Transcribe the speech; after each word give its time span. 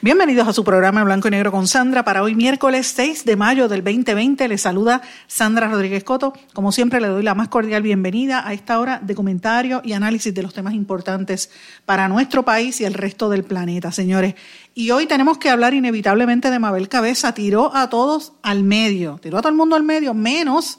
Bienvenidos 0.00 0.46
a 0.46 0.52
su 0.52 0.62
programa 0.62 1.02
Blanco 1.02 1.26
y 1.26 1.32
Negro 1.32 1.50
con 1.50 1.66
Sandra 1.66 2.04
para 2.04 2.22
hoy 2.22 2.36
miércoles 2.36 2.86
6 2.94 3.24
de 3.24 3.34
mayo 3.34 3.66
del 3.66 3.82
2020. 3.82 4.46
Les 4.46 4.60
saluda 4.60 5.02
Sandra 5.26 5.66
Rodríguez 5.66 6.04
Coto. 6.04 6.34
Como 6.52 6.70
siempre 6.70 7.00
le 7.00 7.08
doy 7.08 7.24
la 7.24 7.34
más 7.34 7.48
cordial 7.48 7.82
bienvenida 7.82 8.46
a 8.46 8.52
esta 8.52 8.78
hora 8.78 9.00
de 9.02 9.16
comentario 9.16 9.82
y 9.84 9.94
análisis 9.94 10.32
de 10.32 10.44
los 10.44 10.54
temas 10.54 10.74
importantes 10.74 11.50
para 11.84 12.06
nuestro 12.06 12.44
país 12.44 12.80
y 12.80 12.84
el 12.84 12.94
resto 12.94 13.28
del 13.28 13.42
planeta, 13.42 13.90
señores. 13.90 14.36
Y 14.72 14.92
hoy 14.92 15.06
tenemos 15.06 15.38
que 15.38 15.50
hablar 15.50 15.74
inevitablemente 15.74 16.52
de 16.52 16.60
Mabel 16.60 16.88
Cabeza. 16.88 17.34
Tiró 17.34 17.74
a 17.74 17.90
todos 17.90 18.34
al 18.42 18.62
medio, 18.62 19.18
tiró 19.20 19.38
a 19.38 19.42
todo 19.42 19.50
el 19.50 19.58
mundo 19.58 19.74
al 19.74 19.82
medio, 19.82 20.14
menos 20.14 20.78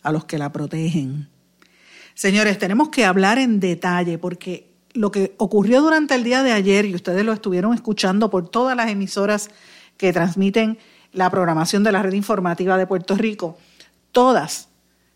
a 0.00 0.12
los 0.12 0.26
que 0.26 0.38
la 0.38 0.52
protegen. 0.52 1.28
Señores, 2.14 2.56
tenemos 2.56 2.90
que 2.90 3.04
hablar 3.04 3.38
en 3.38 3.58
detalle 3.58 4.16
porque 4.16 4.69
lo 4.92 5.10
que 5.10 5.34
ocurrió 5.38 5.82
durante 5.82 6.14
el 6.14 6.24
día 6.24 6.42
de 6.42 6.52
ayer, 6.52 6.84
y 6.84 6.94
ustedes 6.94 7.24
lo 7.24 7.32
estuvieron 7.32 7.74
escuchando 7.74 8.30
por 8.30 8.48
todas 8.48 8.76
las 8.76 8.90
emisoras 8.90 9.50
que 9.96 10.12
transmiten 10.12 10.78
la 11.12 11.30
programación 11.30 11.84
de 11.84 11.92
la 11.92 12.02
red 12.02 12.12
informativa 12.12 12.76
de 12.76 12.86
Puerto 12.86 13.14
Rico, 13.14 13.58
todas 14.12 14.68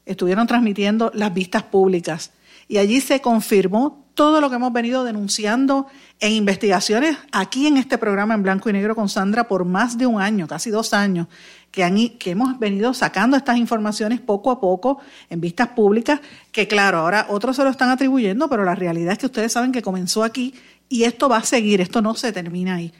estuvieron 0.06 0.46
transmitiendo 0.46 1.10
las 1.14 1.32
vistas 1.32 1.62
públicas. 1.62 2.32
Y 2.68 2.78
allí 2.78 3.00
se 3.00 3.20
confirmó 3.20 4.04
todo 4.14 4.40
lo 4.40 4.48
que 4.48 4.56
hemos 4.56 4.72
venido 4.72 5.04
denunciando 5.04 5.86
en 6.20 6.32
investigaciones 6.32 7.18
aquí 7.32 7.66
en 7.66 7.76
este 7.76 7.98
programa 7.98 8.34
en 8.34 8.42
blanco 8.42 8.70
y 8.70 8.72
negro 8.72 8.94
con 8.94 9.08
Sandra 9.08 9.48
por 9.48 9.64
más 9.64 9.98
de 9.98 10.06
un 10.06 10.20
año, 10.20 10.46
casi 10.46 10.70
dos 10.70 10.94
años, 10.94 11.26
que, 11.74 12.16
que 12.18 12.30
hemos 12.30 12.56
venido 12.60 12.94
sacando 12.94 13.36
estas 13.36 13.56
informaciones 13.56 14.20
poco 14.20 14.52
a 14.52 14.60
poco 14.60 15.00
en 15.28 15.40
vistas 15.40 15.68
públicas, 15.68 16.20
que 16.52 16.68
claro, 16.68 16.98
ahora 16.98 17.26
otros 17.30 17.56
se 17.56 17.64
lo 17.64 17.70
están 17.70 17.90
atribuyendo, 17.90 18.48
pero 18.48 18.64
la 18.64 18.76
realidad 18.76 19.14
es 19.14 19.18
que 19.18 19.26
ustedes 19.26 19.52
saben 19.52 19.72
que 19.72 19.82
comenzó 19.82 20.22
aquí 20.22 20.54
y 20.88 21.02
esto 21.02 21.28
va 21.28 21.38
a 21.38 21.42
seguir, 21.42 21.80
esto 21.80 22.00
no 22.00 22.14
se 22.14 22.32
termina 22.32 22.76
ahí. 22.76 22.92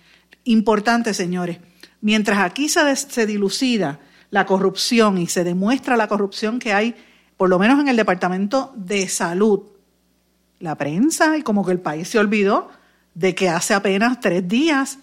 Importante, 0.42 1.14
señores, 1.14 1.58
mientras 2.00 2.40
aquí 2.40 2.68
se, 2.68 2.96
se 2.96 3.26
dilucida 3.26 4.00
la 4.30 4.44
corrupción 4.44 5.18
y 5.18 5.28
se 5.28 5.44
demuestra 5.44 5.96
la 5.96 6.08
corrupción 6.08 6.58
que 6.58 6.72
hay, 6.72 6.96
por 7.36 7.48
lo 7.48 7.60
menos 7.60 7.78
en 7.78 7.86
el 7.86 7.96
Departamento 7.96 8.72
de 8.74 9.08
Salud, 9.08 9.60
la 10.58 10.74
prensa 10.74 11.38
y 11.38 11.42
como 11.42 11.64
que 11.64 11.70
el 11.70 11.80
país 11.80 12.08
se 12.08 12.18
olvidó 12.18 12.70
de 13.14 13.36
que 13.36 13.48
hace 13.48 13.72
apenas 13.72 14.18
tres 14.18 14.48
días 14.48 14.98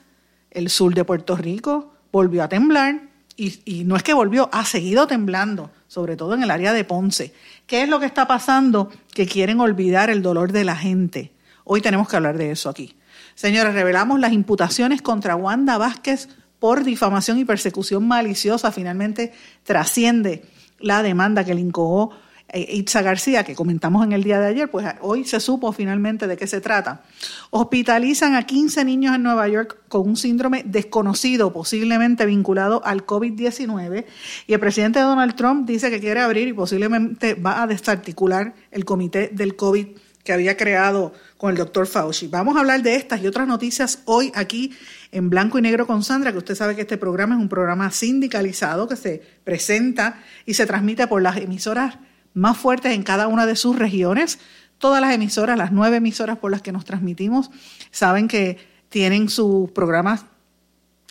el 0.50 0.70
sur 0.70 0.94
de 0.94 1.06
Puerto 1.06 1.38
Rico 1.38 1.94
volvió 2.12 2.44
a 2.44 2.50
temblar 2.50 3.11
y, 3.42 3.84
no 3.86 3.96
es 3.96 4.04
que 4.04 4.14
volvió, 4.14 4.50
ha 4.52 4.66
seguido 4.66 5.08
temblando, 5.08 5.72
sobre 5.88 6.16
todo 6.16 6.36
en 6.36 6.44
el 6.44 6.52
área 6.52 6.74
de 6.74 6.84
Ponce. 6.84 7.34
¿Qué 7.66 7.82
es 7.82 7.90
lo 7.90 8.00
que 8.00 8.06
está 8.06 8.28
pasando? 8.28 8.92
Que 9.14 9.26
quieren 9.26 9.60
olvidar 9.60 10.12
el 10.12 10.22
dolor 10.22 10.52
de 10.52 10.64
la 10.64 10.76
gente. 10.76 11.32
Hoy 11.64 11.82
tenemos 11.82 12.08
que 12.08 12.18
hablar 12.18 12.38
de 12.38 12.52
eso 12.52 12.70
aquí. 12.70 12.96
Señores, 13.34 13.74
revelamos 13.74 14.20
las 14.20 14.34
imputaciones 14.34 15.02
contra 15.02 15.36
Wanda 15.36 15.80
Vázquez 15.80 16.30
por 16.60 16.84
difamación 16.84 17.40
y 17.40 17.46
persecución 17.46 18.08
maliciosa. 18.08 18.72
Finalmente 18.72 19.34
trasciende 19.64 20.46
la 20.80 21.02
demanda 21.02 21.44
que 21.44 21.56
le 21.56 21.62
incoó 21.62 22.12
Itza 22.54 23.02
García, 23.02 23.44
que 23.44 23.56
comentamos 23.56 24.06
en 24.06 24.12
el 24.12 24.24
día 24.24 24.40
de 24.40 24.48
ayer, 24.48 24.70
pues 24.70 24.86
hoy 25.02 25.26
se 25.26 25.40
supo 25.40 25.72
finalmente 25.72 26.28
de 26.28 26.38
qué 26.38 26.48
se 26.48 26.62
trata. 26.62 27.04
Hospitalizan 27.50 28.36
a 28.36 28.46
15 28.46 28.84
niños 28.84 29.16
en 29.16 29.24
Nueva 29.24 29.48
York 29.48 29.78
con 29.88 30.08
un 30.08 30.18
síndrome 30.18 30.64
desconocido, 30.66 31.54
posiblemente 31.54 32.26
vinculado 32.26 32.82
al 32.86 33.06
COVID-19, 33.06 34.06
y 34.48 34.54
el 34.54 34.60
presidente 34.60 35.00
Donald 35.00 35.36
Trump 35.36 35.68
dice 35.68 35.90
que 35.90 36.00
quiere 36.00 36.22
abrir 36.22 36.48
y 36.48 36.54
posiblemente 36.54 37.36
va 37.36 37.64
a 37.64 37.68
desarticular 37.68 38.54
el 38.72 38.86
comité 38.86 39.30
del 39.32 39.56
COVID 39.56 39.88
que 40.24 40.34
había 40.34 40.58
creado 40.58 41.14
con 41.38 41.52
el 41.52 41.58
doctor 41.58 41.88
Fauci. 41.88 42.28
Vamos 42.28 42.56
a 42.56 42.60
hablar 42.60 42.84
de 42.84 42.96
estas 42.96 43.22
y 43.22 43.28
otras 43.28 43.48
noticias 43.48 44.04
hoy 44.06 44.32
aquí 44.36 44.72
en 45.12 45.30
Blanco 45.30 45.58
y 45.58 45.62
Negro 45.62 45.88
con 45.88 46.04
Sandra, 46.04 46.32
que 46.32 46.38
usted 46.38 46.56
sabe 46.56 46.76
que 46.76 46.82
este 46.82 46.98
programa 46.98 47.36
es 47.36 47.42
un 47.42 47.50
programa 47.50 47.90
sindicalizado 47.92 48.88
que 48.88 48.96
se 48.96 49.22
presenta 49.44 50.22
y 50.46 50.54
se 50.54 50.66
transmite 50.66 51.08
por 51.08 51.22
las 51.22 51.38
emisoras 51.38 51.98
más 52.34 52.58
fuertes 52.58 52.94
en 52.94 53.04
cada 53.04 53.28
una 53.28 53.46
de 53.46 53.56
sus 53.56 53.78
regiones. 53.78 54.40
Todas 54.78 55.02
las 55.02 55.14
emisoras, 55.14 55.58
las 55.58 55.72
nueve 55.72 55.98
emisoras 55.98 56.38
por 56.38 56.52
las 56.52 56.62
que 56.62 56.72
nos 56.72 56.86
transmitimos, 56.86 57.52
saben 57.92 58.28
que 58.28 58.58
tienen 58.90 59.30
sus 59.30 59.70
programas 59.72 60.26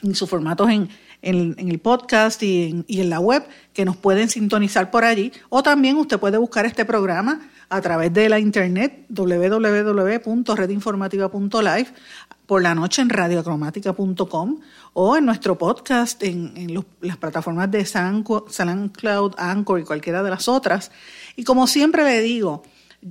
y 0.02 0.14
sus 0.14 0.28
formatos 0.28 0.68
en, 0.70 0.88
el 1.22 1.78
podcast 1.78 2.42
y 2.42 2.84
en, 2.88 3.10
la 3.10 3.20
web, 3.20 3.46
que 3.72 3.84
nos 3.84 3.96
pueden 3.96 4.28
sintonizar 4.30 4.90
por 4.90 5.04
allí. 5.04 5.30
O 5.50 5.62
también 5.62 5.96
usted 5.96 6.18
puede 6.18 6.38
buscar 6.38 6.66
este 6.66 6.84
programa 6.84 7.48
a 7.68 7.80
través 7.80 8.12
de 8.12 8.28
la 8.28 8.38
internet 8.38 9.06
www.redinformativa.live 9.08 11.88
por 12.50 12.62
la 12.62 12.74
noche 12.74 13.00
en 13.00 13.10
radiocromática.com 13.10 14.58
o 14.94 15.16
en 15.16 15.24
nuestro 15.24 15.56
podcast 15.56 16.20
en, 16.24 16.84
las 17.00 17.16
plataformas 17.16 17.70
de 17.70 17.86
SoundCloud, 17.86 19.34
Anchor 19.38 19.78
y 19.78 19.84
cualquiera 19.84 20.24
de 20.24 20.30
las 20.30 20.48
otras. 20.48 20.90
Y 21.36 21.44
como 21.44 21.68
siempre 21.68 22.02
le 22.02 22.20
digo, 22.22 22.64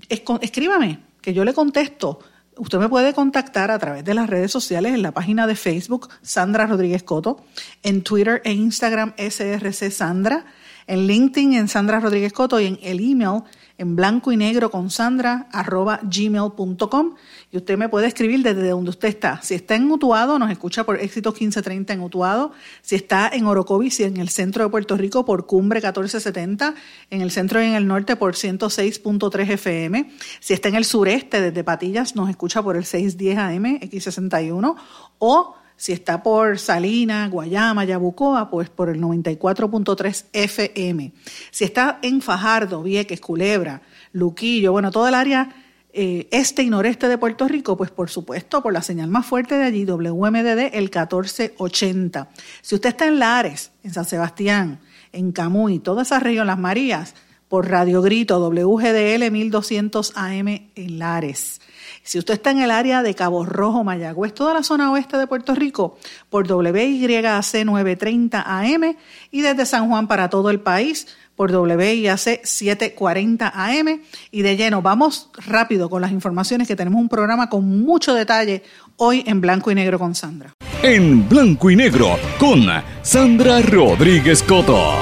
escríbame, 0.10 1.00
que 1.22 1.34
yo 1.34 1.46
le 1.46 1.54
contesto. 1.54 2.20
Usted 2.58 2.80
me 2.80 2.90
puede 2.90 3.14
contactar 3.14 3.72
a 3.72 3.80
través 3.80 4.04
de 4.04 4.14
las 4.14 4.30
redes 4.30 4.52
sociales 4.52 4.94
en 4.94 5.04
la 5.04 5.14
página 5.14 5.48
de 5.48 5.56
Facebook 5.56 6.10
Sandra 6.22 6.68
Rodríguez 6.68 7.04
Coto, 7.04 7.42
en 7.82 8.04
Twitter 8.04 8.42
e 8.44 8.52
Instagram 8.52 9.14
SRC 9.16 9.90
Sandra, 9.90 10.48
en 10.90 11.06
LinkedIn 11.06 11.54
en 11.54 11.68
Sandra 11.68 12.00
Rodríguez 12.00 12.34
Coto 12.34 12.60
y 12.60 12.66
en 12.66 12.80
el 12.82 13.00
email 13.00 13.44
en 13.78 13.96
blanco 13.96 14.32
y 14.32 14.38
negro 14.38 14.72
con 14.72 14.90
sandra 14.90 15.48
arroba 15.54 16.02
gmail.com 16.04 17.16
y 17.52 17.58
usted 17.58 17.78
me 17.78 17.88
puede 17.88 18.08
escribir 18.08 18.44
desde 18.44 18.70
donde 18.70 18.90
usted 18.90 19.08
está. 19.08 19.40
Si 19.42 19.54
está 19.54 19.76
en 19.76 19.90
Utuado, 19.90 20.38
nos 20.38 20.52
escucha 20.52 20.84
por 20.84 21.00
Éxitos 21.00 21.34
1530 21.34 21.94
en 21.94 22.02
Utuado. 22.02 22.52
Si 22.82 22.96
está 22.96 23.30
en 23.32 23.46
Orocovis 23.46 24.00
y 24.02 24.04
en 24.04 24.18
el 24.18 24.30
centro 24.30 24.64
de 24.66 24.70
Puerto 24.70 24.98
Rico 24.98 25.24
por 25.24 25.46
Cumbre 25.46 25.78
1470, 25.78 26.74
en 27.10 27.22
el 27.22 27.32
centro 27.32 27.62
y 27.62 27.68
en 27.68 27.76
el 27.76 27.88
norte 27.88 28.16
por 28.16 28.34
106.3 28.34 29.50
FM. 29.52 30.12
Si 30.42 30.54
está 30.54 30.70
en 30.70 30.76
el 30.76 30.86
sureste 30.86 31.40
desde 31.40 31.64
Patillas, 31.64 32.16
nos 32.16 32.30
escucha 32.30 32.62
por 32.62 32.76
el 32.76 32.84
610 32.84 33.38
AM 33.38 33.80
X61 33.80 34.76
o 35.20 35.56
si 35.80 35.94
está 35.94 36.22
por 36.22 36.60
Salina, 36.60 37.30
Guayama, 37.30 37.86
Yabucoa, 37.86 38.50
pues 38.50 38.70
por 38.70 38.90
el 38.90 39.00
94.3 39.00 40.26
FM. 40.34 41.14
Si 41.52 41.64
está 41.64 42.00
en 42.02 42.22
Fajardo, 42.22 42.84
Vieques, 42.84 43.22
Culebra, 43.22 43.82
Luquillo, 44.12 44.74
bueno, 44.74 44.92
toda 44.92 45.08
el 45.08 45.16
área 45.16 45.56
eh, 45.94 46.28
este 46.32 46.64
y 46.64 46.70
noreste 46.70 47.08
de 47.08 47.18
Puerto 47.18 47.48
Rico, 47.48 47.78
pues 47.78 47.92
por 47.92 48.10
supuesto 48.10 48.62
por 48.62 48.74
la 48.74 48.82
señal 48.82 49.08
más 49.10 49.26
fuerte 49.26 49.56
de 49.56 49.64
allí, 49.64 49.86
WMDD, 49.86 50.76
el 50.76 50.90
1480. 50.90 52.28
Si 52.62 52.76
usted 52.76 52.90
está 52.90 53.08
en 53.08 53.18
Lares, 53.18 53.72
en 53.82 53.94
San 53.94 54.04
Sebastián, 54.04 54.82
en 55.14 55.32
Camuy, 55.32 55.80
toda 55.80 56.02
esa 56.02 56.20
región, 56.20 56.48
Las 56.48 56.60
Marías, 56.60 57.16
por 57.48 57.70
Radio 57.70 58.02
Grito, 58.02 58.38
WGDL 58.40 59.32
1200 59.32 60.12
AM 60.18 60.48
en 60.76 61.00
Lares. 61.00 61.62
Si 62.04 62.18
usted 62.18 62.36
está 62.36 62.52
en 62.52 62.60
el 62.60 62.72
área 62.72 63.04
de 63.04 63.14
Cabo 63.14 63.46
Rojo, 63.46 63.84
Mayagüez, 63.84 64.34
toda 64.34 64.54
la 64.54 64.64
zona 64.64 64.92
oeste 64.92 65.18
de 65.18 65.28
Puerto 65.28 65.54
Rico, 65.56 65.98
por 66.30 66.52
WYAC 66.52 67.66
930 67.66 68.44
AM 68.46 68.96
y 69.32 69.42
desde 69.42 69.66
San 69.66 69.90
Juan 69.90 70.08
para 70.08 70.30
todo 70.30 70.50
el 70.50 70.60
país 70.60 71.08
por 71.36 71.52
WIAC 71.52 72.44
740 72.44 73.54
AM. 73.56 74.02
Y 74.32 74.42
de 74.42 74.58
lleno, 74.58 74.82
vamos 74.82 75.30
rápido 75.46 75.90
con 75.90 76.02
las 76.02 76.12
informaciones 76.12 76.68
que 76.68 76.76
tenemos 76.76 77.00
un 77.00 77.10
programa 77.10 77.50
con 77.50 77.66
mucho 77.82 78.14
detalle 78.14 78.64
hoy 78.98 79.24
en 79.26 79.40
Blanco 79.40 79.72
y 79.72 79.76
Negro 79.76 80.00
con 80.00 80.16
Sandra. 80.16 80.54
En 80.82 81.28
Blanco 81.30 81.70
y 81.70 81.76
Negro 81.76 82.18
con 82.38 82.66
Sandra 83.02 83.62
Rodríguez 83.62 84.44
Coto. 84.44 84.96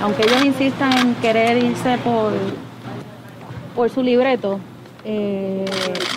Aunque 0.00 0.22
ellos 0.22 0.44
insistan 0.44 0.96
en 0.98 1.14
querer 1.16 1.62
irse 1.62 1.98
por 1.98 2.32
por 3.76 3.90
su 3.90 4.02
libreto, 4.02 4.58
eh, 5.04 5.64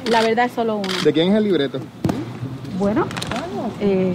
la 0.10 0.22
verdad 0.22 0.46
es 0.46 0.54
solo 0.54 0.78
uno. 0.78 0.90
¿De 1.04 1.14
quién 1.14 1.30
es 1.30 1.36
el 1.36 1.44
libreto? 1.44 1.80
Bueno, 2.80 3.06
eh, 3.82 4.14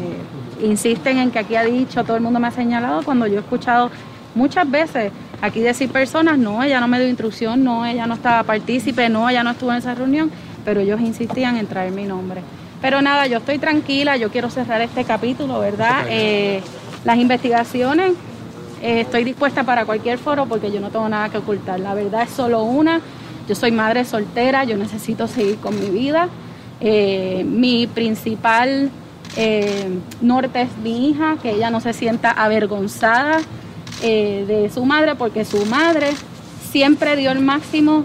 insisten 0.63 1.19
en 1.19 1.31
que 1.31 1.39
aquí 1.39 1.55
ha 1.55 1.63
dicho, 1.63 2.03
todo 2.03 2.17
el 2.17 2.23
mundo 2.23 2.41
me 2.41 2.49
ha 2.49 2.51
señalado, 2.51 3.03
cuando 3.05 3.27
yo 3.27 3.37
he 3.37 3.41
escuchado 3.41 3.91
muchas 4.35 4.69
veces 4.69 5.13
aquí 5.43 5.61
decir 5.61 5.91
personas, 5.91 6.39
no, 6.39 6.63
ella 6.63 6.81
no 6.81 6.89
me 6.89 6.99
dio 6.99 7.09
instrucción, 7.09 7.63
no, 7.63 7.85
ella 7.85 8.07
no 8.07 8.15
estaba 8.15 8.43
partícipe, 8.43 9.11
no, 9.11 9.29
ella 9.29 9.45
no 9.45 9.51
estuvo 9.51 9.71
en 9.71 9.79
esa 9.79 9.95
reunión, 9.95 10.31
pero 10.65 10.81
ellos 10.81 11.01
insistían 11.01 11.59
en 11.59 11.67
traer 11.67 11.93
mi 11.93 12.05
nombre. 12.05 12.41
Pero 12.81 13.03
nada, 13.03 13.27
yo 13.27 13.39
estoy 13.39 13.59
tranquila, 13.59 14.17
yo 14.17 14.31
quiero 14.31 14.49
cerrar 14.49 14.81
este 14.81 15.05
capítulo, 15.05 15.61
¿verdad? 15.61 16.07
Eh, 16.09 16.63
las 17.05 17.19
investigaciones, 17.19 18.13
eh, 18.83 19.01
estoy 19.01 19.25
dispuesta 19.25 19.65
para 19.65 19.85
cualquier 19.87 20.19
foro 20.19 20.47
porque 20.47 20.71
yo 20.71 20.81
no 20.81 20.91
tengo 20.91 21.09
nada 21.09 21.29
que 21.29 21.39
ocultar. 21.39 21.81
La 21.81 21.95
verdad 21.95 22.23
es 22.25 22.31
solo 22.31 22.63
una. 22.65 23.01
Yo 23.49 23.55
soy 23.55 23.73
madre 23.73 24.05
soltera, 24.05 24.65
yo 24.65 24.77
necesito 24.77 25.27
seguir 25.27 25.59
con 25.59 25.79
mi 25.79 25.91
vida. 25.91 26.29
Eh, 26.81 27.45
mi 27.47 27.87
principal 27.87 28.91
norte 30.21 30.63
es 30.63 30.69
mi 30.79 31.09
hija, 31.09 31.37
que 31.43 31.51
ella 31.51 31.69
no 31.69 31.81
se 31.81 31.93
sienta 31.93 32.31
avergonzada 32.31 33.41
de 34.01 34.71
su 34.73 34.85
madre 34.85 35.17
porque 35.17 35.45
su 35.45 35.67
madre 35.67 36.11
siempre 36.71 37.17
dio 37.17 37.33
el 37.33 37.41
máximo 37.41 38.05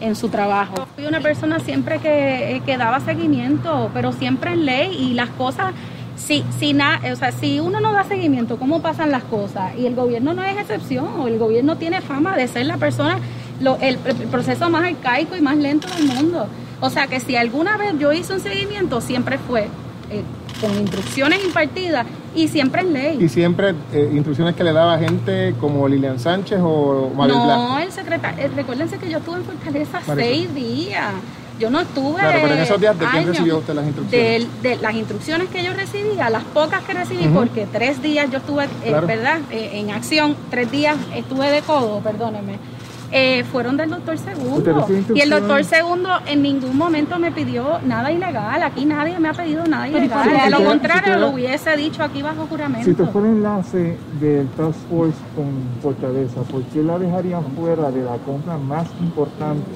en 0.00 0.14
su 0.14 0.28
trabajo. 0.28 0.86
Fui 0.94 1.04
una 1.06 1.20
persona 1.20 1.58
siempre 1.58 1.98
que, 1.98 2.62
que 2.64 2.76
daba 2.76 3.00
seguimiento, 3.00 3.90
pero 3.92 4.12
siempre 4.12 4.52
en 4.52 4.66
ley 4.66 4.96
y 4.96 5.14
las 5.14 5.30
cosas 5.30 5.72
si, 6.18 6.44
si, 6.58 6.74
o 6.74 7.16
sea, 7.16 7.32
si 7.32 7.60
uno 7.60 7.80
no 7.80 7.92
da 7.92 8.04
seguimiento, 8.04 8.58
¿cómo 8.58 8.82
pasan 8.82 9.10
las 9.10 9.22
cosas? 9.24 9.74
Y 9.78 9.86
el 9.86 9.94
gobierno 9.94 10.34
no 10.34 10.42
es 10.42 10.58
excepción, 10.58 11.06
el 11.26 11.38
gobierno 11.38 11.76
tiene 11.76 12.00
fama 12.00 12.36
de 12.36 12.48
ser 12.48 12.66
la 12.66 12.76
persona, 12.76 13.18
lo, 13.60 13.76
el, 13.80 13.98
proceso 13.98 14.68
más 14.70 14.84
arcaico 14.84 15.36
y 15.36 15.40
más 15.40 15.56
lento 15.56 15.88
del 15.88 16.06
mundo. 16.06 16.46
O 16.80 16.90
sea 16.90 17.06
que 17.06 17.20
si 17.20 17.36
alguna 17.36 17.76
vez 17.76 17.94
yo 17.98 18.12
hice 18.12 18.32
un 18.32 18.40
seguimiento, 18.40 19.00
siempre 19.00 19.38
fue 19.38 19.68
eh, 20.10 20.22
con 20.60 20.76
instrucciones 20.76 21.44
impartidas 21.44 22.06
y 22.34 22.48
siempre 22.48 22.82
en 22.82 22.92
ley. 22.92 23.18
¿Y 23.20 23.28
siempre 23.28 23.74
eh, 23.92 24.10
instrucciones 24.12 24.54
que 24.54 24.64
le 24.64 24.72
daba 24.72 24.98
gente 24.98 25.54
como 25.60 25.88
Lilian 25.88 26.18
Sánchez 26.18 26.60
o 26.62 27.10
Mabel 27.14 27.34
No, 27.34 27.78
el 27.78 27.90
secretario, 27.90 28.44
eh, 28.44 28.50
recuérdense 28.54 28.98
que 28.98 29.10
yo 29.10 29.18
estuve 29.18 29.38
en 29.38 29.44
Fortaleza 29.44 30.00
seis 30.14 30.54
días. 30.54 31.12
Yo 31.58 31.70
no 31.70 31.80
estuve. 31.80 32.20
Claro, 32.20 32.38
pero 32.40 32.54
en 32.54 32.60
esos 32.60 32.80
días, 32.80 32.96
¿de 32.96 33.06
quién 33.06 33.26
recibió 33.26 33.58
usted 33.58 33.74
las 33.74 33.84
instrucciones? 33.84 34.62
De, 34.62 34.76
las 34.76 34.94
instrucciones 34.94 35.48
que 35.48 35.64
yo 35.64 35.74
recibía, 35.74 36.30
las 36.30 36.44
pocas 36.44 36.84
que 36.84 36.94
recibí, 36.94 37.26
porque 37.34 37.66
tres 37.66 38.00
días 38.00 38.30
yo 38.30 38.38
estuve, 38.38 38.66
eh, 38.84 38.92
¿verdad?, 39.04 39.40
en 39.50 39.90
acción, 39.90 40.36
tres 40.50 40.70
días 40.70 40.96
estuve 41.16 41.50
de 41.50 41.62
codo, 41.62 41.98
perdóneme 41.98 42.60
eh, 43.10 43.44
fueron 43.44 43.76
del 43.76 43.90
doctor 43.90 44.18
Segundo. 44.18 44.86
Y 45.14 45.20
el 45.20 45.30
doctor 45.30 45.64
Segundo 45.64 46.10
en 46.26 46.42
ningún 46.42 46.76
momento 46.76 47.18
me 47.18 47.32
pidió 47.32 47.80
nada 47.84 48.12
ilegal. 48.12 48.62
Aquí 48.62 48.84
nadie 48.84 49.18
me 49.18 49.28
ha 49.28 49.32
pedido 49.32 49.66
nada 49.66 49.88
ilegal. 49.88 50.36
A 50.36 50.50
lo 50.50 50.64
contrario, 50.64 51.16
lo 51.18 51.30
hubiese 51.30 51.76
dicho 51.76 52.02
aquí 52.02 52.22
bajo 52.22 52.46
juramento. 52.46 52.84
Si 52.84 52.94
tú 52.94 53.06
fue 53.06 53.22
el 53.22 53.28
enlace 53.28 53.96
del 54.20 54.48
Task 54.48 54.78
Force 54.90 55.18
con 55.34 55.52
Fortaleza, 55.82 56.42
¿por 56.42 56.62
qué 56.64 56.82
la 56.82 56.98
dejarían 56.98 57.44
fuera 57.56 57.90
de 57.90 58.02
la 58.02 58.16
compra 58.18 58.56
más 58.56 58.86
importante, 59.00 59.70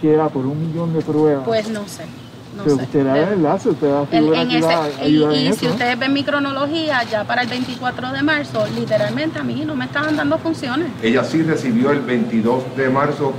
que 0.00 0.14
era 0.14 0.28
por 0.28 0.44
un 0.46 0.60
millón 0.60 0.92
de 0.92 1.00
pruebas? 1.02 1.44
Pues 1.44 1.70
no 1.70 1.86
sé. 1.86 2.04
No 2.56 2.64
sé. 2.64 2.72
usted 2.72 3.04
da 3.04 3.18
el 3.18 3.32
enlace, 3.34 3.70
usted 3.70 3.88
da 3.88 4.06
en 4.10 4.50
ese, 4.50 5.08
Y, 5.08 5.22
y 5.22 5.52
si 5.54 5.66
ustedes 5.66 5.98
ven 5.98 6.12
mi 6.12 6.22
cronología, 6.22 7.02
ya 7.04 7.24
para 7.24 7.42
el 7.42 7.48
24 7.48 8.12
de 8.12 8.22
marzo, 8.22 8.66
literalmente 8.74 9.38
a 9.38 9.42
mí 9.42 9.64
no 9.64 9.74
me 9.74 9.86
estaban 9.86 10.16
dando 10.16 10.38
funciones. 10.38 10.88
Ella 11.02 11.24
sí 11.24 11.42
recibió 11.42 11.90
el 11.90 12.00
22 12.00 12.76
de 12.76 12.88
marzo 12.90 13.32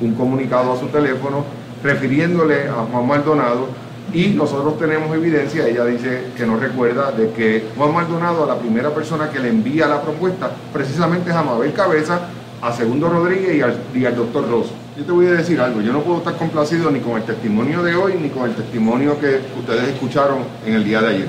un 0.00 0.14
comunicado 0.14 0.72
a 0.72 0.78
su 0.78 0.86
teléfono 0.86 1.44
refiriéndole 1.82 2.68
a 2.68 2.86
Juan 2.90 3.06
Maldonado 3.06 3.68
y 4.12 4.28
nosotros 4.28 4.78
tenemos 4.78 5.14
evidencia, 5.14 5.66
ella 5.66 5.84
dice 5.84 6.32
que 6.36 6.44
no 6.44 6.56
recuerda, 6.56 7.12
de 7.12 7.30
que 7.30 7.68
Juan 7.76 7.94
Maldonado, 7.94 8.44
a 8.44 8.46
la 8.46 8.58
primera 8.58 8.90
persona 8.90 9.30
que 9.30 9.38
le 9.38 9.48
envía 9.48 9.86
la 9.86 10.02
propuesta, 10.02 10.50
precisamente 10.72 11.30
es 11.30 11.36
a 11.36 11.42
Mabel 11.42 11.72
Cabeza, 11.72 12.20
a 12.60 12.72
Segundo 12.72 13.08
Rodríguez 13.08 13.56
y 13.56 13.60
al, 13.62 13.78
y 13.94 14.04
al 14.04 14.16
doctor 14.16 14.50
Rosso 14.50 14.79
yo 15.00 15.06
te 15.06 15.12
voy 15.12 15.26
a 15.28 15.32
decir 15.32 15.58
algo, 15.58 15.80
yo 15.80 15.94
no 15.94 16.02
puedo 16.02 16.18
estar 16.18 16.36
complacido 16.36 16.90
ni 16.90 17.00
con 17.00 17.16
el 17.16 17.22
testimonio 17.22 17.82
de 17.82 17.94
hoy 17.94 18.18
ni 18.20 18.28
con 18.28 18.50
el 18.50 18.54
testimonio 18.54 19.18
que 19.18 19.40
ustedes 19.58 19.94
escucharon 19.94 20.40
en 20.66 20.74
el 20.74 20.84
día 20.84 21.00
de 21.00 21.08
ayer. 21.08 21.26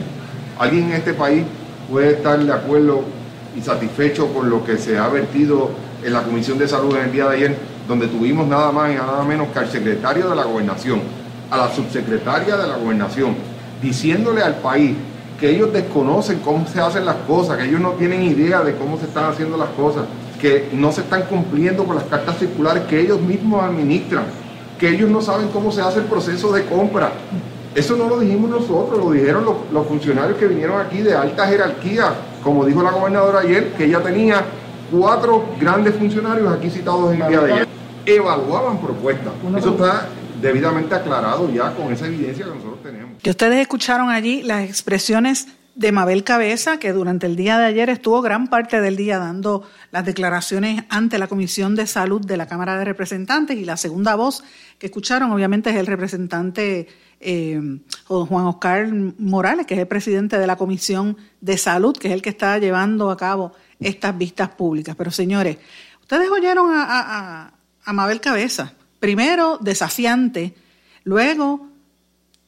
Alguien 0.59 0.89
en 0.89 0.95
este 0.95 1.13
país 1.13 1.45
puede 1.89 2.11
estar 2.11 2.37
de 2.37 2.51
acuerdo 2.51 3.05
y 3.57 3.61
satisfecho 3.61 4.27
con 4.33 4.49
lo 4.49 4.65
que 4.65 4.77
se 4.77 4.97
ha 4.97 5.07
vertido 5.07 5.69
en 6.03 6.11
la 6.11 6.21
Comisión 6.21 6.57
de 6.57 6.67
Salud 6.67 6.93
en 6.97 7.05
el 7.05 7.11
día 7.13 7.29
de 7.29 7.37
ayer, 7.37 7.55
donde 7.87 8.07
tuvimos 8.07 8.45
nada 8.45 8.73
más 8.73 8.91
y 8.91 8.95
nada 8.95 9.23
menos 9.23 9.47
que 9.53 9.59
al 9.59 9.71
secretario 9.71 10.29
de 10.29 10.35
la 10.35 10.43
gobernación, 10.43 10.99
a 11.49 11.55
la 11.55 11.73
subsecretaria 11.73 12.57
de 12.57 12.67
la 12.67 12.75
gobernación, 12.75 13.35
diciéndole 13.81 14.41
al 14.41 14.55
país 14.55 14.97
que 15.39 15.49
ellos 15.49 15.71
desconocen 15.71 16.39
cómo 16.39 16.67
se 16.67 16.81
hacen 16.81 17.05
las 17.05 17.15
cosas, 17.25 17.57
que 17.57 17.69
ellos 17.69 17.79
no 17.79 17.91
tienen 17.91 18.21
idea 18.21 18.63
de 18.63 18.75
cómo 18.75 18.97
se 18.97 19.05
están 19.05 19.31
haciendo 19.31 19.55
las 19.55 19.69
cosas, 19.69 20.03
que 20.41 20.69
no 20.73 20.91
se 20.91 21.01
están 21.01 21.23
cumpliendo 21.23 21.85
con 21.85 21.95
las 21.95 22.05
cartas 22.05 22.39
circulares 22.39 22.83
que 22.83 22.99
ellos 22.99 23.21
mismos 23.21 23.63
administran, 23.63 24.25
que 24.79 24.89
ellos 24.89 25.09
no 25.09 25.21
saben 25.21 25.49
cómo 25.49 25.71
se 25.71 25.81
hace 25.81 25.99
el 25.99 26.05
proceso 26.05 26.51
de 26.51 26.65
compra. 26.65 27.11
Eso 27.75 27.95
no 27.95 28.09
lo 28.09 28.19
dijimos 28.19 28.49
nosotros, 28.49 28.97
lo 28.97 29.11
dijeron 29.11 29.45
los, 29.71 29.87
funcionarios 29.87 30.37
que 30.37 30.47
vinieron 30.47 30.81
aquí 30.81 30.97
de 31.01 31.13
alta 31.13 31.47
jerarquía, 31.47 32.13
como 32.43 32.65
dijo 32.65 32.81
la 32.81 32.91
gobernadora 32.91 33.39
ayer, 33.41 33.71
que 33.73 33.85
ella 33.85 34.01
tenía 34.01 34.43
cuatro 34.91 35.45
grandes 35.59 35.95
funcionarios 35.95 36.51
aquí 36.51 36.69
citados 36.69 37.13
en 37.13 37.21
el 37.21 37.27
día 37.29 37.39
de 37.41 37.53
ayer, 37.53 37.67
evaluaban 38.05 38.79
propuestas. 38.79 39.31
Eso 39.57 39.69
está 39.69 40.09
debidamente 40.41 40.95
aclarado 40.95 41.49
ya 41.53 41.71
con 41.73 41.93
esa 41.93 42.07
evidencia 42.07 42.45
que 42.45 42.51
nosotros 42.51 42.81
tenemos. 42.83 43.21
Que 43.21 43.29
ustedes 43.29 43.61
escucharon 43.61 44.09
allí 44.09 44.41
las 44.41 44.67
expresiones 44.67 45.47
de 45.75 45.91
Mabel 45.91 46.23
Cabeza, 46.23 46.77
que 46.77 46.91
durante 46.91 47.27
el 47.27 47.35
día 47.35 47.57
de 47.57 47.65
ayer 47.65 47.89
estuvo 47.89 48.21
gran 48.21 48.47
parte 48.47 48.81
del 48.81 48.97
día 48.97 49.17
dando 49.19 49.63
las 49.91 50.05
declaraciones 50.05 50.83
ante 50.89 51.17
la 51.17 51.27
Comisión 51.27 51.75
de 51.75 51.87
Salud 51.87 52.25
de 52.25 52.37
la 52.37 52.47
Cámara 52.47 52.77
de 52.77 52.85
Representantes 52.85 53.57
y 53.57 53.63
la 53.63 53.77
segunda 53.77 54.15
voz 54.15 54.43
que 54.77 54.87
escucharon 54.87 55.31
obviamente 55.31 55.69
es 55.69 55.77
el 55.77 55.87
representante 55.87 56.87
eh, 57.19 57.79
Juan 58.07 58.45
Oscar 58.45 58.87
Morales, 59.17 59.65
que 59.65 59.75
es 59.75 59.79
el 59.79 59.87
presidente 59.87 60.37
de 60.37 60.47
la 60.47 60.57
Comisión 60.57 61.15
de 61.39 61.57
Salud, 61.57 61.95
que 61.95 62.09
es 62.09 62.13
el 62.13 62.21
que 62.21 62.29
está 62.29 62.57
llevando 62.57 63.09
a 63.09 63.17
cabo 63.17 63.53
estas 63.79 64.17
vistas 64.17 64.49
públicas. 64.49 64.95
Pero 64.97 65.11
señores, 65.11 65.57
ustedes 66.01 66.29
oyeron 66.29 66.69
a, 66.73 67.53
a 67.83 67.93
Mabel 67.93 68.19
Cabeza, 68.19 68.73
primero 68.99 69.57
desafiante, 69.61 70.53
luego 71.05 71.70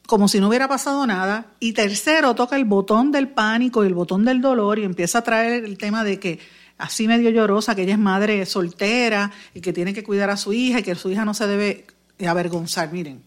como 0.06 0.28
si 0.28 0.40
no 0.40 0.48
hubiera 0.48 0.68
pasado 0.68 1.06
nada. 1.06 1.46
Y 1.60 1.72
tercero, 1.72 2.34
toca 2.34 2.56
el 2.56 2.64
botón 2.64 3.12
del 3.12 3.28
pánico 3.28 3.84
y 3.84 3.86
el 3.86 3.94
botón 3.94 4.24
del 4.24 4.40
dolor 4.40 4.78
y 4.78 4.84
empieza 4.84 5.18
a 5.18 5.22
traer 5.22 5.64
el 5.64 5.78
tema 5.78 6.04
de 6.04 6.18
que 6.18 6.38
así 6.78 7.08
medio 7.08 7.30
llorosa, 7.30 7.74
que 7.74 7.82
ella 7.82 7.94
es 7.94 7.98
madre 7.98 8.44
soltera 8.46 9.30
y 9.54 9.60
que 9.60 9.72
tiene 9.72 9.94
que 9.94 10.04
cuidar 10.04 10.30
a 10.30 10.36
su 10.36 10.52
hija 10.52 10.80
y 10.80 10.82
que 10.82 10.94
su 10.94 11.10
hija 11.10 11.24
no 11.24 11.34
se 11.34 11.46
debe 11.46 11.86
avergonzar. 12.26 12.92
Miren, 12.92 13.22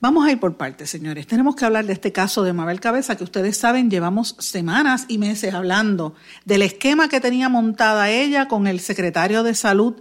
vamos 0.00 0.26
a 0.26 0.32
ir 0.32 0.40
por 0.40 0.56
partes, 0.56 0.88
señores. 0.88 1.26
Tenemos 1.26 1.54
que 1.54 1.64
hablar 1.64 1.84
de 1.84 1.92
este 1.92 2.12
caso 2.12 2.42
de 2.42 2.52
Mabel 2.52 2.80
Cabeza, 2.80 3.16
que 3.16 3.24
ustedes 3.24 3.56
saben, 3.58 3.90
llevamos 3.90 4.36
semanas 4.38 5.04
y 5.08 5.18
meses 5.18 5.52
hablando 5.52 6.14
del 6.44 6.62
esquema 6.62 7.08
que 7.08 7.20
tenía 7.20 7.48
montada 7.48 8.10
ella 8.10 8.48
con 8.48 8.66
el 8.66 8.80
secretario 8.80 9.42
de 9.42 9.54
salud, 9.54 10.00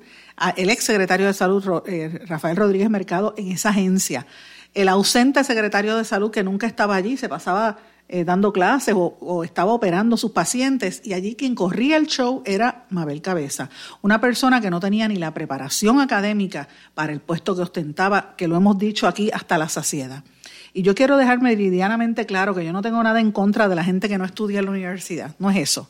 el 0.55 0.69
ex 0.69 0.83
secretario 0.83 1.27
de 1.27 1.33
salud, 1.33 1.83
eh, 1.87 2.21
Rafael 2.25 2.55
Rodríguez 2.55 2.89
Mercado, 2.89 3.33
en 3.37 3.51
esa 3.51 3.69
agencia 3.69 4.27
el 4.75 4.89
ausente 4.89 5.43
secretario 5.43 5.97
de 5.97 6.03
salud 6.03 6.29
que 6.29 6.43
nunca 6.43 6.67
estaba 6.67 6.95
allí, 6.95 7.17
se 7.17 7.29
pasaba 7.29 7.77
eh, 8.07 8.23
dando 8.23 8.53
clases 8.53 8.93
o, 8.95 9.43
estaba 9.43 9.73
operando 9.73 10.15
sus 10.15 10.31
pacientes 10.31 11.01
y 11.03 11.13
allí 11.13 11.33
quien 11.33 11.55
corría 11.55 11.97
el 11.97 12.05
show 12.05 12.43
era 12.45 12.85
Mabel 12.91 13.21
Cabeza, 13.21 13.69
una 14.03 14.21
persona 14.21 14.61
que 14.61 14.69
no 14.69 14.79
tenía 14.79 15.07
ni 15.07 15.15
la 15.15 15.33
preparación 15.33 15.99
académica 15.99 16.67
para 16.93 17.13
el 17.13 17.19
puesto 17.19 17.55
que 17.55 17.63
ostentaba, 17.63 18.35
que 18.37 18.47
lo 18.47 18.57
hemos 18.57 18.77
dicho 18.77 19.07
aquí 19.07 19.31
hasta 19.33 19.57
la 19.57 19.69
saciedad. 19.69 20.23
Y 20.71 20.83
yo 20.83 20.93
quiero 20.93 21.17
dejar 21.17 21.41
meridianamente 21.41 22.25
claro 22.25 22.53
que 22.53 22.65
yo 22.65 22.73
no 22.73 22.81
tengo 22.81 23.01
nada 23.01 23.21
en 23.21 23.31
contra 23.31 23.69
de 23.69 23.75
la 23.75 23.83
gente 23.83 24.09
que 24.09 24.17
no 24.17 24.25
estudia 24.25 24.59
en 24.59 24.65
la 24.65 24.71
universidad, 24.71 25.35
no 25.39 25.49
es 25.49 25.57
eso. 25.57 25.89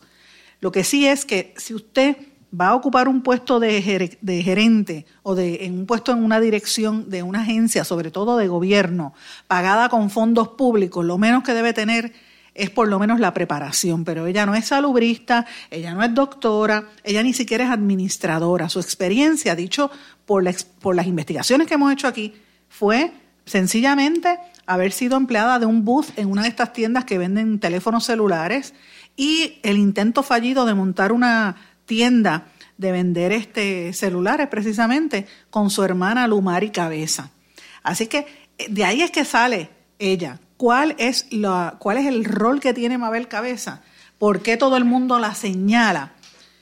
Lo 0.61 0.71
que 0.71 0.83
sí 0.83 1.07
es 1.07 1.25
que 1.25 1.53
si 1.57 1.73
usted 1.73 2.15
va 2.59 2.69
a 2.69 2.75
ocupar 2.75 3.07
un 3.07 3.21
puesto 3.21 3.59
de, 3.59 3.81
gerente 3.81 5.05
o 5.23 5.35
de 5.35 5.65
en 5.65 5.79
un 5.79 5.85
puesto 5.85 6.11
en 6.11 6.23
una 6.23 6.39
dirección 6.39 7.09
de 7.09 7.23
una 7.23 7.41
agencia, 7.41 7.83
sobre 7.83 8.11
todo 8.11 8.37
de 8.37 8.47
gobierno, 8.47 9.13
pagada 9.47 9.89
con 9.89 10.09
fondos 10.09 10.49
públicos, 10.49 11.03
lo 11.05 11.17
menos 11.17 11.43
que 11.43 11.53
debe 11.53 11.73
tener 11.73 12.13
es 12.53 12.69
por 12.69 12.87
lo 12.87 12.99
menos 12.99 13.19
la 13.19 13.33
preparación, 13.33 14.05
pero 14.05 14.27
ella 14.27 14.45
no 14.45 14.55
es 14.55 14.65
salubrista, 14.65 15.45
ella 15.69 15.93
no 15.93 16.01
es 16.03 16.13
doctora, 16.13 16.85
ella 17.03 17.21
ni 17.21 17.33
siquiera 17.33 17.65
es 17.65 17.69
administradora. 17.69 18.69
Su 18.69 18.79
experiencia, 18.79 19.55
dicho 19.55 19.91
por, 20.25 20.43
por 20.79 20.95
las 20.95 21.05
investigaciones 21.05 21.67
que 21.67 21.73
hemos 21.73 21.91
hecho 21.91 22.07
aquí, 22.07 22.33
fue 22.69 23.11
sencillamente 23.45 24.39
haber 24.65 24.93
sido 24.93 25.17
empleada 25.17 25.59
de 25.59 25.65
un 25.65 25.83
booth 25.83 26.17
en 26.17 26.31
una 26.31 26.43
de 26.43 26.47
estas 26.47 26.71
tiendas 26.71 27.03
que 27.03 27.17
venden 27.17 27.59
teléfonos 27.59 28.05
celulares 28.05 28.73
y 29.17 29.59
el 29.63 29.77
intento 29.77 30.23
fallido 30.23 30.65
de 30.65 30.73
montar 30.73 31.11
una 31.11 31.57
tienda 31.85 32.47
de 32.77 32.91
vender 32.91 33.31
este 33.31 33.93
celulares 33.93 34.47
precisamente 34.47 35.27
con 35.49 35.69
su 35.69 35.83
hermana 35.83 36.27
Lumari 36.27 36.71
Cabeza. 36.71 37.31
Así 37.83 38.07
que 38.07 38.27
eh, 38.57 38.67
de 38.69 38.83
ahí 38.83 39.01
es 39.01 39.11
que 39.11 39.25
sale 39.25 39.69
ella. 39.99 40.39
¿Cuál 40.57 40.95
es, 40.97 41.27
la, 41.31 41.75
¿Cuál 41.79 41.97
es 41.97 42.05
el 42.05 42.25
rol 42.25 42.59
que 42.59 42.73
tiene 42.73 42.97
Mabel 42.97 43.27
Cabeza? 43.27 43.81
¿Por 44.17 44.41
qué 44.41 44.57
todo 44.57 44.77
el 44.77 44.85
mundo 44.85 45.19
la 45.19 45.35
señala? 45.35 46.13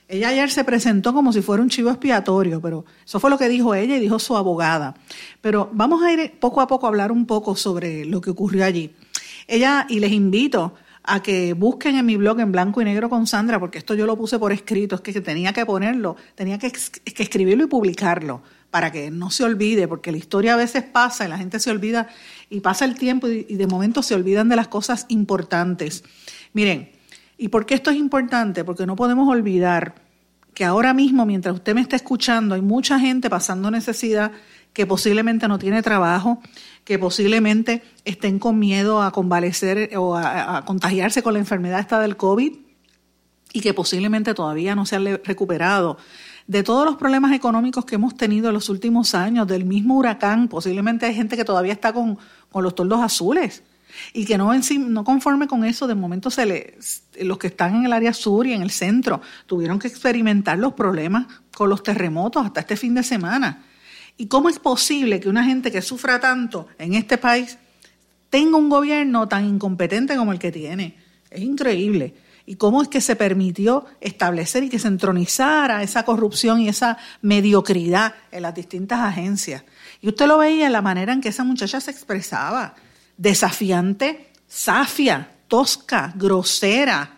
Ella 0.07 0.29
ayer 0.29 0.51
se 0.51 0.63
presentó 0.63 1.13
como 1.13 1.31
si 1.31 1.41
fuera 1.41 1.63
un 1.63 1.69
chivo 1.69 1.89
expiatorio, 1.89 2.61
pero 2.61 2.85
eso 3.05 3.19
fue 3.19 3.29
lo 3.29 3.37
que 3.37 3.49
dijo 3.49 3.73
ella 3.73 3.95
y 3.95 3.99
dijo 3.99 4.19
su 4.19 4.35
abogada. 4.35 4.95
Pero 5.41 5.69
vamos 5.73 6.03
a 6.03 6.11
ir 6.11 6.39
poco 6.39 6.61
a 6.61 6.67
poco 6.67 6.85
a 6.85 6.89
hablar 6.89 7.11
un 7.11 7.25
poco 7.25 7.55
sobre 7.55 8.05
lo 8.05 8.19
que 8.21 8.31
ocurrió 8.31 8.65
allí. 8.65 8.93
Ella, 9.47 9.85
y 9.89 9.99
les 9.99 10.11
invito 10.11 10.75
a 11.03 11.21
que 11.21 11.53
busquen 11.53 11.95
en 11.97 12.05
mi 12.05 12.15
blog 12.15 12.39
en 12.39 12.51
blanco 12.51 12.81
y 12.81 12.85
negro 12.85 13.09
con 13.09 13.27
Sandra, 13.27 13.59
porque 13.59 13.77
esto 13.77 13.93
yo 13.93 14.05
lo 14.05 14.17
puse 14.17 14.39
por 14.39 14.51
escrito, 14.51 14.95
es 14.95 15.01
que 15.01 15.19
tenía 15.21 15.51
que 15.51 15.65
ponerlo, 15.65 16.15
tenía 16.35 16.57
que, 16.57 16.67
escribirlo 16.67 17.65
y 17.65 17.67
publicarlo 17.67 18.41
para 18.71 18.91
que 18.91 19.11
no 19.11 19.29
se 19.29 19.43
olvide, 19.43 19.87
porque 19.87 20.11
la 20.11 20.17
historia 20.17 20.53
a 20.53 20.57
veces 20.57 20.83
pasa 20.83 21.25
y 21.25 21.29
la 21.29 21.37
gente 21.37 21.59
se 21.59 21.69
olvida 21.69 22.07
y 22.49 22.61
pasa 22.61 22.85
el 22.85 22.95
tiempo 22.95 23.27
y, 23.27 23.45
y 23.49 23.55
de 23.55 23.67
momento 23.67 24.01
se 24.01 24.15
olvidan 24.15 24.49
de 24.49 24.55
las 24.55 24.69
cosas 24.69 25.05
importantes. 25.09 26.03
Miren, 26.53 26.89
¿y 27.37 27.49
por 27.49 27.65
qué 27.65 27.75
esto 27.75 27.91
es 27.91 27.97
importante? 27.97 28.63
Porque 28.63 28.85
no 28.85 28.95
podemos 28.95 29.27
olvidar 29.27 29.95
que 30.53 30.63
ahora 30.65 30.93
mismo, 30.93 31.25
mientras 31.25 31.55
usted 31.55 31.75
me 31.75 31.81
está 31.81 31.95
escuchando, 31.95 32.55
hay 32.55 32.61
mucha 32.61 32.99
gente 32.99 33.29
pasando 33.29 33.69
necesidad 33.71 34.31
que 34.73 34.87
posiblemente 34.87 35.47
no 35.47 35.59
tiene 35.59 35.81
trabajo, 35.81 36.41
que 36.83 36.99
posiblemente 36.99 37.83
estén 38.05 38.39
con 38.39 38.59
miedo 38.59 39.01
a 39.01 39.11
convalecer 39.11 39.91
o 39.97 40.15
a, 40.15 40.63
contagiarse 40.65 41.23
con 41.23 41.33
la 41.33 41.39
enfermedad 41.39 41.79
esta 41.79 41.99
del 41.99 42.17
COVID 42.17 42.53
y 43.53 43.61
que 43.61 43.73
posiblemente 43.73 44.33
todavía 44.33 44.75
no 44.75 44.85
se 44.85 44.95
han 44.95 45.05
recuperado 45.23 45.97
de 46.47 46.63
todos 46.63 46.85
los 46.85 46.97
problemas 46.97 47.31
económicos 47.31 47.85
que 47.85 47.95
hemos 47.95 48.17
tenido 48.17 48.49
en 48.49 48.53
los 48.53 48.67
últimos 48.67 49.15
años, 49.15 49.47
del 49.47 49.63
mismo 49.63 49.95
huracán, 49.95 50.49
posiblemente 50.49 51.05
hay 51.05 51.15
gente 51.15 51.37
que 51.37 51.45
todavía 51.45 51.71
está 51.71 51.93
con, 51.93 52.17
con 52.51 52.63
los 52.63 52.75
toldos 52.75 53.01
azules 53.01 53.63
y 54.11 54.25
que 54.25 54.37
no, 54.37 54.51
no 54.53 55.03
conforme 55.03 55.47
con 55.47 55.63
eso, 55.63 55.87
de 55.87 55.95
momento 55.95 56.29
se 56.29 56.75
los 57.21 57.37
que 57.37 57.47
están 57.47 57.75
en 57.75 57.85
el 57.85 57.93
área 57.93 58.13
sur 58.13 58.45
y 58.47 58.53
en 58.53 58.61
el 58.61 58.71
centro 58.71 59.21
tuvieron 59.45 59.79
que 59.79 59.87
experimentar 59.87 60.57
los 60.57 60.73
problemas 60.73 61.27
con 61.55 61.69
los 61.69 61.83
terremotos 61.83 62.45
hasta 62.45 62.61
este 62.61 62.75
fin 62.75 62.93
de 62.95 63.03
semana. 63.03 63.63
¿Y 64.17 64.27
cómo 64.27 64.49
es 64.49 64.59
posible 64.59 65.19
que 65.19 65.29
una 65.29 65.43
gente 65.43 65.71
que 65.71 65.81
sufra 65.81 66.19
tanto 66.19 66.67
en 66.77 66.93
este 66.93 67.17
país 67.17 67.57
tenga 68.29 68.57
un 68.57 68.69
gobierno 68.69 69.27
tan 69.27 69.45
incompetente 69.45 70.15
como 70.15 70.31
el 70.31 70.39
que 70.39 70.51
tiene? 70.51 70.97
Es 71.29 71.41
increíble. 71.41 72.13
¿Y 72.45 72.55
cómo 72.55 72.81
es 72.81 72.89
que 72.89 72.99
se 72.99 73.15
permitió 73.15 73.85
establecer 74.01 74.63
y 74.63 74.69
que 74.69 74.77
se 74.77 74.89
entronizara 74.89 75.81
esa 75.81 76.03
corrupción 76.03 76.59
y 76.59 76.67
esa 76.67 76.97
mediocridad 77.21 78.13
en 78.31 78.41
las 78.41 78.53
distintas 78.53 78.99
agencias? 78.99 79.63
Y 80.01 80.09
usted 80.09 80.27
lo 80.27 80.37
veía 80.37 80.65
en 80.65 80.73
la 80.73 80.81
manera 80.81 81.13
en 81.13 81.21
que 81.21 81.29
esa 81.29 81.45
muchacha 81.45 81.79
se 81.79 81.91
expresaba. 81.91 82.75
Desafiante, 83.15 84.31
safia, 84.47 85.31
tosca, 85.47 86.11
grosera. 86.15 87.17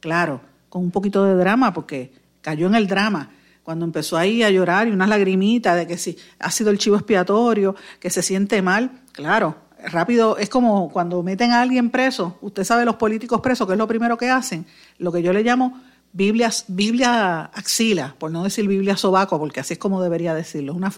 Claro, 0.00 0.40
con 0.70 0.82
un 0.82 0.90
poquito 0.90 1.24
de 1.24 1.34
drama 1.34 1.74
porque 1.74 2.12
cayó 2.40 2.66
en 2.66 2.74
el 2.74 2.86
drama 2.86 3.30
cuando 3.68 3.84
empezó 3.84 4.16
ahí 4.16 4.42
a 4.42 4.48
llorar 4.48 4.88
y 4.88 4.92
unas 4.92 5.10
lagrimitas 5.10 5.76
de 5.76 5.86
que 5.86 5.98
si 5.98 6.16
ha 6.38 6.50
sido 6.50 6.70
el 6.70 6.78
chivo 6.78 6.96
expiatorio, 6.96 7.76
que 8.00 8.08
se 8.08 8.22
siente 8.22 8.62
mal, 8.62 9.02
claro, 9.12 9.56
rápido, 9.92 10.38
es 10.38 10.48
como 10.48 10.88
cuando 10.88 11.22
meten 11.22 11.52
a 11.52 11.60
alguien 11.60 11.90
preso, 11.90 12.38
usted 12.40 12.64
sabe 12.64 12.86
los 12.86 12.96
políticos 12.96 13.42
presos, 13.42 13.66
¿qué 13.66 13.74
es 13.74 13.78
lo 13.78 13.86
primero 13.86 14.16
que 14.16 14.30
hacen? 14.30 14.64
Lo 14.96 15.12
que 15.12 15.22
yo 15.22 15.34
le 15.34 15.42
llamo 15.42 15.82
Biblias, 16.14 16.64
Biblia 16.68 17.42
axila, 17.52 18.14
por 18.18 18.30
no 18.30 18.42
decir 18.42 18.66
Biblia 18.66 18.96
sobaco, 18.96 19.38
porque 19.38 19.60
así 19.60 19.74
es 19.74 19.78
como 19.78 20.02
debería 20.02 20.32
decirlo, 20.32 20.72
una, 20.72 20.90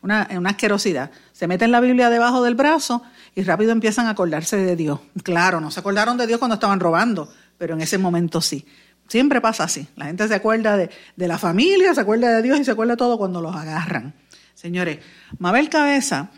una, 0.00 0.26
una 0.38 0.48
asquerosidad. 0.48 1.10
Se 1.34 1.46
meten 1.46 1.70
la 1.70 1.80
Biblia 1.80 2.08
debajo 2.08 2.42
del 2.42 2.54
brazo 2.54 3.02
y 3.34 3.42
rápido 3.42 3.72
empiezan 3.72 4.06
a 4.06 4.12
acordarse 4.12 4.56
de 4.56 4.74
Dios. 4.74 5.00
Claro, 5.22 5.60
no 5.60 5.70
se 5.70 5.80
acordaron 5.80 6.16
de 6.16 6.26
Dios 6.26 6.38
cuando 6.38 6.54
estaban 6.54 6.80
robando, 6.80 7.30
pero 7.58 7.74
en 7.74 7.82
ese 7.82 7.98
momento 7.98 8.40
sí. 8.40 8.64
Siempre 9.08 9.40
pasa 9.40 9.64
así. 9.64 9.86
La 9.96 10.06
gente 10.06 10.26
se 10.26 10.34
acuerda 10.34 10.76
de, 10.76 10.90
la 11.16 11.38
familia, 11.38 11.94
se 11.94 12.00
acuerda 12.00 12.30
de 12.30 12.42
Dios 12.42 12.60
y 12.60 12.64
se 12.64 12.72
acuerda 12.72 12.94
de 12.94 12.96
todo 12.96 13.18
cuando 13.18 13.40
los 13.40 13.54
agarran. 13.54 14.14
Señores, 14.54 14.98
Mabel 15.38 15.68
Cabeza, 15.68 16.30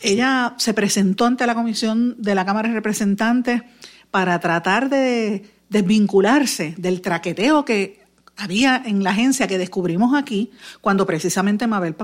ella 0.00 0.54
se 0.58 0.74
presentó 0.74 1.26
ante 1.26 1.46
la 1.46 1.54
comisión 1.54 2.16
de 2.18 2.34
la 2.34 2.44
Cámara 2.44 2.68
de 2.68 2.74
Representantes 2.74 3.62
para 4.10 4.38
tratar 4.40 4.90
de 4.90 5.48
desvincularse 5.68 6.74
del 6.76 7.00
traqueteo 7.00 7.64
que 7.64 8.02
había 8.36 8.82
en 8.84 9.04
la 9.04 9.10
agencia 9.10 9.46
que 9.46 9.58
descubrimos 9.58 10.14
aquí, 10.14 10.50
cuando 10.80 11.06
precisamente 11.06 11.66
Mabel 11.66 11.96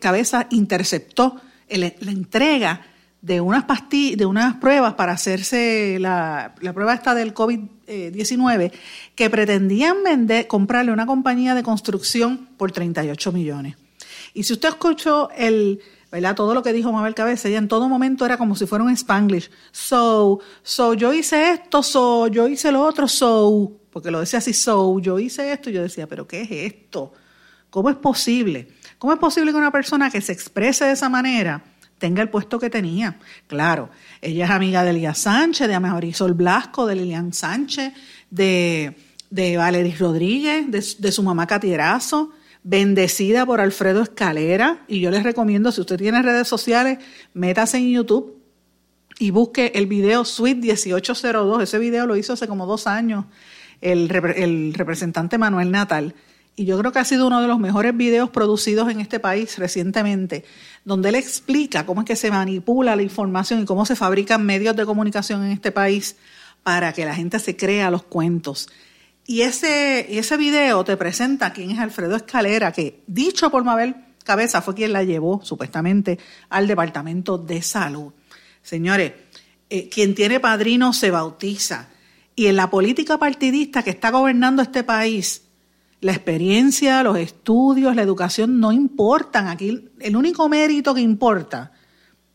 Cabeza 0.00 0.46
interceptó 0.50 1.40
la 1.68 1.92
entrega 2.10 2.82
de 3.20 3.40
unas 3.40 3.64
pastillas, 3.64 4.18
de 4.18 4.26
unas 4.26 4.56
pruebas 4.56 4.94
para 4.94 5.12
hacerse 5.12 5.98
la, 6.00 6.54
prueba 6.74 6.94
esta 6.94 7.14
del 7.14 7.34
COVID-19 7.34 7.75
que 7.86 9.30
pretendían 9.30 10.02
vender, 10.02 10.46
comprarle 10.46 10.92
una 10.92 11.06
compañía 11.06 11.54
de 11.54 11.62
construcción 11.62 12.48
por 12.56 12.72
38 12.72 13.32
millones. 13.32 13.76
Y 14.34 14.42
si 14.42 14.52
usted 14.52 14.68
escuchó 14.68 15.30
el. 15.36 15.80
Todo 16.34 16.54
lo 16.54 16.62
que 16.62 16.72
dijo 16.72 16.92
Mabel 16.92 17.14
Cabeza, 17.14 17.48
ella 17.48 17.58
en 17.58 17.68
todo 17.68 17.90
momento 17.90 18.24
era 18.24 18.38
como 18.38 18.56
si 18.56 18.64
fuera 18.64 18.82
un 18.82 18.90
spanglish. 18.90 19.50
So, 19.70 20.40
so, 20.62 20.94
yo 20.94 21.12
hice 21.12 21.52
esto, 21.52 21.82
so, 21.82 22.28
yo 22.28 22.48
hice 22.48 22.72
lo 22.72 22.82
otro, 22.82 23.06
so, 23.06 23.72
porque 23.90 24.10
lo 24.10 24.20
decía 24.20 24.38
así, 24.38 24.54
so, 24.54 24.98
yo 24.98 25.18
hice 25.18 25.52
esto, 25.52 25.68
y 25.68 25.74
yo 25.74 25.82
decía, 25.82 26.06
pero 26.06 26.26
¿qué 26.26 26.42
es 26.42 26.50
esto? 26.50 27.12
¿Cómo 27.68 27.90
es 27.90 27.96
posible? 27.96 28.68
¿Cómo 28.98 29.12
es 29.12 29.18
posible 29.18 29.50
que 29.50 29.58
una 29.58 29.70
persona 29.72 30.10
que 30.10 30.22
se 30.22 30.32
exprese 30.32 30.86
de 30.86 30.92
esa 30.92 31.10
manera 31.10 31.62
tenga 31.98 32.22
el 32.22 32.28
puesto 32.28 32.58
que 32.58 32.70
tenía. 32.70 33.18
Claro, 33.46 33.90
ella 34.20 34.44
es 34.44 34.50
amiga 34.50 34.84
de 34.84 34.90
Elías 34.90 35.18
Sánchez, 35.18 35.68
de 35.68 35.80
Marisol 35.80 36.34
Blasco, 36.34 36.86
de 36.86 36.96
Lilian 36.96 37.32
Sánchez, 37.32 37.92
de, 38.30 38.96
de 39.30 39.56
Valeris 39.56 39.98
Rodríguez, 39.98 40.70
de, 40.70 41.12
su 41.12 41.22
mamá 41.22 41.46
Catierazo, 41.46 42.32
bendecida 42.62 43.46
por 43.46 43.60
Alfredo 43.60 44.02
Escalera. 44.02 44.84
Y 44.88 45.00
yo 45.00 45.10
les 45.10 45.22
recomiendo, 45.22 45.72
si 45.72 45.80
usted 45.80 45.96
tiene 45.96 46.22
redes 46.22 46.48
sociales, 46.48 46.98
métase 47.34 47.78
en 47.78 47.90
YouTube 47.90 48.42
y 49.18 49.30
busque 49.30 49.72
el 49.74 49.86
video 49.86 50.24
Suite 50.24 50.60
1802. 50.60 51.62
Ese 51.62 51.78
video 51.78 52.06
lo 52.06 52.16
hizo 52.16 52.34
hace 52.34 52.46
como 52.46 52.66
dos 52.66 52.86
años 52.86 53.24
el 53.80 54.08
representante 54.08 55.36
Manuel 55.36 55.70
Natal 55.70 56.14
y 56.56 56.64
yo 56.64 56.78
creo 56.78 56.90
que 56.90 56.98
ha 56.98 57.04
sido 57.04 57.26
uno 57.26 57.42
de 57.42 57.48
los 57.48 57.58
mejores 57.58 57.94
videos 57.94 58.30
producidos 58.30 58.90
en 58.90 59.00
este 59.00 59.20
país 59.20 59.58
recientemente, 59.58 60.44
donde 60.86 61.10
él 61.10 61.14
explica 61.14 61.84
cómo 61.84 62.00
es 62.00 62.06
que 62.06 62.16
se 62.16 62.30
manipula 62.30 62.96
la 62.96 63.02
información 63.02 63.60
y 63.60 63.64
cómo 63.66 63.84
se 63.84 63.94
fabrican 63.94 64.44
medios 64.44 64.74
de 64.74 64.86
comunicación 64.86 65.44
en 65.44 65.52
este 65.52 65.70
país 65.70 66.16
para 66.62 66.94
que 66.94 67.04
la 67.04 67.14
gente 67.14 67.38
se 67.38 67.56
crea 67.56 67.90
los 67.90 68.04
cuentos. 68.04 68.68
Y 69.26 69.42
ese, 69.42 70.18
ese 70.18 70.36
video 70.38 70.82
te 70.84 70.96
presenta 70.96 71.52
quién 71.52 71.72
es 71.72 71.78
Alfredo 71.78 72.16
Escalera, 72.16 72.72
que 72.72 73.02
dicho 73.06 73.50
por 73.50 73.62
Mabel 73.62 73.94
Cabeza 74.24 74.62
fue 74.62 74.74
quien 74.74 74.92
la 74.92 75.04
llevó 75.04 75.40
supuestamente 75.44 76.18
al 76.48 76.66
Departamento 76.66 77.36
de 77.36 77.60
Salud. 77.60 78.12
Señores, 78.62 79.12
eh, 79.68 79.88
quien 79.88 80.14
tiene 80.14 80.40
padrino 80.40 80.92
se 80.92 81.10
bautiza. 81.10 81.88
Y 82.34 82.46
en 82.46 82.56
la 82.56 82.70
política 82.70 83.18
partidista 83.18 83.82
que 83.82 83.90
está 83.90 84.10
gobernando 84.10 84.62
este 84.62 84.84
país, 84.84 85.45
la 86.06 86.12
experiencia, 86.12 87.02
los 87.02 87.18
estudios, 87.18 87.96
la 87.96 88.02
educación 88.02 88.60
no 88.60 88.70
importan. 88.70 89.48
Aquí 89.48 89.90
el 89.98 90.16
único 90.16 90.48
mérito 90.48 90.94
que 90.94 91.00
importa, 91.00 91.72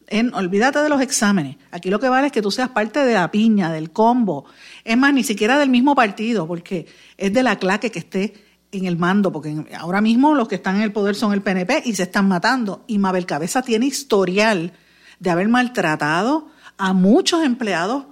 en, 0.08 0.34
olvídate 0.34 0.80
de 0.80 0.90
los 0.90 1.00
exámenes. 1.00 1.56
Aquí 1.72 1.90
lo 1.90 1.98
que 1.98 2.10
vale 2.10 2.28
es 2.28 2.34
que 2.34 2.42
tú 2.42 2.52
seas 2.52 2.70
parte 2.70 3.00
de 3.00 3.14
la 3.14 3.32
piña, 3.32 3.72
del 3.72 3.92
combo. 3.92 4.46
Es 4.84 4.98
más, 4.98 5.14
ni 5.14 5.24
siquiera 5.24 5.58
del 5.58 5.70
mismo 5.70 5.96
partido, 5.96 6.48
porque 6.48 6.86
es 7.18 7.32
de 7.32 7.44
la 7.44 7.60
claque 7.60 7.92
que 7.92 8.00
esté 8.00 8.34
en 8.74 8.86
el 8.86 8.98
mando, 8.98 9.32
porque 9.32 9.66
ahora 9.78 10.02
mismo 10.02 10.36
los 10.36 10.50
que 10.50 10.56
están 10.56 10.76
en 10.76 10.82
el 10.82 10.92
poder 10.92 11.16
son 11.16 11.32
el 11.32 11.42
PNP 11.42 11.84
y 11.86 11.96
se 11.96 12.04
están 12.04 12.28
matando. 12.28 12.84
Y 12.88 13.00
Mabel 13.00 13.26
Cabeza 13.26 13.62
tiene 13.62 13.86
historial 13.86 14.74
de 15.20 15.30
haber 15.30 15.48
maltratado 15.48 16.50
a 16.78 16.92
muchos 16.92 17.42
empleados 17.46 18.08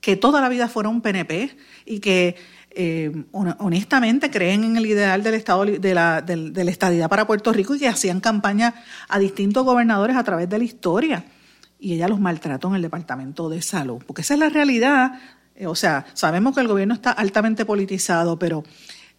que 0.00 0.16
toda 0.16 0.40
la 0.40 0.48
vida 0.48 0.66
fueron 0.68 1.02
PNP 1.02 1.56
y 1.84 2.00
que 2.00 2.36
eh, 2.80 3.10
honestamente 3.32 4.30
creen 4.30 4.62
en 4.62 4.76
el 4.76 4.86
ideal 4.86 5.24
del 5.24 5.34
Estado 5.34 5.64
de 5.64 5.94
la, 5.94 6.24
estadidad 6.68 7.08
para 7.08 7.26
Puerto 7.26 7.52
Rico 7.52 7.74
y 7.74 7.80
que 7.80 7.88
hacían 7.88 8.20
campaña 8.20 8.72
a 9.08 9.18
distintos 9.18 9.64
gobernadores 9.64 10.16
a 10.16 10.22
través 10.22 10.48
de 10.48 10.58
la 10.58 10.64
historia. 10.64 11.24
Y 11.80 11.94
ella 11.94 12.06
los 12.06 12.20
maltrató 12.20 12.68
en 12.68 12.76
el 12.76 12.82
Departamento 12.82 13.48
de 13.48 13.62
Salud, 13.62 14.00
porque 14.06 14.22
esa 14.22 14.34
es 14.34 14.40
la 14.40 14.48
realidad. 14.48 15.18
Eh, 15.56 15.66
o 15.66 15.74
sea, 15.74 16.06
sabemos 16.14 16.54
que 16.54 16.60
el 16.60 16.68
gobierno 16.68 16.94
está 16.94 17.10
altamente 17.10 17.64
politizado, 17.64 18.38
pero 18.38 18.62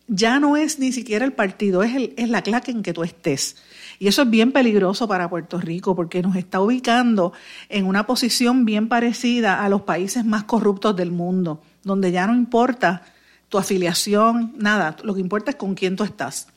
ya 0.07 0.39
no 0.39 0.55
es 0.55 0.79
ni 0.79 0.93
siquiera 0.93 1.25
el 1.25 1.33
partido, 1.33 1.83
es, 1.83 1.93
el, 1.97 2.13
es 2.15 2.29
la 2.29 2.41
claque 2.43 2.71
en 2.71 2.81
que 2.81 2.93
tú 2.93 3.03
estés. 3.03 3.57
Y 3.99 4.07
eso 4.07 4.21
es 4.21 4.29
bien 4.29 4.53
peligroso 4.53 5.05
para 5.05 5.29
Puerto 5.29 5.59
Rico 5.59 5.97
porque 5.97 6.21
nos 6.21 6.37
está 6.37 6.61
ubicando 6.61 7.33
en 7.67 7.87
una 7.87 8.07
posición 8.07 8.63
bien 8.63 8.87
parecida 8.87 9.65
a 9.65 9.67
los 9.67 9.81
países 9.81 10.23
más 10.23 10.45
corruptos 10.45 10.95
del 10.95 11.11
mundo, 11.11 11.61
donde 11.83 12.13
ya 12.13 12.25
no 12.25 12.33
importa 12.33 13.03
tu 13.49 13.57
afiliación, 13.57 14.53
nada, 14.57 14.95
lo 15.03 15.13
que 15.13 15.21
importa 15.21 15.51
es 15.51 15.57
con 15.57 15.75
quién 15.75 15.95
tú 15.95 16.03
estás. 16.03 16.47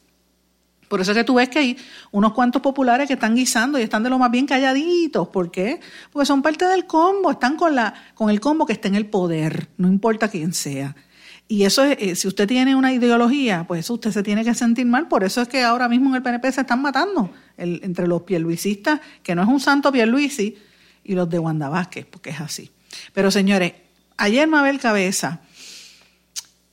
Por 0.89 1.01
eso 1.01 1.13
es 1.13 1.17
que 1.17 1.25
tú 1.25 1.35
ves 1.35 1.49
que 1.49 1.59
hay 1.59 1.77
unos 2.11 2.35
cuantos 2.35 2.61
populares 2.61 3.09
que 3.09 3.15
están 3.15 3.35
guisando 3.35 3.79
y 3.79 3.83
están 3.83 4.03
de 4.03 4.11
lo 4.11 4.19
más 4.19 4.31
bien 4.31 4.45
calladitos. 4.45 5.27
¿Por 5.29 5.51
qué? 5.51 5.81
Porque 6.13 6.27
son 6.27 6.43
parte 6.43 6.67
del 6.67 6.87
combo, 6.87 7.31
están 7.31 7.57
con, 7.57 7.75
la, 7.75 7.95
con 8.15 8.29
el 8.29 8.41
combo 8.41 8.67
que 8.67 8.75
está 8.75 8.89
en 8.89 8.97
el 8.97 9.07
poder, 9.07 9.69
no 9.79 9.89
importa 9.89 10.29
quién 10.29 10.53
sea. 10.53 10.95
Y 11.49 11.65
eso, 11.65 11.83
es, 11.85 11.97
eh, 11.99 12.15
si 12.15 12.29
usted 12.29 12.47
tiene 12.47 12.77
una 12.77 12.93
ideología, 12.93 13.65
pues 13.67 13.81
eso 13.81 13.95
usted 13.95 14.11
se 14.11 14.23
tiene 14.23 14.45
que 14.45 14.53
sentir 14.53 14.85
mal. 14.85 15.09
Por 15.09 15.25
eso 15.25 15.41
es 15.41 15.49
que 15.49 15.63
ahora 15.63 15.89
mismo 15.89 16.11
en 16.11 16.17
el 16.17 16.23
PNP 16.23 16.53
se 16.53 16.61
están 16.61 16.83
matando 16.83 17.31
entre 17.57 18.07
los 18.07 18.23
pierluisistas, 18.23 19.01
que 19.23 19.35
no 19.35 19.43
es 19.43 19.49
un 19.49 19.61
santo 19.61 19.91
pierluisi, 19.93 20.59
y 21.05 21.15
los 21.15 21.29
de 21.31 21.39
Wanda 21.39 21.69
Vázquez, 21.69 22.05
porque 22.05 22.31
es 22.31 22.41
así. 22.41 22.71
Pero 23.15 23.31
señores, 23.31 23.73
ayer 24.19 24.47
Mabel 24.47 24.79
Cabeza 24.79 25.41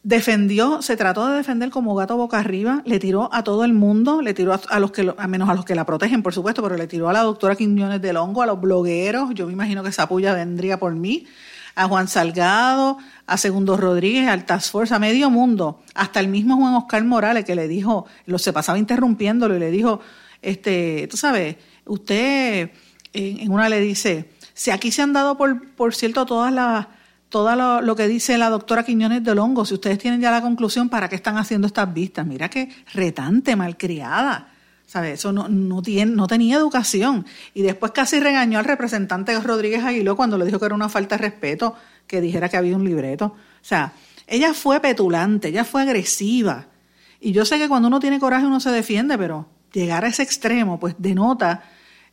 defendió, 0.04 0.82
se 0.82 0.96
trató 0.96 1.28
de 1.28 1.38
defender 1.38 1.70
como 1.70 1.94
gato 1.96 2.16
boca 2.16 2.40
arriba, 2.40 2.82
le 2.86 3.00
tiró 3.00 3.30
a 3.34 3.44
todo 3.44 3.66
el 3.66 3.74
mundo, 3.74 4.22
le 4.22 4.34
tiró 4.34 4.60
a, 4.70 4.80
los 4.80 4.92
que, 4.92 5.14
a 5.18 5.28
menos 5.28 5.50
a 5.50 5.54
los 5.54 5.66
que 5.66 5.76
la 5.76 5.86
protegen, 5.86 6.24
por 6.24 6.34
supuesto, 6.34 6.64
pero 6.64 6.78
le 6.78 6.88
tiró 6.88 7.10
a 7.10 7.14
la 7.14 7.22
doctora 7.22 7.56
Quiñones 7.56 8.02
del 8.02 8.18
Hongo, 8.18 8.42
a 8.42 8.46
los 8.46 8.62
blogueros, 8.62 9.34
yo 9.34 9.48
me 9.48 9.54
imagino 9.54 9.84
que 9.84 9.90
esa 9.90 10.08
puya 10.08 10.34
vendría 10.34 10.80
por 10.80 10.96
mí, 10.96 11.28
a 11.76 11.88
Juan 11.88 12.08
Salgado, 12.08 12.98
a 13.26 13.38
Segundo 13.38 13.78
Rodríguez, 13.78 14.28
al 14.28 14.46
Task 14.46 14.72
Force, 14.72 14.94
a 14.94 15.00
medio 15.00 15.30
mundo, 15.30 15.82
hasta 15.96 16.20
el 16.20 16.30
mismo 16.30 16.58
Juan 16.58 16.76
Oscar 16.76 17.04
Morales 17.04 17.46
que 17.46 17.56
le 17.56 17.68
dijo, 17.68 18.06
lo 18.26 18.40
se 18.40 18.54
pasaba 18.54 18.80
interrumpiéndolo 18.80 19.56
y 19.56 19.60
le 19.60 19.72
dijo, 19.72 20.00
este, 20.42 21.08
tú 21.10 21.18
sabes, 21.18 21.58
usted 21.86 22.72
en 23.14 23.52
una 23.52 23.70
le 23.70 23.80
dice, 23.80 24.30
si 24.54 24.72
aquí 24.72 24.92
se 24.92 25.02
han 25.02 25.14
dado 25.14 25.38
por, 25.38 25.70
por 25.72 25.96
cierto 25.96 26.26
todas 26.26 26.54
las 26.54 26.88
todo 27.30 27.82
lo, 27.82 27.96
que 27.96 28.08
dice 28.08 28.38
la 28.38 28.50
doctora 28.50 28.84
Quiñones 28.84 29.24
de 29.24 29.36
Longo, 29.36 29.64
si 29.64 29.76
ustedes 29.76 30.00
tienen 30.00 30.20
ya 30.20 30.32
la 30.32 30.42
conclusión, 30.42 30.90
¿para 30.90 31.08
qué 31.08 31.16
están 31.16 31.38
haciendo 31.38 31.68
estas 31.68 31.94
vistas? 31.94 32.26
Mira 32.26 32.50
qué 32.50 32.70
retante, 32.94 33.56
malcriada. 33.56 34.50
¿Sabes? 34.88 35.20
Eso 35.20 35.32
no, 35.32 35.48
no, 35.48 35.84
tiene, 35.84 36.12
no 36.14 36.26
tenía 36.26 36.58
educación. 36.58 37.24
Y 37.54 37.62
después 37.62 37.92
casi 37.92 38.20
regañó 38.20 38.58
al 38.58 38.66
representante 38.66 39.40
Rodríguez 39.40 39.84
Aguiló 39.84 40.16
cuando 40.16 40.36
le 40.40 40.46
dijo 40.46 40.58
que 40.58 40.66
era 40.66 40.74
una 40.74 40.90
falta 40.90 41.16
de 41.16 41.22
respeto 41.22 41.76
que 42.08 42.20
dijera 42.22 42.50
que 42.50 42.58
había 42.58 42.76
un 42.76 42.84
libreto. 42.84 43.26
O 43.26 43.36
sea, 43.62 43.94
ella 44.26 44.56
fue 44.56 44.80
petulante, 44.80 45.50
ella 45.50 45.64
fue 45.64 45.84
agresiva. 45.84 46.66
Y 47.20 47.34
yo 47.34 47.46
sé 47.46 47.60
que 47.60 47.68
cuando 47.68 47.88
uno 47.88 48.00
tiene 48.00 48.20
coraje 48.20 48.48
uno 48.48 48.60
se 48.60 48.72
defiende, 48.72 49.16
pero 49.20 49.48
llegar 49.72 50.06
a 50.06 50.08
ese 50.08 50.24
extremo 50.24 50.80
pues 50.80 50.96
denota 50.98 51.64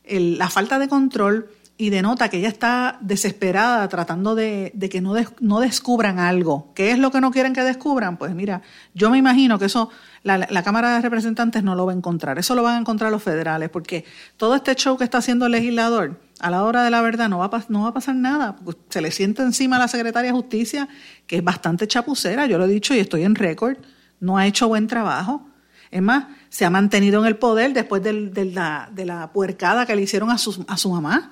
la 0.07 0.49
falta 0.51 0.77
de 0.77 0.87
control 0.87 1.49
y 1.79 1.91
denota 1.91 2.29
que 2.29 2.37
ella 2.37 2.47
está 2.47 2.97
desesperada 3.01 3.87
tratando 3.87 4.33
de, 4.33 4.73
que 4.89 4.99
no, 4.99 5.13
no 5.39 5.59
descubran 5.59 6.17
algo. 6.17 6.71
¿Qué 6.73 6.91
es 6.91 6.97
lo 6.97 7.11
que 7.11 7.21
no 7.21 7.29
quieren 7.29 7.53
que 7.53 7.63
descubran? 7.63 8.17
Pues 8.17 8.33
mira, 8.33 8.63
yo 8.95 9.11
me 9.11 9.19
imagino 9.19 9.59
que 9.59 9.65
eso 9.65 9.91
la, 10.23 10.63
Cámara 10.63 10.95
de 10.95 11.01
Representantes 11.01 11.63
no 11.63 11.75
lo 11.75 11.85
va 11.85 11.91
a 11.91 11.95
encontrar. 11.95 12.39
Eso 12.39 12.55
lo 12.55 12.63
van 12.63 12.75
a 12.75 12.79
encontrar 12.79 13.11
los 13.11 13.21
federales, 13.21 13.69
porque 13.69 14.05
todo 14.37 14.55
este 14.55 14.73
show 14.73 14.97
que 14.97 15.03
está 15.03 15.19
haciendo 15.19 15.45
el 15.45 15.51
legislador, 15.51 16.19
a 16.39 16.49
la 16.49 16.63
hora 16.63 16.83
de 16.83 16.89
la 16.89 17.01
verdad 17.01 17.29
no 17.29 17.37
va 17.37 17.45
a, 17.45 17.65
no 17.69 17.83
va 17.83 17.89
a 17.89 17.93
pasar 17.93 18.15
nada. 18.15 18.55
Se 18.89 18.99
le 18.99 19.11
siente 19.11 19.43
encima 19.43 19.75
a 19.75 19.79
la 19.79 19.87
Secretaria 19.87 20.31
de 20.31 20.35
Justicia, 20.35 20.89
que 21.27 21.37
es 21.37 21.43
bastante 21.43 21.87
chapucera, 21.87 22.47
yo 22.47 22.57
lo 22.57 22.65
he 22.65 22.69
dicho 22.69 22.95
y 22.95 22.99
estoy 22.99 23.23
en 23.23 23.35
récord, 23.35 23.77
no 24.19 24.37
ha 24.37 24.47
hecho 24.47 24.67
buen 24.67 24.87
trabajo. 24.87 25.47
Es 25.91 26.01
más, 26.01 26.25
se 26.49 26.65
ha 26.65 26.69
mantenido 26.71 27.21
en 27.21 27.27
el 27.27 27.37
poder 27.37 27.73
después 27.73 28.01
de, 28.01 28.51
la, 28.51 28.89
de 28.91 29.05
la 29.05 29.31
puercada 29.31 29.85
que 29.85 29.95
le 29.95 30.01
hicieron 30.01 30.31
a 30.31 30.37
su, 30.39 30.65
a 30.67 30.75
su 30.75 30.89
mamá 30.89 31.29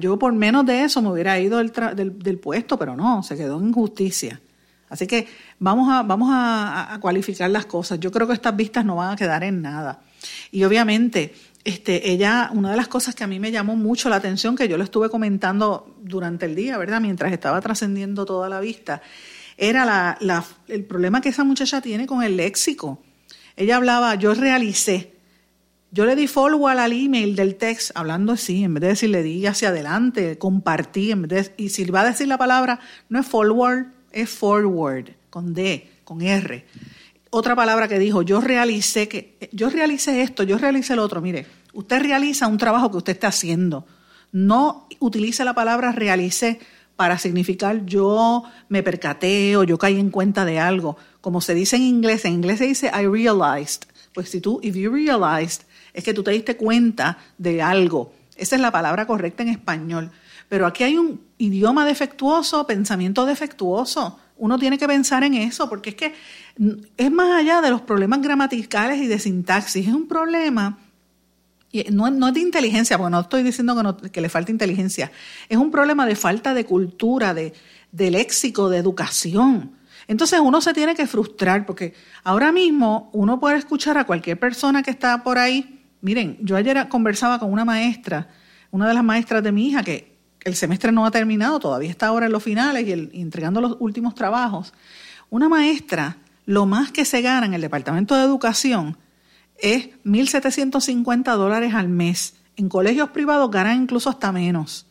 yo 0.00 0.18
por 0.18 0.32
menos 0.32 0.64
de 0.64 0.84
eso 0.84 1.02
me 1.02 1.10
hubiera 1.10 1.38
ido 1.38 1.58
del, 1.58 2.38
puesto, 2.38 2.78
pero 2.78 2.96
no, 2.96 3.22
se 3.22 3.36
quedó 3.36 3.60
en 3.60 3.72
justicia. 3.72 4.40
Así 4.88 5.06
que 5.06 5.26
vamos, 5.58 5.88
a, 5.90 6.02
vamos 6.02 6.28
a, 6.32 6.98
cualificar 7.00 7.50
las 7.50 7.66
cosas. 7.66 8.00
Yo 8.00 8.10
creo 8.10 8.26
que 8.26 8.32
estas 8.32 8.56
vistas 8.56 8.84
no 8.84 8.96
van 8.96 9.12
a 9.12 9.16
quedar 9.16 9.42
en 9.44 9.60
nada. 9.60 10.00
Y 10.52 10.64
obviamente, 10.64 11.34
este, 11.64 12.10
ella, 12.10 12.50
una 12.52 12.70
de 12.70 12.76
las 12.76 12.88
cosas 12.88 13.14
que 13.14 13.24
a 13.24 13.26
mí 13.26 13.40
me 13.40 13.50
llamó 13.50 13.76
mucho 13.76 14.08
la 14.08 14.16
atención, 14.16 14.56
que 14.56 14.68
yo 14.68 14.78
le 14.78 14.84
estuve 14.84 15.10
comentando 15.10 15.96
durante 16.02 16.46
el 16.46 16.54
día, 16.54 16.78
¿verdad? 16.78 17.00
Mientras 17.00 17.32
estaba 17.32 17.60
trascendiendo 17.60 18.24
toda 18.24 18.48
la 18.48 18.60
vista, 18.60 19.02
era 19.56 19.84
la, 20.20 20.44
el 20.68 20.84
problema 20.84 21.20
que 21.20 21.28
esa 21.28 21.44
muchacha 21.44 21.80
tiene 21.80 22.06
con 22.06 22.22
el 22.22 22.36
léxico. 22.36 23.02
Ella 23.56 23.76
hablaba, 23.76 24.14
yo 24.16 24.34
realicé, 24.34 25.13
yo 25.94 26.06
le 26.06 26.16
di 26.16 26.26
forward 26.26 26.80
al 26.80 26.92
email 26.92 27.36
del 27.36 27.54
text 27.54 27.92
hablando 27.94 28.32
así, 28.32 28.64
en 28.64 28.74
vez 28.74 28.80
de 28.80 28.88
decirle 28.88 29.22
di 29.22 29.46
hacia 29.46 29.68
adelante, 29.68 30.38
compartí, 30.38 31.12
en 31.12 31.22
vez 31.22 31.56
de, 31.56 31.64
y 31.64 31.68
si 31.68 31.84
va 31.84 32.00
a 32.00 32.06
decir 32.06 32.26
la 32.26 32.36
palabra, 32.36 32.80
no 33.08 33.20
es 33.20 33.26
forward, 33.26 33.92
es 34.10 34.28
forward, 34.28 35.10
con 35.30 35.54
D, 35.54 35.88
con 36.02 36.20
R. 36.20 36.66
Otra 37.30 37.54
palabra 37.54 37.86
que 37.86 38.00
dijo, 38.00 38.22
yo 38.22 38.40
realicé 38.40 39.06
que, 39.06 39.38
yo 39.52 39.70
realicé 39.70 40.22
esto, 40.22 40.42
yo 40.42 40.58
realicé 40.58 40.96
lo 40.96 41.04
otro. 41.04 41.20
Mire, 41.20 41.46
usted 41.74 42.02
realiza 42.02 42.48
un 42.48 42.58
trabajo 42.58 42.90
que 42.90 42.96
usted 42.96 43.12
está 43.12 43.28
haciendo. 43.28 43.86
No 44.32 44.88
utilice 44.98 45.44
la 45.44 45.54
palabra 45.54 45.92
realicé 45.92 46.58
para 46.96 47.18
significar 47.18 47.86
yo 47.86 48.42
me 48.68 48.82
percaté 48.82 49.56
o 49.56 49.62
yo 49.62 49.78
caí 49.78 50.00
en 50.00 50.10
cuenta 50.10 50.44
de 50.44 50.58
algo. 50.58 50.96
Como 51.20 51.40
se 51.40 51.54
dice 51.54 51.76
en 51.76 51.82
inglés, 51.82 52.24
en 52.24 52.32
inglés 52.32 52.58
se 52.58 52.66
dice 52.66 52.90
I 52.92 53.06
realized. 53.06 53.82
Pues 54.12 54.30
si 54.30 54.40
tú, 54.40 54.58
if 54.62 54.74
you 54.74 54.92
realized, 54.92 55.62
es 55.94 56.04
que 56.04 56.12
tú 56.12 56.22
te 56.22 56.32
diste 56.32 56.56
cuenta 56.56 57.16
de 57.38 57.62
algo. 57.62 58.12
Esa 58.36 58.56
es 58.56 58.60
la 58.60 58.72
palabra 58.72 59.06
correcta 59.06 59.44
en 59.44 59.48
español. 59.48 60.10
Pero 60.48 60.66
aquí 60.66 60.84
hay 60.84 60.98
un 60.98 61.20
idioma 61.38 61.86
defectuoso, 61.86 62.66
pensamiento 62.66 63.24
defectuoso. 63.24 64.18
Uno 64.36 64.58
tiene 64.58 64.76
que 64.76 64.88
pensar 64.88 65.22
en 65.22 65.34
eso, 65.34 65.68
porque 65.68 65.90
es 65.90 65.96
que 65.96 66.14
es 66.96 67.10
más 67.12 67.40
allá 67.40 67.60
de 67.60 67.70
los 67.70 67.80
problemas 67.82 68.20
gramaticales 68.20 69.00
y 69.00 69.06
de 69.06 69.18
sintaxis. 69.18 69.86
Es 69.86 69.94
un 69.94 70.08
problema, 70.08 70.78
y 71.70 71.84
no, 71.90 72.06
es 72.06 72.34
de 72.34 72.40
inteligencia, 72.40 72.98
porque 72.98 73.10
no 73.10 73.20
estoy 73.20 73.42
diciendo 73.42 73.96
que, 74.12 74.20
le 74.20 74.28
falta 74.28 74.50
inteligencia. 74.50 75.10
Es 75.48 75.56
un 75.56 75.70
problema 75.70 76.06
de 76.06 76.16
falta 76.16 76.54
de 76.54 76.64
cultura, 76.64 77.34
de, 77.34 77.52
de 77.92 78.10
léxico, 78.10 78.68
de 78.68 78.78
educación. 78.78 79.72
Entonces 80.06 80.40
uno 80.40 80.60
se 80.60 80.74
tiene 80.74 80.94
que 80.94 81.06
frustrar, 81.06 81.64
porque 81.64 81.94
ahora 82.22 82.52
mismo 82.52 83.10
uno 83.12 83.40
puede 83.40 83.56
escuchar 83.56 83.98
a 83.98 84.04
cualquier 84.04 84.38
persona 84.38 84.82
que 84.82 84.90
está 84.90 85.22
por 85.22 85.38
ahí 85.38 85.73
Miren, 86.04 86.36
yo 86.42 86.54
ayer 86.56 86.86
conversaba 86.90 87.38
con 87.38 87.50
una 87.50 87.64
maestra, 87.64 88.28
una 88.70 88.86
de 88.86 88.92
las 88.92 89.02
maestras 89.02 89.42
de 89.42 89.52
mi 89.52 89.68
hija, 89.68 89.82
que 89.82 90.18
el 90.44 90.54
semestre 90.54 90.92
no 90.92 91.06
ha 91.06 91.10
terminado, 91.10 91.58
todavía 91.58 91.88
está 91.88 92.08
ahora 92.08 92.26
en 92.26 92.32
los 92.32 92.42
finales 92.42 92.86
y, 92.86 93.22
entregando 93.22 93.62
los 93.62 93.78
últimos 93.80 94.14
trabajos. 94.14 94.74
Una 95.30 95.48
maestra, 95.48 96.18
lo 96.44 96.66
más 96.66 96.92
que 96.92 97.06
se 97.06 97.22
gana 97.22 97.46
en 97.46 97.54
el 97.54 97.62
Departamento 97.62 98.14
de 98.14 98.22
Educación 98.22 98.98
es 99.56 99.92
1.750 100.04 101.36
dólares 101.36 101.72
al 101.72 101.88
mes. 101.88 102.34
En 102.56 102.68
colegios 102.68 103.08
privados 103.08 103.50
ganan 103.50 103.80
incluso 103.80 104.10
hasta 104.10 104.30
menos. 104.30 104.86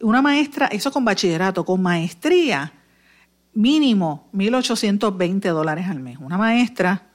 Una 0.00 0.20
maestra, 0.20 0.66
eso 0.66 0.90
con 0.90 1.04
bachillerato, 1.04 1.64
con 1.64 1.80
maestría, 1.80 2.72
mínimo 3.54 4.28
1.820 4.34 5.52
dólares 5.52 5.86
al 5.86 6.00
mes. 6.00 6.18
Una 6.18 6.38
maestra 6.38 7.09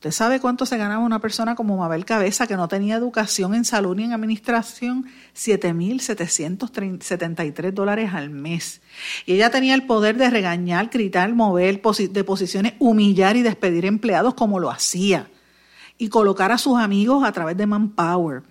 ¿Usted 0.00 0.12
sabe 0.12 0.40
cuánto 0.40 0.64
se 0.64 0.78
ganaba 0.78 1.04
una 1.04 1.18
persona 1.18 1.54
como 1.54 1.76
Mabel 1.76 2.06
Cabeza 2.06 2.46
que 2.46 2.56
no 2.56 2.68
tenía 2.68 2.96
educación 2.96 3.54
en 3.54 3.66
salud 3.66 3.94
ni 3.94 4.04
en 4.04 4.14
administración? 4.14 5.04
7.773 5.36 7.74
dólares 7.74 8.14
al 8.14 8.30
mes. 8.30 8.80
Y 9.26 9.34
ella 9.34 9.50
tenía 9.50 9.74
el 9.74 9.84
poder 9.84 10.16
de 10.16 10.30
regañar, 10.30 10.88
gritar, 10.88 11.34
mover 11.34 11.82
de 11.82 12.24
posiciones, 12.24 12.72
humillar 12.78 13.36
y 13.36 13.42
despedir 13.42 13.84
empleados 13.84 14.32
como 14.32 14.58
lo 14.58 14.70
hacía. 14.70 15.28
Y 15.98 16.08
colocar 16.08 16.50
a 16.50 16.56
sus 16.56 16.78
amigos 16.78 17.22
a 17.22 17.32
través 17.32 17.58
de 17.58 17.66
Manpower. 17.66 18.42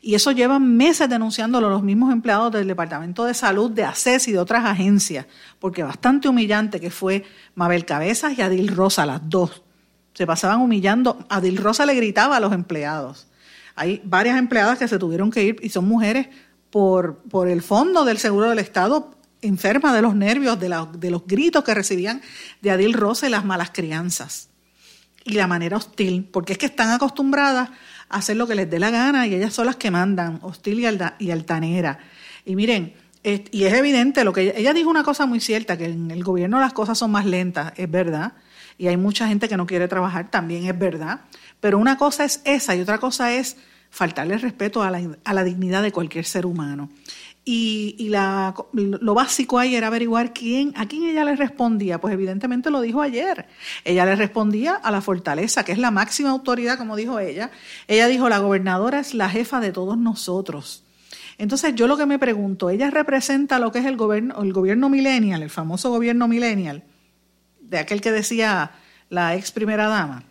Y 0.00 0.14
eso 0.14 0.30
lleva 0.30 0.60
meses 0.60 1.08
denunciándolo 1.08 1.70
los 1.70 1.82
mismos 1.82 2.12
empleados 2.12 2.52
del 2.52 2.68
Departamento 2.68 3.24
de 3.24 3.34
Salud, 3.34 3.72
de 3.72 3.82
ACES 3.82 4.28
y 4.28 4.32
de 4.32 4.38
otras 4.38 4.64
agencias, 4.64 5.26
porque 5.58 5.82
bastante 5.82 6.28
humillante 6.28 6.78
que 6.78 6.92
fue 6.92 7.24
Mabel 7.56 7.84
Cabezas 7.84 8.38
y 8.38 8.42
Adil 8.42 8.68
Rosa, 8.68 9.04
las 9.06 9.28
dos 9.28 9.63
se 10.14 10.26
pasaban 10.26 10.60
humillando. 10.60 11.24
Adil 11.28 11.58
Rosa 11.58 11.84
le 11.84 11.94
gritaba 11.94 12.36
a 12.36 12.40
los 12.40 12.52
empleados. 12.52 13.26
Hay 13.74 14.00
varias 14.04 14.38
empleadas 14.38 14.78
que 14.78 14.88
se 14.88 14.98
tuvieron 14.98 15.30
que 15.30 15.42
ir 15.42 15.56
y 15.60 15.68
son 15.68 15.86
mujeres 15.86 16.28
por, 16.70 17.18
por 17.24 17.48
el 17.48 17.62
fondo 17.62 18.04
del 18.04 18.18
Seguro 18.18 18.48
del 18.48 18.60
Estado, 18.60 19.16
enfermas 19.42 19.92
de 19.94 20.02
los 20.02 20.14
nervios, 20.14 20.58
de, 20.58 20.74
de 20.98 21.10
los 21.10 21.26
gritos 21.26 21.64
que 21.64 21.74
recibían 21.74 22.22
de 22.62 22.70
Adil 22.70 22.94
Rosa 22.94 23.26
y 23.26 23.30
las 23.30 23.44
malas 23.44 23.70
crianzas. 23.72 24.48
Y 25.24 25.32
la 25.34 25.46
manera 25.46 25.76
hostil, 25.76 26.24
porque 26.24 26.52
es 26.52 26.58
que 26.58 26.66
están 26.66 26.90
acostumbradas 26.90 27.70
a 28.08 28.18
hacer 28.18 28.36
lo 28.36 28.46
que 28.46 28.54
les 28.54 28.70
dé 28.70 28.78
la 28.78 28.90
gana 28.90 29.26
y 29.26 29.34
ellas 29.34 29.54
son 29.54 29.66
las 29.66 29.76
que 29.76 29.90
mandan, 29.90 30.38
hostil 30.42 30.80
y, 31.18 31.30
altanera. 31.30 31.98
Y 32.44 32.56
miren, 32.56 32.94
y 33.22 33.64
es 33.64 33.72
evidente 33.72 34.22
lo 34.22 34.32
que 34.32 34.42
ella, 34.42 34.52
ella 34.56 34.72
dijo 34.74 34.90
una 34.90 35.02
cosa 35.02 35.24
muy 35.26 35.40
cierta, 35.40 35.78
que 35.78 35.86
en 35.86 36.10
el 36.10 36.22
gobierno 36.22 36.60
las 36.60 36.74
cosas 36.74 36.98
son 36.98 37.10
más 37.10 37.24
lentas, 37.24 37.72
es 37.76 37.90
verdad 37.90 38.34
y 38.78 38.88
hay 38.88 38.96
mucha 38.96 39.28
gente 39.28 39.48
que 39.48 39.56
no 39.56 39.66
quiere 39.66 39.88
trabajar, 39.88 40.30
también 40.30 40.66
es 40.66 40.78
verdad. 40.78 41.20
Pero 41.60 41.78
una 41.78 41.96
cosa 41.96 42.24
es 42.24 42.40
esa 42.44 42.74
y 42.74 42.80
otra 42.80 42.98
cosa 42.98 43.32
es 43.32 43.56
faltarle 43.90 44.36
respeto 44.38 44.82
a 44.82 44.90
la, 44.90 45.44
dignidad 45.44 45.82
de 45.82 45.92
cualquier 45.92 46.24
ser 46.24 46.46
humano. 46.46 46.90
Y, 47.44 48.08
la, 48.08 48.54
lo 48.72 49.14
básico 49.14 49.58
ahí 49.58 49.76
era 49.76 49.86
averiguar 49.86 50.32
quién, 50.32 50.72
a 50.76 50.88
quién 50.88 51.04
ella 51.04 51.24
le 51.24 51.36
respondía. 51.36 52.00
Pues 52.00 52.14
evidentemente 52.14 52.70
lo 52.70 52.80
dijo 52.80 53.00
ayer. 53.00 53.46
Ella 53.84 54.04
le 54.04 54.16
respondía 54.16 54.74
a 54.74 54.90
la 54.90 55.00
fortaleza, 55.00 55.64
que 55.64 55.72
es 55.72 55.78
la 55.78 55.90
máxima 55.90 56.30
autoridad, 56.30 56.76
como 56.76 56.96
dijo 56.96 57.20
ella. 57.20 57.50
Ella 57.86 58.08
dijo, 58.08 58.28
la 58.28 58.38
gobernadora 58.38 58.98
es 58.98 59.14
la 59.14 59.28
jefa 59.28 59.60
de 59.60 59.72
todos 59.72 59.96
nosotros. 59.96 60.82
Entonces 61.38 61.74
yo 61.74 61.86
lo 61.86 61.96
que 61.96 62.06
me 62.06 62.18
pregunto, 62.18 62.70
ella 62.70 62.90
representa 62.90 63.58
lo 63.58 63.70
que 63.70 63.80
es 63.80 63.86
el 63.86 63.96
gobierno, 63.96 64.42
el 64.42 64.52
gobierno 64.52 64.88
millennial, 64.88 65.42
el 65.42 65.50
famoso 65.50 65.90
gobierno 65.90 66.28
millennial 66.28 66.82
de 67.74 67.80
aquel 67.80 68.00
que 68.00 68.12
decía 68.12 68.70
la 69.10 69.34
ex 69.34 69.50
primera 69.50 69.88
dama. 69.88 70.22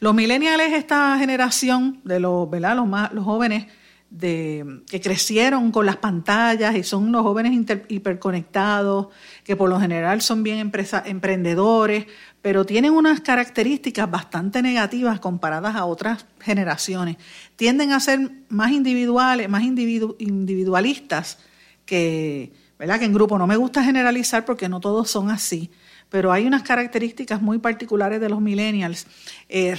Los 0.00 0.14
millennials, 0.14 0.74
esta 0.74 1.16
generación 1.18 2.02
de 2.04 2.20
los, 2.20 2.50
¿verdad? 2.50 2.76
los, 2.76 2.86
más, 2.86 3.10
los 3.14 3.24
jóvenes 3.24 3.66
de, 4.10 4.82
que 4.86 5.00
crecieron 5.00 5.72
con 5.72 5.86
las 5.86 5.96
pantallas 5.96 6.76
y 6.76 6.82
son 6.82 7.10
los 7.10 7.22
jóvenes 7.22 7.52
hiperconectados, 7.88 9.08
que 9.44 9.56
por 9.56 9.70
lo 9.70 9.80
general 9.80 10.20
son 10.20 10.42
bien 10.42 10.58
empresa, 10.58 11.02
emprendedores, 11.06 12.06
pero 12.42 12.66
tienen 12.66 12.92
unas 12.92 13.20
características 13.20 14.10
bastante 14.10 14.60
negativas 14.60 15.20
comparadas 15.20 15.74
a 15.74 15.86
otras 15.86 16.26
generaciones. 16.38 17.16
Tienden 17.56 17.92
a 17.92 18.00
ser 18.00 18.30
más 18.50 18.72
individuales, 18.72 19.48
más 19.48 19.62
individualistas 19.62 21.38
que, 21.86 22.52
¿verdad? 22.78 22.98
que 22.98 23.06
en 23.06 23.14
grupo. 23.14 23.38
No 23.38 23.46
me 23.46 23.56
gusta 23.56 23.82
generalizar 23.82 24.44
porque 24.44 24.68
no 24.68 24.80
todos 24.80 25.10
son 25.10 25.30
así, 25.30 25.70
pero 26.14 26.30
hay 26.30 26.46
unas 26.46 26.62
características 26.62 27.42
muy 27.42 27.58
particulares 27.58 28.20
de 28.20 28.28
los 28.28 28.40
millennials, 28.40 29.08
eh, 29.48 29.76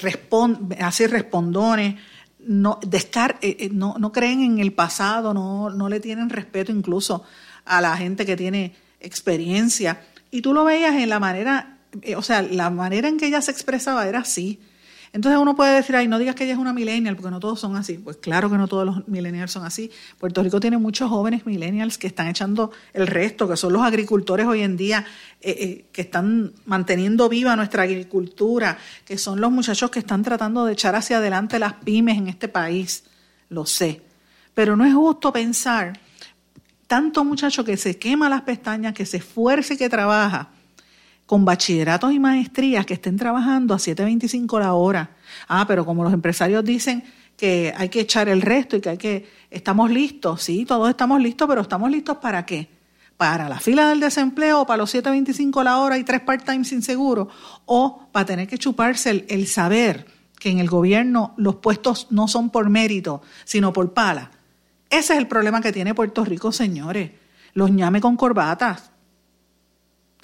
así 0.82 1.08
respondones, 1.08 1.96
no, 2.40 2.78
descar 2.86 3.38
eh, 3.42 3.56
eh, 3.58 3.70
no, 3.72 3.96
no, 3.98 4.12
creen 4.12 4.42
en 4.42 4.60
el 4.60 4.74
pasado, 4.74 5.34
no, 5.34 5.70
no 5.70 5.88
le 5.88 6.02
tienen 6.02 6.30
respeto 6.30 6.74
incluso 6.74 7.24
a 7.64 7.80
la 7.80 7.96
gente 7.96 8.26
que 8.26 8.36
tiene 8.36 8.76
experiencia. 9.00 10.02
Y 10.30 10.42
tú 10.42 10.54
lo 10.54 10.66
veías 10.66 10.96
en 10.96 11.08
la 11.08 11.22
manera, 11.22 11.78
o 12.18 12.22
sea, 12.22 12.42
la 12.42 12.70
manera 12.70 13.08
en 13.08 13.16
que 13.16 13.28
ella 13.28 13.42
se 13.42 13.52
expresaba 13.52 14.06
era 14.06 14.20
así. 14.20 14.60
Entonces 15.16 15.40
uno 15.40 15.56
puede 15.56 15.76
decir, 15.76 15.96
ay, 15.96 16.10
no 16.10 16.20
digas 16.20 16.36
que 16.36 16.44
ella 16.44 16.52
es 16.52 16.60
una 16.60 16.74
millennial, 16.74 17.16
porque 17.16 17.32
no 17.32 17.40
todos 17.40 17.58
son 17.58 17.78
así. 17.78 17.94
Pues 17.94 18.18
claro 18.18 18.50
que 18.50 18.58
no 18.58 18.68
todos 18.68 18.86
los 18.86 19.08
millennials 19.08 19.50
son 19.50 19.64
así. 19.64 19.90
Puerto 20.20 20.44
Rico 20.44 20.60
tiene 20.60 20.78
muchos 20.78 21.10
jóvenes 21.10 21.46
millennials 21.46 21.98
que 21.98 22.08
están 22.08 22.28
echando 22.28 22.72
el 22.92 23.08
resto, 23.08 23.48
que 23.48 23.56
son 23.56 23.72
los 23.72 23.82
agricultores 23.82 24.46
hoy 24.46 24.62
en 24.62 24.76
día, 24.76 25.06
eh, 25.40 25.56
eh, 25.58 25.86
que 25.94 26.02
están 26.02 26.52
manteniendo 26.66 27.30
viva 27.30 27.56
nuestra 27.56 27.84
agricultura, 27.84 28.78
que 29.06 29.18
son 29.18 29.40
los 29.40 29.54
muchachos 29.54 29.90
que 29.90 30.00
están 30.00 30.22
tratando 30.22 30.66
de 30.66 30.74
echar 30.74 30.98
hacia 30.98 31.20
adelante 31.20 31.60
las 31.60 31.76
pymes 31.76 32.18
en 32.18 32.28
este 32.28 32.50
país. 32.50 33.06
Lo 33.48 33.66
sé. 33.66 34.02
Pero 34.54 34.76
no 34.76 34.84
es 34.84 34.94
justo 34.94 35.32
pensar 35.32 35.98
tanto 36.88 37.24
muchacho 37.24 37.64
que 37.64 37.78
se 37.78 37.98
quema 37.98 38.28
las 38.28 38.42
pestañas, 38.42 38.94
que 38.94 39.06
se 39.06 39.16
esfuerce 39.18 39.76
y 39.76 39.78
que 39.78 39.88
trabaja 39.88 40.50
con 41.26 41.44
bachilleratos 41.46 42.14
y 42.14 42.20
maestrías 42.20 42.86
que 42.86 42.94
estén 42.94 43.18
trabajando 43.18 43.74
a 43.74 43.78
7.25 43.78 44.60
la 44.60 44.74
hora. 44.74 45.12
Ah, 45.48 45.66
pero 45.68 45.86
como 45.86 46.04
los 46.04 46.14
empresarios 46.14 46.64
dicen 46.64 47.04
que 47.36 47.74
hay 47.76 47.90
que 47.90 48.02
echar 48.02 48.30
el 48.30 48.42
resto 48.42 48.78
y 48.78 48.82
que 48.82 48.90
hay 48.90 48.98
que 48.98 49.30
estamos 49.50 49.90
listos, 49.90 50.44
sí, 50.44 50.66
todos 50.66 50.90
estamos 50.90 51.20
listos, 51.22 51.48
pero 51.48 51.62
estamos 51.62 51.90
listos 51.90 52.18
para 52.18 52.46
qué? 52.46 52.70
Para 53.18 53.50
la 53.50 53.60
fila 53.60 53.90
del 53.90 54.00
desempleo, 54.00 54.66
para 54.66 54.78
los 54.78 54.94
7.25 54.94 55.64
la 55.64 55.78
hora 55.80 55.98
y 55.98 56.04
tres 56.04 56.22
part-time 56.22 56.64
sin 56.64 56.82
seguro, 56.82 57.30
o 57.66 58.08
para 58.12 58.26
tener 58.26 58.48
que 58.48 58.58
chuparse 58.58 59.10
el, 59.10 59.26
el 59.30 59.48
saber 59.48 60.06
que 60.40 60.50
en 60.50 60.60
el 60.60 60.70
gobierno 60.70 61.34
los 61.38 61.56
puestos 61.56 62.08
no 62.12 62.28
son 62.28 62.50
por 62.50 62.70
mérito, 62.70 63.22
sino 63.46 63.74
por 63.74 63.94
pala. 63.94 64.32
Ese 64.90 65.14
es 65.14 65.20
el 65.20 65.28
problema 65.28 65.62
que 65.62 65.72
tiene 65.72 65.96
Puerto 65.96 66.24
Rico, 66.24 66.52
señores. 66.52 67.12
Los 67.54 67.72
ñame 67.72 68.02
con 68.02 68.18
corbatas 68.18 68.92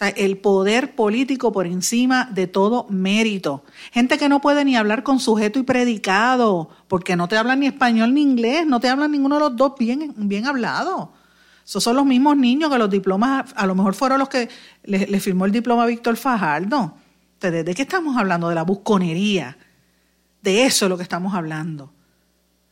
el 0.10 0.38
poder 0.38 0.96
político 0.96 1.52
por 1.52 1.68
encima 1.68 2.26
de 2.32 2.48
todo 2.48 2.88
mérito. 2.90 3.64
Gente 3.92 4.18
que 4.18 4.30
no 4.30 4.42
puede 4.42 4.66
ni 4.66 4.76
hablar 4.76 5.04
con 5.04 5.20
sujeto 5.20 5.60
y 5.60 5.64
predicado, 5.64 6.70
porque 6.88 7.16
no 7.16 7.28
te 7.28 7.38
hablan 7.38 7.60
ni 7.60 7.68
español 7.68 8.14
ni 8.14 8.22
inglés, 8.22 8.66
no 8.66 8.80
te 8.80 8.90
hablan 8.90 9.12
ninguno 9.12 9.36
de 9.36 9.42
los 9.42 9.56
dos 9.56 9.74
bien, 9.78 10.14
bien 10.18 10.48
hablado. 10.48 11.14
Esos 11.64 11.84
son 11.84 11.96
los 11.96 12.06
mismos 12.06 12.36
niños 12.36 12.72
que 12.72 12.80
los 12.80 12.90
diplomas, 12.90 13.54
a 13.56 13.68
lo 13.68 13.76
mejor 13.76 13.94
fueron 13.94 14.20
los 14.20 14.30
que 14.30 14.50
le, 14.84 15.20
firmó 15.20 15.46
el 15.46 15.52
diploma 15.52 15.86
Víctor 15.86 16.18
Fajardo. 16.18 16.96
¿De 17.40 17.74
qué 17.76 17.84
estamos 17.84 18.18
hablando? 18.18 18.50
De 18.50 18.56
la 18.56 18.64
busconería. 18.64 19.58
De 20.42 20.66
eso 20.66 20.86
es 20.86 20.90
lo 20.90 20.98
que 20.98 21.04
estamos 21.04 21.36
hablando. 21.36 21.94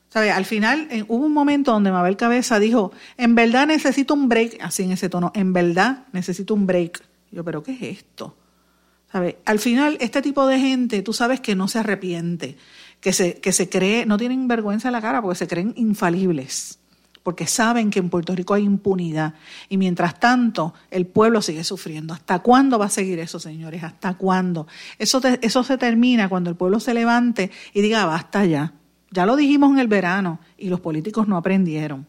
¿Sabe? 0.09 0.31
Al 0.31 0.45
final 0.45 0.87
hubo 1.07 1.25
un 1.25 1.33
momento 1.33 1.71
donde 1.71 1.91
Mabel 1.91 2.17
Cabeza 2.17 2.57
dijo, 2.57 2.91
en 3.17 3.35
verdad 3.35 3.67
necesito 3.67 4.15
un 4.15 4.27
break, 4.27 4.57
así 4.61 4.81
en 4.81 4.91
ese 4.91 5.07
tono, 5.07 5.31
en 5.35 5.53
verdad 5.53 6.05
necesito 6.11 6.55
un 6.55 6.65
break 6.65 7.08
yo, 7.31 7.43
pero 7.43 7.63
¿qué 7.63 7.73
es 7.73 7.81
esto? 7.99 8.35
Al 9.11 9.59
final, 9.59 9.97
este 10.01 10.21
tipo 10.21 10.45
de 10.45 10.59
gente, 10.59 11.01
tú 11.01 11.13
sabes 11.13 11.39
que 11.39 11.55
no 11.55 11.67
se 11.67 11.79
arrepiente, 11.79 12.57
que 12.99 13.11
se, 13.11 13.39
que 13.39 13.51
se 13.51 13.67
cree, 13.67 14.05
no 14.05 14.17
tienen 14.17 14.47
vergüenza 14.47 14.89
en 14.89 14.91
la 14.91 15.01
cara 15.01 15.21
porque 15.21 15.37
se 15.37 15.47
creen 15.47 15.73
infalibles, 15.77 16.77
porque 17.23 17.47
saben 17.47 17.89
que 17.89 17.99
en 17.99 18.09
Puerto 18.09 18.35
Rico 18.35 18.53
hay 18.53 18.63
impunidad. 18.63 19.33
Y 19.67 19.77
mientras 19.77 20.19
tanto, 20.19 20.75
el 20.91 21.07
pueblo 21.07 21.41
sigue 21.41 21.63
sufriendo. 21.63 22.13
¿Hasta 22.13 22.39
cuándo 22.39 22.77
va 22.77 22.85
a 22.85 22.89
seguir 22.89 23.17
eso, 23.17 23.39
señores? 23.39 23.83
¿Hasta 23.83 24.13
cuándo? 24.13 24.67
Eso, 24.99 25.21
eso 25.41 25.63
se 25.63 25.77
termina 25.77 26.29
cuando 26.29 26.51
el 26.51 26.55
pueblo 26.55 26.79
se 26.79 26.93
levante 26.93 27.49
y 27.73 27.81
diga, 27.81 28.05
basta 28.05 28.45
ya. 28.45 28.73
Ya 29.11 29.25
lo 29.25 29.35
dijimos 29.35 29.71
en 29.71 29.79
el 29.79 29.87
verano 29.87 30.39
y 30.55 30.69
los 30.69 30.81
políticos 30.81 31.27
no 31.27 31.35
aprendieron. 31.35 32.05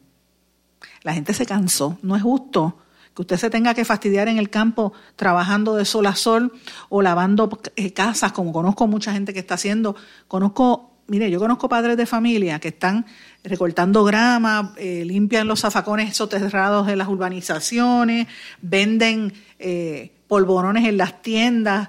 La 1.03 1.15
gente 1.15 1.33
se 1.33 1.47
cansó. 1.47 1.99
No 2.03 2.15
es 2.15 2.23
justo 2.23 2.77
que 3.15 3.23
usted 3.23 3.37
se 3.37 3.51
tenga 3.51 3.75
que 3.75 3.85
fastidiar 3.85 4.29
en 4.29 4.39
el 4.39 4.51
campo 4.51 4.93
trabajando 5.17 5.77
de 5.77 5.85
sol 5.85 6.07
a 6.07 6.15
sol 6.15 6.53
o 6.89 7.03
lavando 7.03 7.61
eh, 7.77 7.93
casas, 7.93 8.33
como 8.33 8.53
conozco 8.53 8.87
mucha 8.87 9.13
gente 9.13 9.33
que 9.33 9.41
está 9.41 9.55
haciendo. 9.55 9.97
Conozco, 10.29 10.93
mire, 11.09 11.31
yo 11.31 11.41
conozco 11.41 11.69
padres 11.69 11.97
de 11.97 12.07
familia 12.07 12.61
que 12.61 12.69
están 12.69 13.07
recortando 13.43 14.05
grama, 14.05 14.75
eh, 14.77 15.05
limpian 15.05 15.49
los 15.49 15.61
zafacones 15.61 16.17
soterrados 16.17 16.87
de 16.87 16.97
las 16.97 17.09
urbanizaciones, 17.09 18.29
venden 18.63 19.33
eh, 19.59 20.13
polvorones 20.29 20.87
en 20.87 20.97
las 20.97 21.23
tiendas 21.23 21.89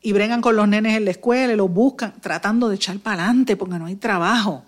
y 0.00 0.12
bregan 0.12 0.40
con 0.40 0.56
los 0.56 0.68
nenes 0.68 0.96
en 0.96 1.04
la 1.04 1.10
escuela 1.10 1.52
y 1.52 1.56
los 1.56 1.70
buscan, 1.70 2.14
tratando 2.20 2.68
de 2.68 2.76
echar 2.76 2.98
para 2.98 3.24
adelante 3.24 3.56
porque 3.56 3.78
no 3.78 3.86
hay 3.86 3.96
trabajo. 3.96 4.64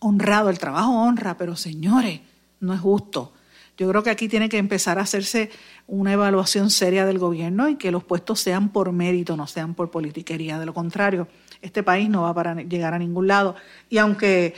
Honrado, 0.00 0.48
el 0.50 0.58
trabajo 0.58 0.92
honra, 0.92 1.36
pero 1.36 1.56
señores, 1.56 2.20
no 2.60 2.74
es 2.74 2.80
justo. 2.80 3.32
Yo 3.80 3.88
creo 3.88 4.02
que 4.02 4.10
aquí 4.10 4.28
tiene 4.28 4.50
que 4.50 4.58
empezar 4.58 4.98
a 4.98 5.02
hacerse 5.04 5.48
una 5.86 6.12
evaluación 6.12 6.68
seria 6.68 7.06
del 7.06 7.18
gobierno 7.18 7.66
y 7.70 7.76
que 7.76 7.90
los 7.90 8.04
puestos 8.04 8.38
sean 8.38 8.68
por 8.68 8.92
mérito, 8.92 9.38
no 9.38 9.46
sean 9.46 9.72
por 9.72 9.90
politiquería. 9.90 10.58
De 10.58 10.66
lo 10.66 10.74
contrario, 10.74 11.28
este 11.62 11.82
país 11.82 12.10
no 12.10 12.20
va 12.20 12.34
para 12.34 12.54
llegar 12.56 12.92
a 12.92 12.98
ningún 12.98 13.26
lado. 13.26 13.56
Y 13.88 13.96
aunque 13.96 14.52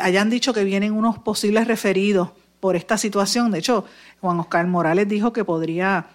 hayan 0.00 0.30
dicho 0.30 0.54
que 0.54 0.62
vienen 0.62 0.92
unos 0.92 1.18
posibles 1.18 1.66
referidos 1.66 2.28
por 2.60 2.76
esta 2.76 2.96
situación, 2.96 3.50
de 3.50 3.58
hecho, 3.58 3.86
Juan 4.20 4.38
Oscar 4.38 4.68
Morales 4.68 5.08
dijo 5.08 5.32
que 5.32 5.42
podría 5.44 6.06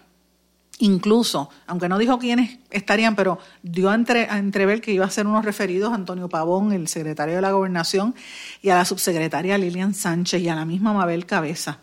incluso, 0.78 1.50
aunque 1.66 1.90
no 1.90 1.98
dijo 1.98 2.18
quiénes 2.18 2.58
estarían, 2.70 3.16
pero 3.16 3.38
dio 3.62 3.90
a, 3.90 3.94
entre, 3.94 4.30
a, 4.30 4.38
entrever 4.38 4.80
que 4.80 4.92
iba 4.92 5.04
a 5.04 5.10
ser 5.10 5.26
unos 5.26 5.44
referidos 5.44 5.92
Antonio 5.92 6.30
Pavón, 6.30 6.72
el 6.72 6.88
secretario 6.88 7.34
de 7.34 7.42
la 7.42 7.52
Gobernación, 7.52 8.14
y 8.62 8.70
a 8.70 8.76
la 8.76 8.86
subsecretaria 8.86 9.58
Lilian 9.58 9.92
Sánchez 9.92 10.40
y 10.40 10.48
a 10.48 10.54
la 10.54 10.64
misma 10.64 10.94
Mabel 10.94 11.26
Cabeza. 11.26 11.80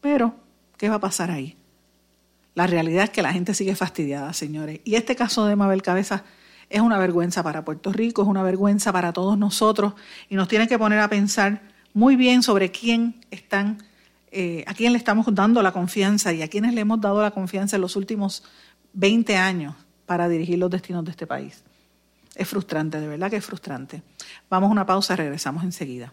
Pero, 0.00 0.34
¿qué 0.76 0.88
va 0.88 0.96
a 0.96 1.00
pasar 1.00 1.30
ahí? 1.30 1.56
La 2.54 2.66
realidad 2.66 3.04
es 3.04 3.10
que 3.10 3.22
la 3.22 3.32
gente 3.32 3.54
sigue 3.54 3.76
fastidiada, 3.76 4.32
señores. 4.32 4.80
Y 4.84 4.96
este 4.96 5.14
caso 5.14 5.46
de 5.46 5.54
Mabel 5.54 5.82
Cabeza 5.82 6.24
es 6.70 6.80
una 6.80 6.98
vergüenza 6.98 7.42
para 7.42 7.64
Puerto 7.64 7.92
Rico, 7.92 8.22
es 8.22 8.28
una 8.28 8.42
vergüenza 8.42 8.92
para 8.92 9.12
todos 9.12 9.38
nosotros 9.38 9.94
y 10.28 10.34
nos 10.34 10.48
tiene 10.48 10.68
que 10.68 10.78
poner 10.78 10.98
a 10.98 11.08
pensar 11.08 11.62
muy 11.94 12.16
bien 12.16 12.42
sobre 12.42 12.70
quién 12.70 13.24
están, 13.30 13.82
eh, 14.30 14.64
a 14.66 14.74
quién 14.74 14.92
le 14.92 14.98
estamos 14.98 15.26
dando 15.30 15.62
la 15.62 15.72
confianza 15.72 16.32
y 16.32 16.42
a 16.42 16.48
quiénes 16.48 16.74
le 16.74 16.82
hemos 16.82 17.00
dado 17.00 17.22
la 17.22 17.30
confianza 17.30 17.76
en 17.76 17.82
los 17.82 17.96
últimos 17.96 18.44
20 18.92 19.36
años 19.36 19.74
para 20.04 20.28
dirigir 20.28 20.58
los 20.58 20.70
destinos 20.70 21.04
de 21.04 21.12
este 21.12 21.26
país. 21.26 21.62
Es 22.34 22.48
frustrante, 22.48 23.00
de 23.00 23.08
verdad 23.08 23.30
que 23.30 23.36
es 23.36 23.44
frustrante. 23.44 24.02
Vamos 24.48 24.68
a 24.68 24.72
una 24.72 24.86
pausa, 24.86 25.16
regresamos 25.16 25.64
enseguida. 25.64 26.12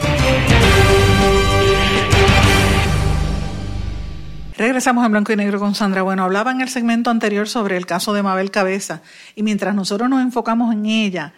Regresamos 4.61 5.03
en 5.03 5.11
blanco 5.11 5.33
y 5.33 5.35
negro 5.35 5.59
con 5.59 5.73
Sandra. 5.73 6.03
Bueno, 6.03 6.23
hablaba 6.23 6.51
en 6.51 6.61
el 6.61 6.69
segmento 6.69 7.09
anterior 7.09 7.49
sobre 7.49 7.77
el 7.77 7.87
caso 7.87 8.13
de 8.13 8.21
Mabel 8.21 8.51
Cabeza 8.51 9.01
y 9.33 9.41
mientras 9.41 9.73
nosotros 9.73 10.07
nos 10.07 10.21
enfocamos 10.21 10.71
en 10.71 10.85
ella, 10.85 11.33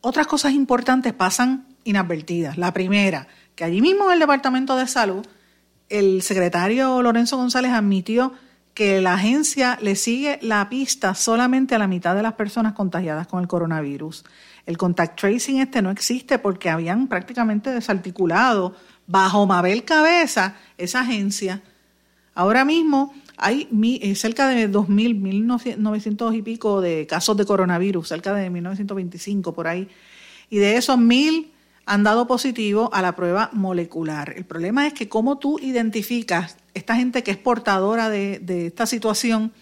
otras 0.00 0.28
cosas 0.28 0.52
importantes 0.52 1.12
pasan 1.12 1.66
inadvertidas. 1.82 2.56
La 2.56 2.72
primera, 2.72 3.26
que 3.56 3.64
allí 3.64 3.80
mismo 3.80 4.04
en 4.04 4.12
el 4.12 4.20
Departamento 4.20 4.76
de 4.76 4.86
Salud, 4.86 5.26
el 5.88 6.22
secretario 6.22 7.02
Lorenzo 7.02 7.36
González 7.36 7.72
admitió 7.72 8.32
que 8.74 9.00
la 9.00 9.14
agencia 9.14 9.76
le 9.82 9.96
sigue 9.96 10.38
la 10.40 10.68
pista 10.68 11.16
solamente 11.16 11.74
a 11.74 11.80
la 11.80 11.88
mitad 11.88 12.14
de 12.14 12.22
las 12.22 12.34
personas 12.34 12.74
contagiadas 12.74 13.26
con 13.26 13.40
el 13.40 13.48
coronavirus. 13.48 14.24
el 14.66 14.78
contact 14.78 15.18
tracing 15.18 15.58
este 15.58 15.82
no 15.82 15.90
existe 15.90 16.38
porque 16.38 16.70
habían 16.70 17.08
prácticamente 17.08 17.72
desarticulado 17.72 18.76
bajo 19.08 19.46
Mabel 19.46 19.82
Cabeza 19.82 20.54
esa 20.76 21.00
agencia. 21.00 21.60
Ahora 22.38 22.64
mismo 22.64 23.12
hay 23.36 23.68
eh, 24.00 24.14
cerca 24.14 24.46
de 24.46 24.70
2.000, 24.70 25.44
1.900 25.44 26.36
y 26.36 26.42
pico 26.42 26.80
de 26.80 27.04
casos 27.04 27.36
de 27.36 27.44
coronavirus, 27.44 28.06
cerca 28.06 28.32
de 28.32 28.48
1.925 28.48 29.52
por 29.52 29.66
ahí. 29.66 29.88
Y 30.48 30.58
de 30.58 30.76
esos 30.76 30.98
1.000 30.98 31.48
han 31.84 32.04
dado 32.04 32.28
positivo 32.28 32.90
a 32.94 33.02
la 33.02 33.16
prueba 33.16 33.50
molecular. 33.52 34.34
El 34.36 34.44
problema 34.44 34.86
es 34.86 34.92
que 34.94 35.08
cómo 35.08 35.38
tú 35.38 35.58
identificas 35.58 36.58
esta 36.74 36.94
gente 36.94 37.24
que 37.24 37.32
es 37.32 37.38
portadora 37.38 38.08
de, 38.08 38.40
esta 38.68 38.86
situación 38.86 39.52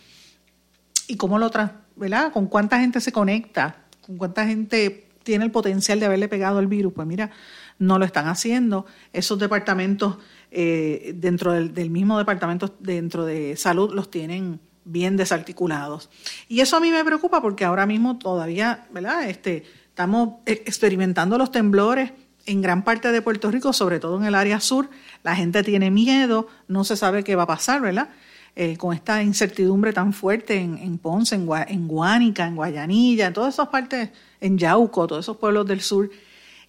y 1.08 1.16
cómo 1.16 1.38
lo, 1.38 1.50
¿verdad? 1.96 2.30
Con 2.30 2.46
cuánta 2.46 2.78
gente 2.78 3.00
se 3.00 3.10
conecta, 3.10 3.84
con 4.02 4.18
cuánta 4.18 4.46
gente 4.46 5.08
tiene 5.22 5.46
el 5.46 5.50
potencial 5.50 5.98
de 5.98 6.04
haberle 6.04 6.28
pegado 6.28 6.60
el 6.60 6.66
virus. 6.66 6.92
Pues 6.92 7.08
mira, 7.08 7.30
no 7.78 7.98
lo 7.98 8.04
están 8.04 8.28
haciendo. 8.28 8.84
Esos 9.14 9.38
departamentos 9.38 10.18
eh, 10.50 11.12
dentro 11.16 11.52
del, 11.52 11.90
mismo 11.90 12.18
departamento, 12.18 12.74
dentro 12.78 13.24
de 13.24 13.56
salud, 13.56 13.92
los 13.92 14.10
tienen 14.10 14.60
bien 14.84 15.16
desarticulados. 15.16 16.08
Y 16.48 16.60
eso 16.60 16.76
a 16.76 16.80
mí 16.80 16.90
me 16.90 17.04
preocupa 17.04 17.42
porque 17.42 17.64
ahora 17.64 17.86
mismo 17.86 18.18
todavía, 18.18 18.86
¿verdad? 18.90 19.28
Este, 19.28 19.64
estamos 19.88 20.36
experimentando 20.46 21.38
los 21.38 21.50
temblores 21.50 22.12
en 22.46 22.62
gran 22.62 22.84
parte 22.84 23.10
de 23.10 23.22
Puerto 23.22 23.50
Rico, 23.50 23.72
sobre 23.72 23.98
todo 23.98 24.18
en 24.18 24.24
el 24.24 24.34
área 24.34 24.60
sur. 24.60 24.88
La 25.24 25.34
gente 25.34 25.62
tiene 25.64 25.90
miedo, 25.90 26.46
no 26.68 26.84
se 26.84 26.96
sabe 26.96 27.24
qué 27.24 27.34
va 27.34 27.42
a 27.42 27.48
pasar, 27.48 27.80
¿verdad? 27.80 28.08
Eh, 28.54 28.76
con 28.76 28.94
esta 28.94 29.22
incertidumbre 29.22 29.92
tan 29.92 30.12
fuerte 30.12 30.56
en, 30.56 30.98
Ponce, 30.98 31.34
en, 31.34 31.46
en 31.68 31.88
Guánica, 31.88 32.46
en 32.46 32.56
Guayanilla, 32.56 33.26
en 33.26 33.32
todas 33.34 33.54
esas 33.54 33.68
partes, 33.68 34.10
en 34.40 34.56
Yauco, 34.56 35.06
todos 35.06 35.24
esos 35.24 35.36
pueblos 35.36 35.66
del 35.66 35.80
sur 35.80 36.08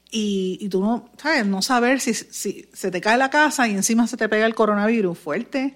y, 0.10 0.70
tú 0.70 0.82
no 0.82 1.10
sabes, 1.18 1.46
no 1.46 1.62
saber 1.62 2.00
si, 2.00 2.14
si 2.14 2.70
se 2.72 2.92
te 2.92 3.02
cae 3.02 3.18
la 3.18 3.30
casa 3.30 3.68
y 3.68 3.72
encima 3.72 4.08
se 4.08 4.16
te 4.16 4.30
pega 4.30 4.46
el 4.46 4.56
coronavirus, 4.56 5.18
fuerte, 5.18 5.76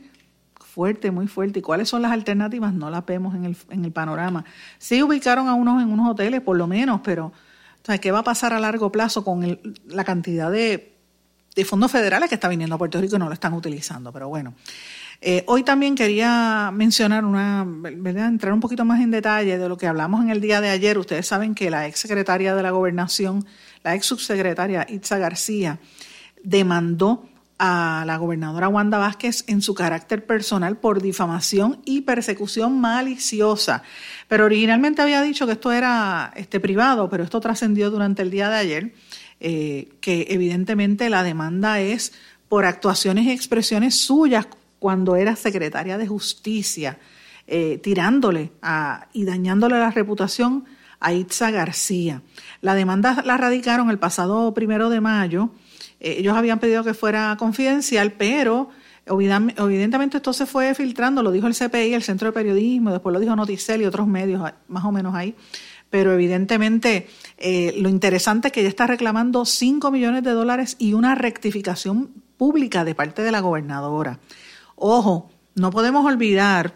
fuerte, 0.72 1.12
muy 1.12 1.28
fuerte. 1.28 1.60
¿Y 1.60 1.62
cuáles 1.62 1.89
son 1.89 2.02
las 2.02 2.12
alternativas? 2.12 2.74
No 2.74 2.89
las 2.89 3.06
vemos 3.06 3.36
en 3.36 3.46
el, 3.46 3.58
en 3.70 3.84
el 3.84 3.91
panorama. 3.91 4.46
Sí 4.78 5.04
ubicaron 5.04 5.50
a 5.50 5.54
unos 5.54 5.84
en 5.84 5.89
unos 5.89 6.10
hoteles, 6.10 6.41
por 6.41 6.56
lo 6.56 6.65
menos, 6.65 7.02
pero 7.04 7.34
¿sabes? 7.84 8.00
¿qué 8.00 8.12
va 8.12 8.20
a 8.20 8.24
pasar 8.24 8.54
a 8.54 8.60
largo 8.60 8.91
plazo 8.91 9.24
con 9.24 9.60
la 9.88 10.04
cantidad 10.06 10.50
de, 10.50 10.96
de, 11.56 11.65
fondos 11.65 11.91
federales 11.91 12.30
que 12.30 12.36
está 12.36 12.48
viniendo 12.48 12.76
a 12.76 12.80
Puerto 12.80 13.02
Rico 13.02 13.17
y 13.17 13.20
no 13.20 13.28
lo 13.28 13.34
están 13.34 13.54
utilizando? 13.54 14.13
Pero 14.13 14.30
bueno. 14.30 14.54
Eh, 15.24 15.44
hoy 15.46 15.62
también 15.62 15.94
quería 15.94 16.72
mencionar 16.74 17.26
una, 17.26 17.62
entrar 17.86 18.54
un 18.54 18.60
poquito 18.60 18.86
más 18.86 19.02
en 19.02 19.12
detalle 19.12 19.60
de 19.60 19.70
lo 19.70 19.78
que 19.78 19.86
hablamos 19.86 20.24
en 20.24 20.32
el 20.32 20.42
día 20.42 20.62
de 20.62 20.70
ayer. 20.70 20.98
Ustedes 20.98 21.28
saben 21.28 21.54
que 21.54 21.70
la 21.70 21.88
ex 21.88 22.00
secretaria 22.00 22.56
de 22.56 22.64
la 22.64 22.72
Gobernación, 22.72 23.46
la 23.84 23.94
ex 23.94 24.08
subsecretaria 24.08 24.88
Itza 24.90 25.20
García 25.20 25.78
demandó 26.44 27.30
a 27.60 28.04
la 28.08 28.18
gobernadora 28.18 28.68
Wanda 28.68 28.98
Vázquez 28.98 29.44
en 29.46 29.62
su 29.62 29.76
carácter 29.76 30.26
personal 30.26 30.78
por 30.78 31.04
difamación 31.04 31.80
y 31.86 32.02
persecución 32.02 32.82
maliciosa. 32.82 33.84
Pero 34.28 34.46
originalmente 34.46 35.04
había 35.04 35.22
dicho 35.22 35.46
que 35.46 35.54
esto 35.54 35.72
era 35.72 36.34
este, 36.36 36.60
privado, 36.60 37.08
pero 37.12 37.24
esto 37.24 37.40
trascendió 37.40 37.92
durante 37.92 38.24
el 38.24 38.32
día 38.32 38.50
de 38.50 38.58
ayer, 38.58 38.94
eh, 39.40 39.90
que 40.02 40.26
evidentemente 40.32 41.12
la 41.12 41.22
demanda 41.22 41.80
es 41.80 42.14
por 42.50 42.66
actuaciones 42.66 43.26
y 43.26 43.32
expresiones 43.32 44.00
suyas 44.00 44.48
cuando 44.82 45.15
era 45.15 45.36
secretaria 45.36 46.00
de 46.00 46.08
Justicia, 46.08 46.98
eh, 47.46 47.80
tirándole 47.84 48.50
y 49.13 49.26
dañándole 49.26 49.78
la 49.78 49.91
reputación 49.91 50.65
a 51.00 51.13
Itza 51.13 51.52
García. 51.52 52.24
La 52.62 52.74
demanda 52.74 53.22
la 53.24 53.38
radicaron 53.38 53.91
el 53.91 54.00
pasado 54.00 54.56
primero 54.56 54.89
de 54.89 55.00
mayo. 55.00 55.52
Eh, 56.00 56.15
ellos 56.17 56.36
habían 56.36 56.58
pedido 56.58 56.84
que 56.84 56.96
fuera 56.96 57.36
confidencial, 57.38 58.13
pero 58.13 58.72
evidentemente 59.06 60.17
esto 60.17 60.34
se 60.34 60.48
fue 60.48 60.74
filtrando, 60.74 61.22
lo 61.22 61.32
dijo 61.32 61.46
el 61.46 61.54
CPI, 61.54 61.94
el 61.94 62.02
Centro 62.02 62.30
de 62.30 62.32
Periodismo, 62.32 62.91
después 62.91 63.13
lo 63.13 63.20
dijo 63.20 63.36
Noticel 63.36 63.84
y 63.84 63.86
otros 63.86 64.08
medios 64.08 64.41
más 64.67 64.84
o 64.84 64.91
menos 64.91 65.13
ahí. 65.13 65.36
Pero 65.91 66.12
evidentemente 66.12 67.08
eh, 67.38 67.76
lo 67.78 67.88
interesante 67.88 68.48
es 68.48 68.52
que 68.52 68.62
ella 68.62 68.70
está 68.70 68.88
reclamando 68.88 69.46
5 69.46 69.91
millones 69.91 70.24
de 70.24 70.32
dólares 70.32 70.76
y 70.80 70.94
una 70.94 71.13
rectificación 71.13 72.10
pública 72.36 72.84
de 72.84 72.96
parte 72.96 73.22
de 73.22 73.32
la 73.32 73.41
gobernadora. 73.41 74.17
Ojo, 74.84 75.30
no 75.54 75.70
podemos 75.70 76.04
olvidar 76.08 76.74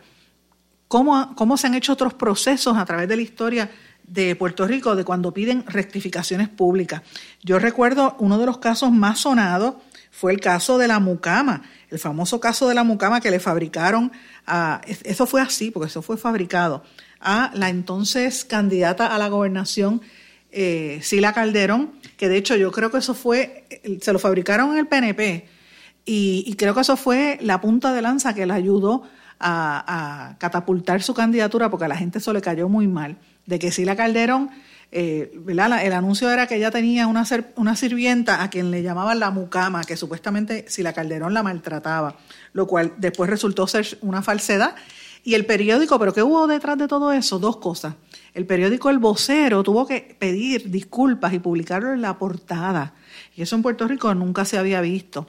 cómo, 0.87 1.33
cómo 1.35 1.57
se 1.57 1.65
han 1.65 1.73
hecho 1.73 1.93
otros 1.93 2.13
procesos 2.13 2.77
a 2.77 2.85
través 2.85 3.09
de 3.09 3.15
la 3.15 3.23
historia 3.23 3.71
de 4.03 4.35
Puerto 4.35 4.67
Rico 4.67 4.95
de 4.95 5.03
cuando 5.03 5.33
piden 5.33 5.65
rectificaciones 5.65 6.47
públicas. 6.47 7.01
Yo 7.41 7.57
recuerdo 7.57 8.15
uno 8.19 8.37
de 8.37 8.45
los 8.45 8.59
casos 8.59 8.91
más 8.91 9.21
sonados 9.21 9.77
fue 10.11 10.31
el 10.33 10.39
caso 10.39 10.77
de 10.77 10.87
la 10.87 10.99
mucama, 10.99 11.63
el 11.89 11.97
famoso 11.97 12.39
caso 12.39 12.69
de 12.69 12.75
la 12.75 12.83
mucama 12.83 13.21
que 13.21 13.31
le 13.31 13.39
fabricaron 13.39 14.11
a, 14.45 14.81
eso 14.85 15.25
fue 15.25 15.41
así, 15.41 15.71
porque 15.71 15.87
eso 15.87 16.03
fue 16.03 16.15
fabricado, 16.15 16.83
a 17.19 17.49
la 17.55 17.69
entonces 17.69 18.45
candidata 18.45 19.07
a 19.07 19.17
la 19.17 19.29
gobernación, 19.29 20.03
eh, 20.51 20.99
Sila 21.01 21.33
Calderón, 21.33 21.93
que 22.17 22.29
de 22.29 22.37
hecho 22.37 22.55
yo 22.55 22.71
creo 22.71 22.91
que 22.91 22.99
eso 22.99 23.15
fue, 23.15 23.65
se 23.99 24.13
lo 24.13 24.19
fabricaron 24.19 24.73
en 24.73 24.77
el 24.77 24.87
PNP, 24.87 25.54
y, 26.05 26.55
creo 26.55 26.75
que 26.75 26.81
eso 26.81 26.97
fue 26.97 27.39
la 27.41 27.61
punta 27.61 27.91
de 27.91 28.01
lanza 28.01 28.35
que 28.35 28.45
le 28.45 28.53
ayudó 28.53 29.03
a, 29.39 30.35
catapultar 30.39 31.01
su 31.01 31.13
candidatura, 31.13 31.69
porque 31.69 31.85
a 31.85 31.87
la 31.87 31.97
gente 31.97 32.19
eso 32.19 32.31
le 32.31 32.41
cayó 32.41 32.69
muy 32.69 32.87
mal 32.87 33.17
de 33.45 33.59
que 33.59 33.71
Sila 33.71 33.95
Calderón, 33.95 34.49
eh, 34.91 35.33
el 35.47 35.59
anuncio 35.59 36.29
era 36.29 36.47
que 36.47 36.55
ella 36.55 36.71
tenía 36.71 37.07
una, 37.07 37.25
una 37.55 37.75
sirvienta 37.75 38.43
a 38.43 38.49
quien 38.49 38.71
le 38.71 38.83
llamaban 38.83 39.19
la 39.19 39.31
mucama, 39.31 39.83
que 39.83 39.97
supuestamente 39.97 40.65
Sila 40.67 40.93
Calderón 40.93 41.33
la 41.33 41.43
maltrataba, 41.43 42.17
lo 42.53 42.67
cual 42.67 42.93
después 42.97 43.29
resultó 43.29 43.67
ser 43.67 43.97
una 44.01 44.21
falsedad. 44.21 44.75
Y 45.23 45.33
el 45.33 45.47
periódico, 45.47 45.97
¿pero 45.97 46.13
qué 46.13 46.21
hubo 46.21 46.45
detrás 46.45 46.77
de 46.77 46.87
todo 46.87 47.11
eso? 47.11 47.39
Dos 47.39 47.57
cosas. 47.57 47.95
El 48.35 48.45
periódico 48.45 48.91
El 48.91 48.99
Vocero 48.99 49.63
tuvo 49.63 49.87
que 49.87 50.15
pedir 50.19 50.69
disculpas 50.69 51.33
y 51.33 51.39
publicarlo 51.39 51.93
en 51.93 52.01
la 52.01 52.19
portada. 52.19 52.93
Y 53.35 53.41
eso 53.41 53.55
en 53.55 53.63
Puerto 53.63 53.87
Rico 53.87 54.13
nunca 54.13 54.45
se 54.45 54.59
había 54.59 54.81
visto. 54.81 55.27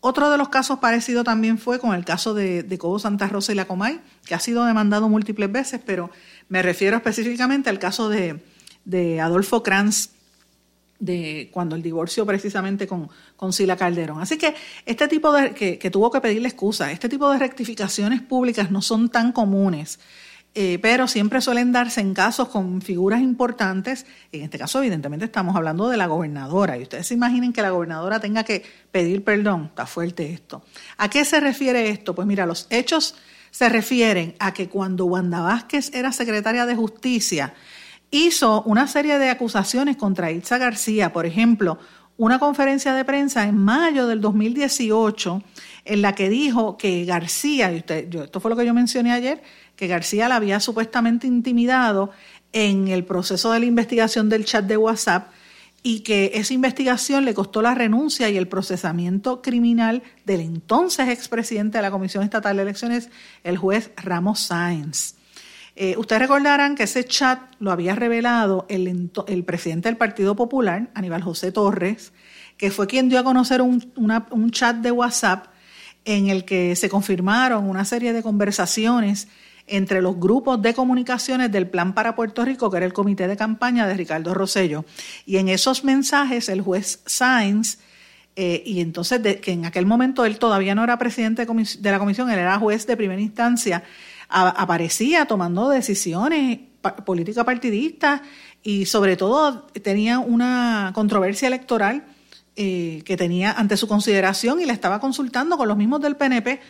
Otro 0.00 0.30
de 0.30 0.38
los 0.38 0.48
casos 0.48 0.78
parecidos 0.78 1.24
también 1.24 1.58
fue 1.58 1.80
con 1.80 1.94
el 1.94 2.04
caso 2.04 2.32
de, 2.32 2.78
Cobo 2.78 3.00
Santa 3.00 3.26
Rosa 3.26 3.52
y 3.52 3.56
la 3.56 3.66
Comay, 3.66 4.00
que 4.24 4.34
ha 4.34 4.38
sido 4.38 4.64
demandado 4.64 5.08
múltiples 5.08 5.50
veces, 5.50 5.80
pero 5.84 6.10
me 6.48 6.62
refiero 6.62 6.96
específicamente 6.96 7.68
al 7.68 7.80
caso 7.80 8.08
de, 8.08 8.40
Adolfo 9.20 9.62
Kranz, 9.64 10.10
de 11.00 11.48
cuando 11.52 11.76
el 11.76 11.82
divorcio 11.82 12.26
precisamente 12.26 12.86
con, 12.86 13.08
con 13.36 13.52
Sila 13.52 13.76
Calderón. 13.76 14.20
Así 14.20 14.38
que 14.38 14.54
este 14.86 15.08
tipo 15.08 15.32
de, 15.32 15.52
que, 15.52 15.90
tuvo 15.90 16.10
que 16.12 16.20
pedirle 16.20 16.48
excusa, 16.48 16.92
este 16.92 17.08
tipo 17.08 17.30
de 17.30 17.38
rectificaciones 17.38 18.22
públicas 18.22 18.70
no 18.70 18.82
son 18.82 19.08
tan 19.08 19.32
comunes, 19.32 19.98
eh, 20.54 20.78
pero 20.80 21.06
siempre 21.06 21.40
suelen 21.40 21.72
darse 21.72 22.00
en 22.00 22.14
casos 22.14 22.48
con 22.48 22.82
figuras 22.82 23.20
importantes. 23.20 24.06
En 24.32 24.42
este 24.42 24.58
caso, 24.58 24.80
evidentemente, 24.80 25.24
estamos 25.24 25.54
hablando 25.54 25.88
de 25.88 25.96
la 25.96 26.06
gobernadora. 26.06 26.76
Y 26.76 26.82
ustedes 26.82 27.06
se 27.06 27.14
imaginen 27.14 27.52
que 27.52 27.62
la 27.62 27.70
gobernadora 27.70 28.18
tenga 28.18 28.44
que 28.44 28.64
pedir 28.90 29.22
perdón. 29.22 29.66
Está 29.66 29.86
fuerte 29.86 30.32
esto. 30.32 30.62
¿A 30.96 31.08
qué 31.08 31.24
se 31.24 31.40
refiere 31.40 31.90
esto? 31.90 32.14
Pues 32.14 32.26
mira, 32.26 32.46
los 32.46 32.66
hechos 32.70 33.14
se 33.50 33.68
refieren 33.68 34.34
a 34.38 34.52
que 34.52 34.68
cuando 34.68 35.06
Wanda 35.06 35.40
Vázquez 35.40 35.94
era 35.94 36.12
secretaria 36.12 36.66
de 36.66 36.74
Justicia, 36.74 37.54
hizo 38.10 38.62
una 38.62 38.86
serie 38.86 39.18
de 39.18 39.30
acusaciones 39.30 39.96
contra 39.96 40.30
Itza 40.30 40.58
García, 40.58 41.12
por 41.12 41.26
ejemplo, 41.26 41.78
una 42.16 42.38
conferencia 42.38 42.94
de 42.94 43.04
prensa 43.04 43.44
en 43.44 43.56
mayo 43.56 44.06
del 44.06 44.20
2018 44.20 45.42
en 45.84 46.02
la 46.02 46.14
que 46.14 46.28
dijo 46.28 46.76
que 46.76 47.04
García, 47.04 47.72
y 47.72 47.76
usted, 47.78 48.08
yo, 48.10 48.24
esto 48.24 48.40
fue 48.40 48.50
lo 48.50 48.56
que 48.56 48.66
yo 48.66 48.74
mencioné 48.74 49.12
ayer, 49.12 49.42
que 49.78 49.86
García 49.86 50.28
la 50.28 50.34
había 50.34 50.58
supuestamente 50.58 51.28
intimidado 51.28 52.10
en 52.52 52.88
el 52.88 53.04
proceso 53.04 53.52
de 53.52 53.60
la 53.60 53.66
investigación 53.66 54.28
del 54.28 54.44
chat 54.44 54.64
de 54.64 54.76
WhatsApp 54.76 55.30
y 55.84 56.00
que 56.00 56.32
esa 56.34 56.52
investigación 56.52 57.24
le 57.24 57.32
costó 57.32 57.62
la 57.62 57.76
renuncia 57.76 58.28
y 58.28 58.36
el 58.36 58.48
procesamiento 58.48 59.40
criminal 59.40 60.02
del 60.26 60.40
entonces 60.40 61.08
expresidente 61.08 61.78
de 61.78 61.82
la 61.82 61.92
Comisión 61.92 62.24
Estatal 62.24 62.56
de 62.56 62.62
Elecciones, 62.62 63.08
el 63.44 63.56
juez 63.56 63.92
Ramos 63.96 64.40
Sáenz. 64.40 65.14
Eh, 65.76 65.94
ustedes 65.96 66.22
recordarán 66.22 66.74
que 66.74 66.82
ese 66.82 67.04
chat 67.04 67.38
lo 67.60 67.70
había 67.70 67.94
revelado 67.94 68.66
el, 68.68 69.44
presidente 69.46 69.88
del 69.88 69.96
Partido 69.96 70.34
Popular, 70.34 70.90
Aníbal 70.94 71.22
José 71.22 71.52
Torres, 71.52 72.12
que 72.56 72.72
fue 72.72 72.88
quien 72.88 73.08
dio 73.08 73.20
a 73.20 73.22
conocer 73.22 73.62
un 73.62 74.50
chat 74.50 74.78
de 74.78 74.90
WhatsApp 74.90 75.46
en 76.04 76.30
el 76.30 76.44
que 76.44 76.74
se 76.74 76.88
confirmaron 76.88 77.68
una 77.68 77.84
serie 77.84 78.12
de 78.12 78.24
conversaciones 78.24 79.28
entre 79.68 80.02
los 80.02 80.18
grupos 80.18 80.60
de 80.62 80.74
comunicaciones 80.74 81.50
del 81.52 81.68
Plan 81.68 81.94
para 81.94 82.14
Puerto 82.14 82.44
Rico, 82.44 82.70
que 82.70 82.78
era 82.78 82.86
el 82.86 82.92
comité 82.92 83.28
de 83.28 83.36
campaña 83.36 83.86
de 83.86 83.94
Ricardo 83.94 84.34
Rosello. 84.34 84.84
Y 85.26 85.36
en 85.36 85.48
esos 85.48 85.84
mensajes 85.84 86.48
el 86.48 86.60
juez 86.60 87.02
Sainz, 87.06 87.78
eh, 88.36 88.62
y 88.64 88.80
entonces 88.80 89.20
que 89.38 89.52
en 89.52 89.66
aquel 89.66 89.84
momento 89.84 90.24
él 90.24 90.38
todavía 90.38 90.74
no 90.74 90.84
era 90.84 90.98
presidente 90.98 91.44
de, 91.44 91.90
la 91.90 91.98
comisión, 91.98 92.30
él 92.30 92.38
era 92.38 92.58
juez 92.58 92.86
de 92.86 92.96
primera 92.96 93.20
instancia, 93.20 93.82
aparecía 94.28 95.26
tomando 95.26 95.68
decisiones 95.68 96.60
política 97.04 97.44
partidista 97.44 98.22
y 98.62 98.86
sobre 98.86 99.16
todo 99.16 99.66
tenía 99.82 100.18
una 100.18 100.92
controversia 100.94 101.48
electoral 101.48 102.04
eh, 102.56 103.02
que 103.04 103.16
tenía 103.16 103.52
ante 103.52 103.76
su 103.76 103.88
consideración 103.88 104.60
y 104.60 104.64
la 104.64 104.72
estaba 104.72 105.00
consultando 105.00 105.56
con 105.56 105.68
los 105.68 105.76
mismos 105.76 106.00
del 106.00 106.16
PNP, 106.16 106.60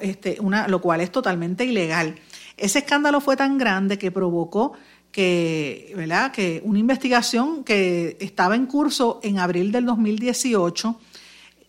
este, 0.00 0.38
una, 0.40 0.68
lo 0.68 0.80
cual 0.80 1.00
es 1.00 1.10
totalmente 1.10 1.64
ilegal. 1.64 2.16
Ese 2.56 2.80
escándalo 2.80 3.20
fue 3.20 3.36
tan 3.36 3.58
grande 3.58 3.98
que 3.98 4.10
provocó 4.10 4.72
que, 5.10 5.92
¿verdad? 5.96 6.32
que 6.32 6.60
una 6.64 6.78
investigación 6.78 7.64
que 7.64 8.16
estaba 8.20 8.54
en 8.54 8.66
curso 8.66 9.20
en 9.22 9.38
abril 9.38 9.72
del 9.72 9.86
2018 9.86 10.98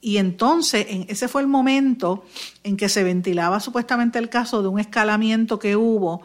y 0.02 0.17
entonces 0.17 0.86
en, 0.89 1.06
ese 1.10 1.28
fue 1.28 1.41
el 1.41 1.47
momento 1.47 2.26
en 2.63 2.78
que 2.78 2.89
se 2.89 3.04
ventilaba 3.04 3.60
supuestamente 3.60 4.19
el 4.19 4.30
caso 4.30 4.62
de 4.62 4.67
un 4.67 4.80
escalamiento 4.80 5.60
que 5.60 5.76
hubo 5.76 6.23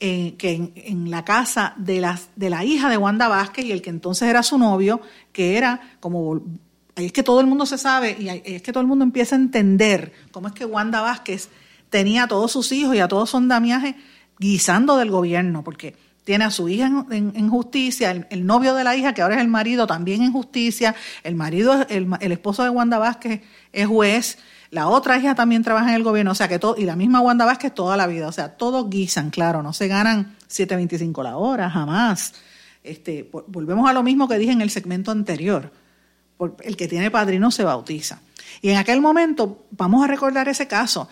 en, 0.00 0.36
que 0.36 0.72
en, 0.74 1.10
la 1.10 1.24
casa 1.24 1.74
de, 1.76 2.00
las, 2.00 2.28
de 2.36 2.50
la 2.50 2.64
hija 2.64 2.88
de 2.88 2.96
Wanda 2.96 3.28
Vázquez 3.28 3.64
y 3.64 3.72
el 3.72 3.82
que 3.82 3.90
entonces 3.90 4.28
era 4.28 4.42
su 4.42 4.58
novio, 4.58 5.00
que 5.32 5.56
era 5.56 5.80
como 6.00 6.42
ahí 6.96 7.06
es 7.06 7.12
que 7.12 7.22
todo 7.22 7.40
el 7.40 7.46
mundo 7.46 7.66
se 7.66 7.78
sabe 7.78 8.16
y 8.18 8.28
es 8.28 8.62
que 8.62 8.72
todo 8.72 8.80
el 8.80 8.86
mundo 8.86 9.04
empieza 9.04 9.36
a 9.36 9.38
entender 9.38 10.12
cómo 10.30 10.48
es 10.48 10.54
que 10.54 10.64
Wanda 10.64 11.00
Vázquez 11.00 11.48
tenía 11.94 12.24
a 12.24 12.26
todos 12.26 12.50
sus 12.50 12.72
hijos 12.72 12.96
y 12.96 12.98
a 12.98 13.06
todos 13.06 13.30
son 13.30 13.46
damiajes 13.46 13.94
guisando 14.40 14.96
del 14.96 15.12
gobierno, 15.12 15.62
porque 15.62 15.94
tiene 16.24 16.44
a 16.44 16.50
su 16.50 16.68
hija 16.68 16.90
en, 17.08 17.48
justicia, 17.48 18.26
el, 18.30 18.46
novio 18.46 18.74
de 18.74 18.82
la 18.82 18.96
hija, 18.96 19.14
que 19.14 19.22
ahora 19.22 19.36
es 19.36 19.40
el 19.40 19.46
marido, 19.46 19.86
también 19.86 20.22
en 20.22 20.32
justicia, 20.32 20.96
el 21.22 21.36
marido, 21.36 21.86
el, 21.88 22.08
el 22.18 22.32
esposo 22.32 22.64
de 22.64 22.70
Wanda 22.70 22.98
Vázquez 22.98 23.42
es 23.72 23.86
juez, 23.86 24.38
la 24.72 24.88
otra 24.88 25.18
hija 25.18 25.36
también 25.36 25.62
trabaja 25.62 25.90
en 25.90 25.94
el 25.94 26.02
gobierno, 26.02 26.32
o 26.32 26.34
sea 26.34 26.48
que 26.48 26.58
todo, 26.58 26.74
y 26.76 26.84
la 26.84 26.96
misma 26.96 27.20
Wanda 27.20 27.44
Vázquez 27.44 27.72
toda 27.72 27.96
la 27.96 28.08
vida, 28.08 28.26
o 28.26 28.32
sea, 28.32 28.56
todos 28.56 28.90
guisan, 28.90 29.30
claro, 29.30 29.62
no 29.62 29.72
se 29.72 29.86
ganan 29.86 30.34
7.25 30.50 31.22
la 31.22 31.36
hora, 31.36 31.70
jamás. 31.70 32.34
Este, 32.82 33.30
volvemos 33.46 33.88
a 33.88 33.92
lo 33.92 34.02
mismo 34.02 34.26
que 34.26 34.36
dije 34.36 34.50
en 34.50 34.62
el 34.62 34.70
segmento 34.70 35.12
anterior, 35.12 35.70
el 36.64 36.76
que 36.76 36.88
tiene 36.88 37.12
padrino 37.12 37.52
se 37.52 37.62
bautiza. 37.62 38.18
Y 38.62 38.70
en 38.70 38.78
aquel 38.78 39.00
momento, 39.00 39.66
vamos 39.70 40.02
a 40.02 40.08
recordar 40.08 40.48
ese 40.48 40.66
caso, 40.66 41.08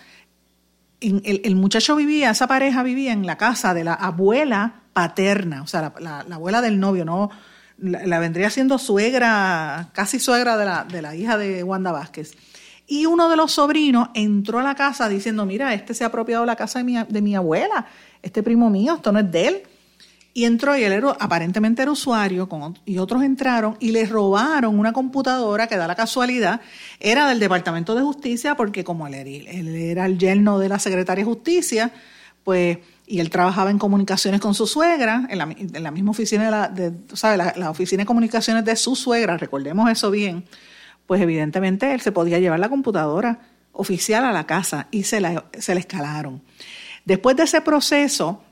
el, 1.02 1.56
muchacho 1.56 1.96
vivía, 1.96 2.30
esa 2.30 2.46
pareja 2.46 2.82
vivía 2.82 3.12
en 3.12 3.26
la 3.26 3.36
casa 3.36 3.74
de 3.74 3.84
la 3.84 3.94
abuela 3.94 4.82
paterna, 4.92 5.62
o 5.62 5.66
sea, 5.66 5.92
la, 6.00 6.20
abuela 6.20 6.60
del 6.60 6.78
novio, 6.78 7.04
no 7.04 7.30
la, 7.78 8.18
vendría 8.18 8.50
siendo 8.50 8.78
suegra, 8.78 9.90
casi 9.92 10.18
suegra 10.18 10.56
de 10.56 10.64
la, 10.64 10.84
de 10.84 11.02
la 11.02 11.14
hija 11.14 11.36
de 11.36 11.62
Wanda 11.62 11.92
Vázquez. 11.92 12.32
Y 12.86 13.06
uno 13.06 13.28
de 13.28 13.36
los 13.36 13.52
sobrinos 13.52 14.10
entró 14.14 14.58
a 14.58 14.62
la 14.62 14.74
casa 14.74 15.08
diciendo, 15.08 15.46
mira, 15.46 15.72
este 15.74 15.94
se 15.94 16.04
ha 16.04 16.08
apropiado 16.08 16.44
la 16.44 16.56
casa 16.56 16.78
de 16.78 16.84
mi, 16.84 17.02
de 17.02 17.22
mi 17.22 17.34
abuela, 17.34 17.86
este 18.22 18.42
primo 18.42 18.70
mío, 18.70 18.94
esto 18.96 19.12
no 19.12 19.18
es 19.18 19.30
de 19.30 19.48
él. 19.48 19.62
Y 20.34 20.44
entró 20.44 20.76
y 20.76 20.84
él 20.84 20.92
era, 20.92 21.10
aparentemente 21.20 21.82
era 21.82 21.90
usuario 21.90 22.48
y 22.86 22.98
otros 22.98 23.22
entraron 23.22 23.76
y 23.80 23.92
le 23.92 24.06
robaron 24.06 24.78
una 24.78 24.92
computadora 24.92 25.66
que 25.66 25.76
da 25.76 25.86
la 25.86 25.94
casualidad, 25.94 26.62
era 27.00 27.28
del 27.28 27.38
Departamento 27.38 27.94
de 27.94 28.02
Justicia 28.02 28.54
porque 28.54 28.82
como 28.82 29.06
él, 29.06 29.14
era 29.14 30.06
el 30.06 30.18
yerno 30.18 30.58
de 30.58 30.70
la 30.70 30.78
Secretaria 30.78 31.24
de 31.24 31.30
Justicia, 31.30 31.92
pues 32.44 32.78
y 33.06 33.20
él 33.20 33.28
trabajaba 33.28 33.70
en 33.70 33.78
comunicaciones 33.78 34.40
con 34.40 34.54
su 34.54 34.66
suegra, 34.66 35.26
en 35.28 35.36
la, 35.36 35.90
misma 35.90 36.12
oficina, 36.12 36.44
de 36.44 36.50
la, 36.50 36.68
de, 36.68 36.92
La, 37.36 37.52
la, 37.56 37.70
oficina 37.70 38.02
de 38.02 38.06
comunicaciones 38.06 38.64
de 38.64 38.74
su 38.74 38.96
suegra, 38.96 39.36
recordemos 39.36 39.90
eso 39.90 40.10
bien, 40.10 40.44
pues 41.06 41.20
evidentemente 41.20 41.92
él 41.92 42.00
se 42.00 42.10
podía 42.10 42.38
llevar 42.38 42.58
la 42.58 42.70
computadora 42.70 43.40
oficial 43.72 44.24
a 44.24 44.32
la 44.32 44.46
casa 44.46 44.86
y 44.90 45.02
se 45.02 45.20
la, 45.20 45.44
se 45.58 45.74
la 45.74 45.80
escalaron. 45.80 46.42
Después 47.04 47.36
de 47.36 47.42
ese 47.42 47.60
proceso, 47.60 48.42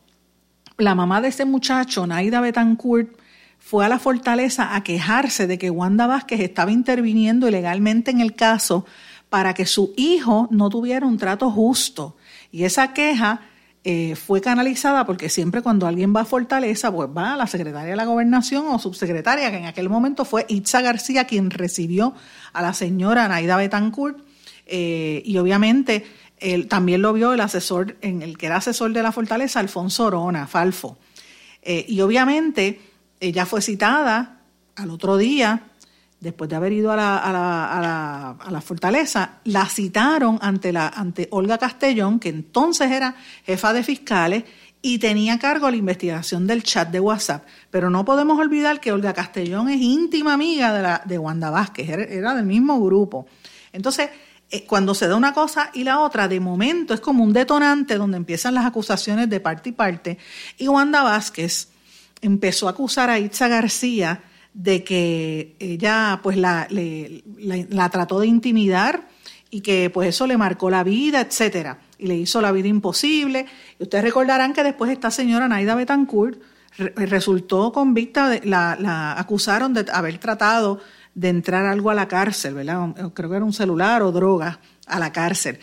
la 0.80 0.94
mamá 0.94 1.20
de 1.20 1.28
ese 1.28 1.44
muchacho, 1.44 2.06
Naida 2.06 2.40
Betancourt, 2.40 3.16
fue 3.58 3.84
a 3.84 3.88
la 3.88 3.98
fortaleza 3.98 4.74
a 4.74 4.82
quejarse 4.82 5.46
de 5.46 5.58
que 5.58 5.70
Wanda 5.70 6.06
Vázquez 6.06 6.40
estaba 6.40 6.72
interviniendo 6.72 7.46
ilegalmente 7.46 8.10
en 8.10 8.20
el 8.20 8.34
caso 8.34 8.86
para 9.28 9.54
que 9.54 9.66
su 9.66 9.92
hijo 9.96 10.48
no 10.50 10.70
tuviera 10.70 11.06
un 11.06 11.18
trato 11.18 11.50
justo. 11.50 12.16
Y 12.50 12.64
esa 12.64 12.92
queja 12.92 13.42
eh, 13.84 14.16
fue 14.16 14.40
canalizada 14.40 15.06
porque 15.06 15.28
siempre 15.28 15.62
cuando 15.62 15.86
alguien 15.86 16.14
va 16.14 16.22
a 16.22 16.24
Fortaleza, 16.24 16.92
pues 16.92 17.08
va 17.16 17.34
a 17.34 17.36
la 17.36 17.46
secretaria 17.46 17.90
de 17.90 17.96
la 17.96 18.06
gobernación 18.06 18.66
o 18.68 18.78
subsecretaria, 18.78 19.50
que 19.50 19.58
en 19.58 19.66
aquel 19.66 19.88
momento 19.88 20.24
fue 20.24 20.46
Itza 20.48 20.80
García 20.80 21.24
quien 21.24 21.50
recibió 21.50 22.14
a 22.52 22.62
la 22.62 22.74
señora 22.74 23.28
Naida 23.28 23.56
Betancourt. 23.56 24.18
Eh, 24.72 25.22
y 25.24 25.36
obviamente 25.38 26.06
él, 26.40 26.66
también 26.68 27.02
lo 27.02 27.12
vio 27.12 27.32
el 27.32 27.40
asesor, 27.40 27.96
en 28.00 28.22
el 28.22 28.36
que 28.36 28.46
era 28.46 28.56
asesor 28.56 28.92
de 28.92 29.02
la 29.02 29.12
fortaleza, 29.12 29.60
Alfonso 29.60 30.06
Orona, 30.06 30.46
Falfo. 30.46 30.98
Eh, 31.62 31.84
y 31.88 32.00
obviamente 32.00 32.80
ella 33.20 33.46
fue 33.46 33.60
citada 33.60 34.40
al 34.76 34.90
otro 34.90 35.18
día, 35.18 35.64
después 36.18 36.48
de 36.50 36.56
haber 36.56 36.72
ido 36.72 36.90
a 36.92 36.96
la, 36.96 37.18
a 37.18 37.32
la, 37.32 38.30
a 38.30 38.50
la, 38.50 38.60
fortaleza, 38.60 39.40
la 39.44 39.66
citaron 39.66 40.38
ante, 40.40 40.72
la, 40.72 40.88
ante 40.88 41.28
Olga 41.30 41.58
Castellón, 41.58 42.18
que 42.18 42.30
entonces 42.30 42.90
era 42.90 43.14
jefa 43.44 43.72
de 43.72 43.82
fiscales 43.82 44.44
y 44.82 44.98
tenía 44.98 45.34
a 45.34 45.38
cargo 45.38 45.70
la 45.70 45.76
investigación 45.76 46.46
del 46.46 46.62
chat 46.62 46.90
de 46.90 47.00
WhatsApp. 47.00 47.44
Pero 47.70 47.90
no 47.90 48.04
podemos 48.04 48.38
olvidar 48.38 48.80
que 48.80 48.92
Olga 48.92 49.12
Castellón 49.12 49.68
es 49.68 49.80
íntima 49.80 50.32
amiga 50.32 50.72
de, 50.72 50.82
la, 50.82 51.02
de 51.04 51.18
Wanda 51.18 51.50
Vázquez, 51.50 51.88
era 51.88 52.34
del 52.34 52.46
mismo 52.46 52.80
grupo. 52.80 53.26
Entonces, 53.72 54.10
cuando 54.66 54.94
se 54.94 55.06
da 55.06 55.16
una 55.16 55.32
cosa 55.32 55.70
y 55.72 55.84
la 55.84 56.00
otra, 56.00 56.26
de 56.26 56.40
momento 56.40 56.92
es 56.92 57.00
como 57.00 57.22
un 57.22 57.32
detonante 57.32 57.96
donde 57.96 58.16
empiezan 58.16 58.54
las 58.54 58.66
acusaciones 58.66 59.30
de 59.30 59.40
parte 59.40 59.68
y 59.68 59.72
parte. 59.72 60.18
Y 60.58 60.68
Wanda 60.68 61.02
Vázquez 61.02 61.68
empezó 62.20 62.66
a 62.66 62.72
acusar 62.72 63.10
a 63.10 63.18
Itza 63.18 63.48
García 63.48 64.22
de 64.52 64.82
que 64.82 65.54
ella 65.60 66.20
pues 66.22 66.36
la, 66.36 66.66
la, 66.70 67.88
trató 67.90 68.18
de 68.18 68.26
intimidar 68.26 69.08
y 69.50 69.60
que 69.60 69.90
pues 69.90 70.08
eso 70.08 70.26
le 70.26 70.36
marcó 70.36 70.68
la 70.70 70.82
vida, 70.82 71.20
etcétera, 71.20 71.78
y 71.98 72.06
le 72.08 72.16
hizo 72.16 72.40
la 72.40 72.50
vida 72.50 72.68
imposible. 72.68 73.46
Y 73.78 73.84
ustedes 73.84 74.04
recordarán 74.04 74.52
que 74.52 74.64
después 74.64 74.90
esta 74.90 75.10
señora 75.10 75.48
Naida 75.48 75.76
Betancourt 75.76 76.40
resultó 76.76 77.72
convicta, 77.72 78.28
de, 78.28 78.40
la, 78.44 78.76
la 78.80 79.18
acusaron 79.18 79.74
de 79.74 79.86
haber 79.92 80.18
tratado 80.18 80.80
de 81.14 81.28
entrar 81.28 81.66
algo 81.66 81.90
a 81.90 81.94
la 81.94 82.08
cárcel, 82.08 82.54
¿verdad? 82.54 82.94
Creo 83.14 83.30
que 83.30 83.36
era 83.36 83.44
un 83.44 83.52
celular 83.52 84.02
o 84.02 84.12
droga 84.12 84.60
a 84.86 84.98
la 84.98 85.12
cárcel. 85.12 85.58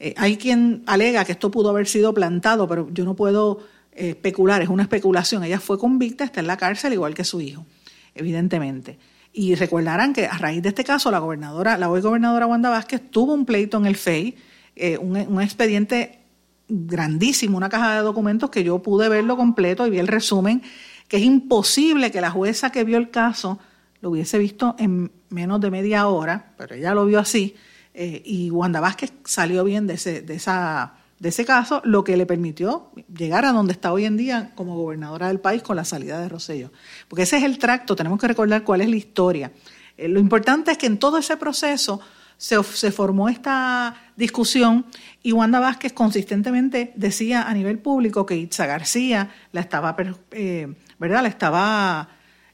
Eh, 0.00 0.14
hay 0.16 0.36
quien 0.36 0.82
alega 0.86 1.24
que 1.24 1.32
esto 1.32 1.50
pudo 1.50 1.70
haber 1.70 1.86
sido 1.86 2.14
plantado, 2.14 2.68
pero 2.68 2.88
yo 2.92 3.04
no 3.04 3.14
puedo 3.14 3.60
eh, 3.92 4.10
especular, 4.10 4.62
es 4.62 4.68
una 4.68 4.82
especulación. 4.84 5.44
Ella 5.44 5.60
fue 5.60 5.78
convicta, 5.78 6.24
está 6.24 6.40
en 6.40 6.46
la 6.46 6.56
cárcel 6.56 6.92
igual 6.92 7.14
que 7.14 7.24
su 7.24 7.40
hijo, 7.40 7.66
evidentemente. 8.14 8.98
Y 9.32 9.54
recordarán 9.54 10.12
que 10.12 10.26
a 10.26 10.38
raíz 10.38 10.62
de 10.62 10.70
este 10.70 10.84
caso, 10.84 11.10
la 11.10 11.18
gobernadora, 11.18 11.76
la 11.78 11.90
hoy 11.90 12.00
gobernadora 12.00 12.46
Wanda 12.46 12.70
Vázquez 12.70 13.10
tuvo 13.10 13.34
un 13.34 13.44
pleito 13.44 13.76
en 13.76 13.86
el 13.86 13.96
FEI, 13.96 14.36
eh, 14.76 14.98
un, 14.98 15.16
un 15.16 15.42
expediente 15.42 16.20
grandísimo, 16.68 17.56
una 17.56 17.68
caja 17.68 17.96
de 17.96 18.02
documentos 18.02 18.50
que 18.50 18.62
yo 18.62 18.80
pude 18.80 19.08
verlo 19.08 19.36
completo 19.36 19.86
y 19.86 19.90
vi 19.90 19.98
el 19.98 20.06
resumen, 20.06 20.62
que 21.08 21.16
es 21.16 21.22
imposible 21.22 22.10
que 22.10 22.20
la 22.20 22.30
jueza 22.30 22.70
que 22.70 22.84
vio 22.84 22.98
el 22.98 23.10
caso 23.10 23.58
lo 24.00 24.10
hubiese 24.10 24.38
visto 24.38 24.76
en 24.78 25.10
menos 25.30 25.60
de 25.60 25.70
media 25.70 26.06
hora, 26.08 26.52
pero 26.56 26.74
ella 26.74 26.94
lo 26.94 27.06
vio 27.06 27.18
así, 27.18 27.56
eh, 27.94 28.22
y 28.24 28.50
Wanda 28.50 28.80
Vázquez 28.80 29.12
salió 29.24 29.64
bien 29.64 29.86
de 29.86 29.94
ese, 29.94 30.22
de, 30.22 30.34
esa, 30.34 30.94
de 31.18 31.30
ese 31.30 31.44
caso, 31.44 31.82
lo 31.84 32.04
que 32.04 32.16
le 32.16 32.26
permitió 32.26 32.92
llegar 33.12 33.44
a 33.44 33.52
donde 33.52 33.72
está 33.72 33.92
hoy 33.92 34.04
en 34.04 34.16
día 34.16 34.52
como 34.54 34.76
gobernadora 34.76 35.28
del 35.28 35.40
país 35.40 35.62
con 35.62 35.76
la 35.76 35.84
salida 35.84 36.20
de 36.20 36.28
Rosello. 36.28 36.70
Porque 37.08 37.22
ese 37.22 37.38
es 37.38 37.42
el 37.42 37.58
tracto, 37.58 37.96
tenemos 37.96 38.20
que 38.20 38.28
recordar 38.28 38.62
cuál 38.62 38.82
es 38.82 38.88
la 38.88 38.96
historia. 38.96 39.52
Eh, 39.96 40.06
lo 40.06 40.20
importante 40.20 40.70
es 40.70 40.78
que 40.78 40.86
en 40.86 40.98
todo 40.98 41.18
ese 41.18 41.36
proceso 41.36 42.00
se, 42.36 42.62
se, 42.62 42.92
formó 42.92 43.28
esta 43.28 43.96
discusión 44.14 44.86
y 45.24 45.32
Wanda 45.32 45.58
Vázquez 45.58 45.92
consistentemente 45.92 46.92
decía 46.94 47.48
a 47.48 47.52
nivel 47.52 47.80
público 47.80 48.24
que 48.26 48.36
Itza 48.36 48.66
García 48.66 49.34
la 49.50 49.60
estaba, 49.60 49.96
eh, 50.30 50.72
¿verdad? 51.00 51.22
La 51.22 51.28
estaba 51.28 52.08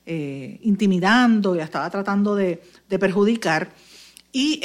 eh, 0.07 0.59
intimidando 0.63 1.57
y 1.57 1.61
estaba 1.61 1.89
tratando 1.91 2.35
de, 2.35 2.63
perjudicar. 2.99 3.73
Y 4.33 4.61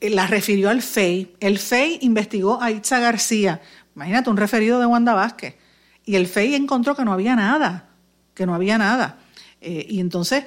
la 0.00 0.26
refirió 0.26 0.70
al 0.70 0.82
FEI. 0.82 1.34
El 1.40 1.58
FEI 1.58 1.98
investigó 2.02 2.62
a 2.62 2.70
Itza 2.70 3.00
García, 3.00 3.60
imagínate, 3.94 4.30
un 4.30 4.36
referido 4.36 4.78
de 4.78 4.86
Wanda 4.86 5.14
Vázquez. 5.14 5.56
Y 6.04 6.16
el 6.16 6.26
FEI 6.26 6.54
encontró 6.54 6.96
que 6.96 7.04
no 7.04 7.12
había 7.12 7.36
nada, 7.36 7.88
que 8.34 8.46
no 8.46 8.54
había 8.54 8.78
nada. 8.78 9.18
Eh, 9.60 9.86
y 9.88 10.00
entonces, 10.00 10.44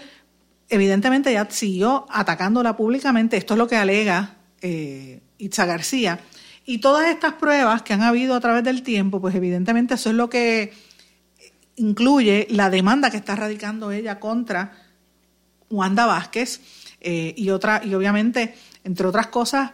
evidentemente, 0.70 1.32
ya 1.32 1.48
siguió 1.50 2.06
atacándola 2.10 2.76
públicamente. 2.76 3.38
Esto 3.38 3.54
es 3.54 3.58
lo 3.58 3.68
que 3.68 3.76
alega 3.76 4.36
eh, 4.62 5.22
Itza 5.38 5.66
García. 5.66 6.20
Y 6.66 6.80
todas 6.80 7.10
estas 7.10 7.34
pruebas 7.34 7.82
que 7.82 7.94
han 7.94 8.02
habido 8.02 8.36
a 8.36 8.40
través 8.40 8.64
del 8.64 8.84
tiempo, 8.84 9.20
pues 9.22 9.36
evidentemente 9.36 9.96
eso 9.96 10.10
es 10.10 10.16
lo 10.16 10.30
que 10.30 10.74
incluye 11.76 12.48
la 12.50 12.70
demanda 12.70 13.10
que 13.10 13.18
está 13.18 13.36
radicando 13.36 13.92
ella 13.92 14.20
contra 14.20 14.74
Wanda 15.70 16.06
Vázquez 16.06 16.62
eh, 17.02 17.34
y, 17.36 17.50
otra, 17.50 17.82
y 17.84 17.94
obviamente, 17.94 18.56
entre 18.84 19.08
otras 19.08 19.28
cosas, 19.28 19.72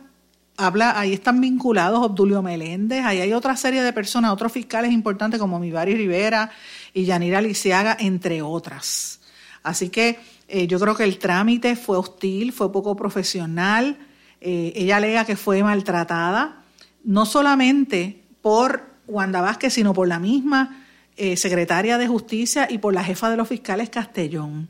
habla, 0.58 1.00
ahí 1.00 1.14
están 1.14 1.40
vinculados 1.40 2.00
Obdulio 2.04 2.42
Meléndez, 2.42 3.06
ahí 3.06 3.22
hay 3.22 3.34
otra 3.34 3.56
serie 3.56 3.82
de 3.82 3.94
personas, 3.94 4.32
otros 4.32 4.52
fiscales 4.52 4.92
importantes 4.92 5.40
como 5.40 5.60
Mivari 5.60 5.96
Rivera 5.96 6.52
y 6.94 7.06
Yanira 7.06 7.42
Lisiaga, 7.42 7.96
entre 8.00 8.42
otras. 8.42 9.20
Así 9.64 9.90
que 9.90 10.20
eh, 10.48 10.68
yo 10.68 10.80
creo 10.80 10.96
que 10.96 11.04
el 11.04 11.20
trámite 11.20 11.76
fue 11.76 11.98
hostil, 11.98 12.52
fue 12.52 12.72
poco 12.72 12.96
profesional. 12.96 13.98
Eh, 14.42 14.74
ella 14.76 14.98
alega 14.98 15.26
que 15.26 15.36
fue 15.36 15.62
maltratada, 15.64 16.64
no 17.04 17.26
solamente 17.26 18.24
por 18.42 18.86
Wanda 19.08 19.42
Vázquez, 19.42 19.74
sino 19.74 19.94
por 19.94 20.08
la 20.08 20.20
misma 20.20 20.79
eh, 21.22 21.36
secretaria 21.36 21.98
de 21.98 22.08
Justicia 22.08 22.66
y 22.70 22.78
por 22.78 22.94
la 22.94 23.04
jefa 23.04 23.30
de 23.30 23.36
los 23.36 23.50
fiscales 23.50 23.90
Castellón. 23.90 24.70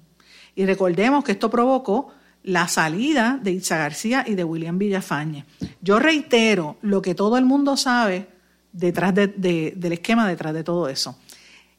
Y 0.56 0.66
recordemos 0.66 1.24
que 1.24 1.34
esto 1.34 1.52
provocó 1.52 2.12
la 2.42 2.68
salida 2.68 3.40
de 3.40 3.52
Itza 3.52 3.78
García 3.78 4.26
y 4.26 4.34
de 4.34 4.44
William 4.44 4.80
Villafañe. 4.80 5.46
Yo 5.80 6.00
reitero 6.00 6.78
lo 6.82 7.04
que 7.04 7.14
todo 7.14 7.38
el 7.38 7.46
mundo 7.46 7.78
sabe 7.78 8.30
detrás 8.72 9.14
del 9.14 9.92
esquema 9.92 10.28
detrás 10.28 10.56
de 10.56 10.64
todo 10.64 10.90
eso. 10.90 11.20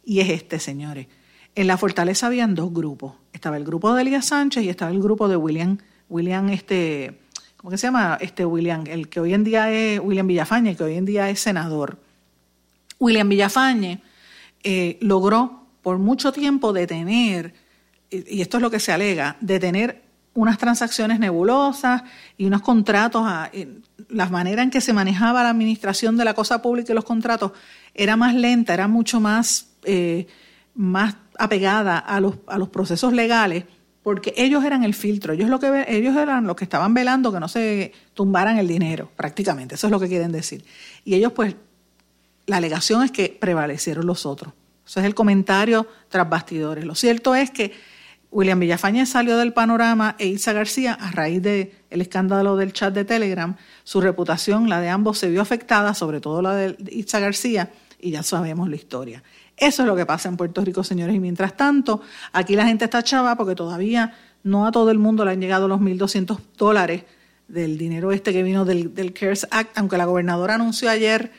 Y 0.04 0.20
es 0.20 0.28
este, 0.30 0.60
señores. 0.60 1.08
En 1.56 1.66
la 1.66 1.76
fortaleza 1.76 2.28
habían 2.28 2.54
dos 2.54 2.72
grupos. 2.72 3.14
Estaba 3.32 3.56
el 3.56 3.64
grupo 3.64 3.92
de 3.92 4.02
Elías 4.02 4.26
Sánchez 4.26 4.62
y 4.62 4.68
estaba 4.68 4.92
el 4.92 5.02
grupo 5.02 5.26
de 5.26 5.34
William, 5.34 5.78
William 6.08 6.48
este, 6.50 7.18
¿cómo 7.56 7.72
que 7.72 7.76
se 7.76 7.88
llama? 7.88 8.18
Este 8.20 8.44
William, 8.44 8.84
el 8.86 9.08
que 9.08 9.18
hoy 9.18 9.34
en 9.34 9.42
día 9.42 9.72
es 9.72 9.98
William 9.98 10.28
Villafañe, 10.28 10.76
que 10.76 10.84
hoy 10.84 10.94
en 10.94 11.06
día 11.06 11.28
es 11.28 11.40
senador. 11.40 11.98
William 13.00 13.28
Villafañe 13.28 14.00
eh, 14.62 14.98
logró 15.00 15.66
por 15.82 15.98
mucho 15.98 16.32
tiempo 16.32 16.72
detener, 16.72 17.54
y 18.11 18.40
esto 18.40 18.58
es 18.58 18.62
lo 18.62 18.70
que 18.70 18.80
se 18.80 18.92
alega, 18.92 19.36
detener 19.40 20.02
unas 20.34 20.58
transacciones 20.58 21.18
nebulosas 21.18 22.02
y 22.36 22.46
unos 22.46 22.62
contratos, 22.62 23.22
a, 23.24 23.50
la 24.08 24.28
manera 24.28 24.62
en 24.62 24.70
que 24.70 24.80
se 24.80 24.92
manejaba 24.92 25.42
la 25.42 25.50
administración 25.50 26.16
de 26.16 26.24
la 26.24 26.34
cosa 26.34 26.62
pública 26.62 26.92
y 26.92 26.94
los 26.94 27.04
contratos 27.04 27.52
era 27.94 28.16
más 28.16 28.34
lenta, 28.34 28.74
era 28.74 28.88
mucho 28.88 29.20
más, 29.20 29.68
eh, 29.84 30.26
más 30.74 31.16
apegada 31.38 31.98
a 31.98 32.20
los, 32.20 32.36
a 32.46 32.58
los 32.58 32.68
procesos 32.68 33.12
legales, 33.12 33.64
porque 34.02 34.32
ellos 34.36 34.64
eran 34.64 34.82
el 34.82 34.94
filtro, 34.94 35.34
ellos, 35.34 35.50
lo 35.50 35.61
que, 35.61 35.84
ellos 35.88 36.16
eran 36.16 36.46
los 36.46 36.56
que 36.56 36.64
estaban 36.64 36.94
velando 36.94 37.32
que 37.32 37.40
no 37.40 37.48
se 37.48 37.92
tumbaran 38.14 38.56
el 38.58 38.66
dinero, 38.66 39.11
prácticamente, 39.16 39.74
eso 39.74 39.88
es 39.88 39.90
lo 39.90 40.00
que 40.00 40.08
quieren 40.08 40.32
decir. 40.32 40.64
Y 41.04 41.14
ellos 41.14 41.32
pues, 41.32 41.54
la 42.51 42.57
alegación 42.57 43.05
es 43.05 43.12
que 43.12 43.36
prevalecieron 43.40 44.05
los 44.07 44.26
otros. 44.26 44.53
Eso 44.84 44.98
es 44.98 45.07
el 45.07 45.14
comentario 45.14 45.86
tras 46.09 46.28
bastidores. 46.28 46.84
Lo 46.84 46.96
cierto 46.96 47.36
es 47.36 47.53
que 47.53 47.72
William 48.32 48.59
Villafañez 48.59 49.09
salió 49.09 49.38
del 49.38 49.53
panorama 49.53 50.16
e 50.18 50.26
Isa 50.26 50.53
García, 50.53 50.94
a 50.94 51.12
raíz 51.12 51.40
del 51.40 51.70
escándalo 51.90 52.57
del 52.57 52.72
chat 52.72 52.92
de 52.92 53.05
Telegram, 53.05 53.55
su 53.84 54.01
reputación, 54.01 54.68
la 54.68 54.80
de 54.80 54.88
ambos, 54.88 55.18
se 55.18 55.30
vio 55.30 55.40
afectada, 55.40 55.94
sobre 55.94 56.20
todo 56.20 56.42
la 56.42 56.57
de 56.57 56.76
Isa 56.90 57.20
García, 57.20 57.70
y 58.01 58.11
ya 58.11 58.24
sabemos 58.24 58.68
la 58.68 58.74
historia. 58.74 59.22
Eso 59.57 59.82
es 59.82 59.86
lo 59.86 59.94
que 59.94 60.05
pasa 60.05 60.28
en 60.28 60.36
Puerto 60.36 60.64
Rico, 60.64 60.82
señores. 60.82 61.14
Y 61.14 61.20
mientras 61.20 61.57
tanto, 61.57 62.03
aquí 62.32 62.57
la 62.57 62.66
gente 62.66 62.84
está 62.84 63.05
chava 63.05 63.36
porque 63.36 63.55
todavía 63.55 64.16
no 64.42 64.66
a 64.66 64.72
todo 64.72 64.90
el 64.90 64.98
mundo 64.98 65.24
le 65.24 65.30
han 65.30 65.40
llegado 65.40 65.68
los 65.68 65.78
1.200 65.78 66.36
dólares 66.59 67.05
del 67.46 67.78
dinero 67.78 68.11
este 68.11 68.32
que 68.32 68.42
vino 68.42 68.64
del, 68.64 68.92
del 68.92 69.12
CARES 69.12 69.46
Act, 69.53 69.78
aunque 69.78 69.96
la 69.96 70.07
gobernadora 70.07 70.57
anunció 70.57 70.90
ayer 70.90 71.30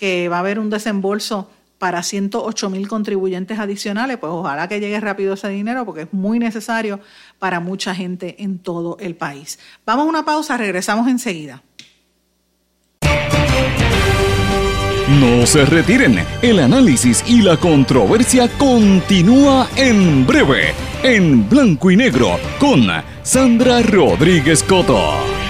que 0.00 0.30
va 0.30 0.36
a 0.36 0.40
haber 0.40 0.58
un 0.58 0.70
desembolso 0.70 1.50
para 1.76 2.02
108 2.02 2.70
mil 2.70 2.88
contribuyentes 2.88 3.58
adicionales, 3.58 4.16
pues 4.16 4.32
ojalá 4.32 4.66
que 4.66 4.80
llegue 4.80 4.98
rápido 4.98 5.34
ese 5.34 5.50
dinero 5.50 5.84
porque 5.84 6.02
es 6.02 6.12
muy 6.12 6.38
necesario 6.38 7.00
para 7.38 7.60
mucha 7.60 7.94
gente 7.94 8.42
en 8.42 8.58
todo 8.58 8.96
el 8.98 9.14
país. 9.14 9.58
Vamos 9.84 10.06
a 10.06 10.08
una 10.08 10.24
pausa, 10.24 10.56
regresamos 10.56 11.06
enseguida. 11.06 11.62
No 15.20 15.44
se 15.44 15.66
retiren, 15.66 16.24
el 16.40 16.60
análisis 16.60 17.22
y 17.26 17.42
la 17.42 17.58
controversia 17.58 18.48
continúa 18.56 19.68
en 19.76 20.26
breve, 20.26 20.72
en 21.02 21.46
blanco 21.46 21.90
y 21.90 21.96
negro, 21.96 22.38
con 22.58 22.86
Sandra 23.22 23.82
Rodríguez 23.82 24.62
Coto. 24.62 25.49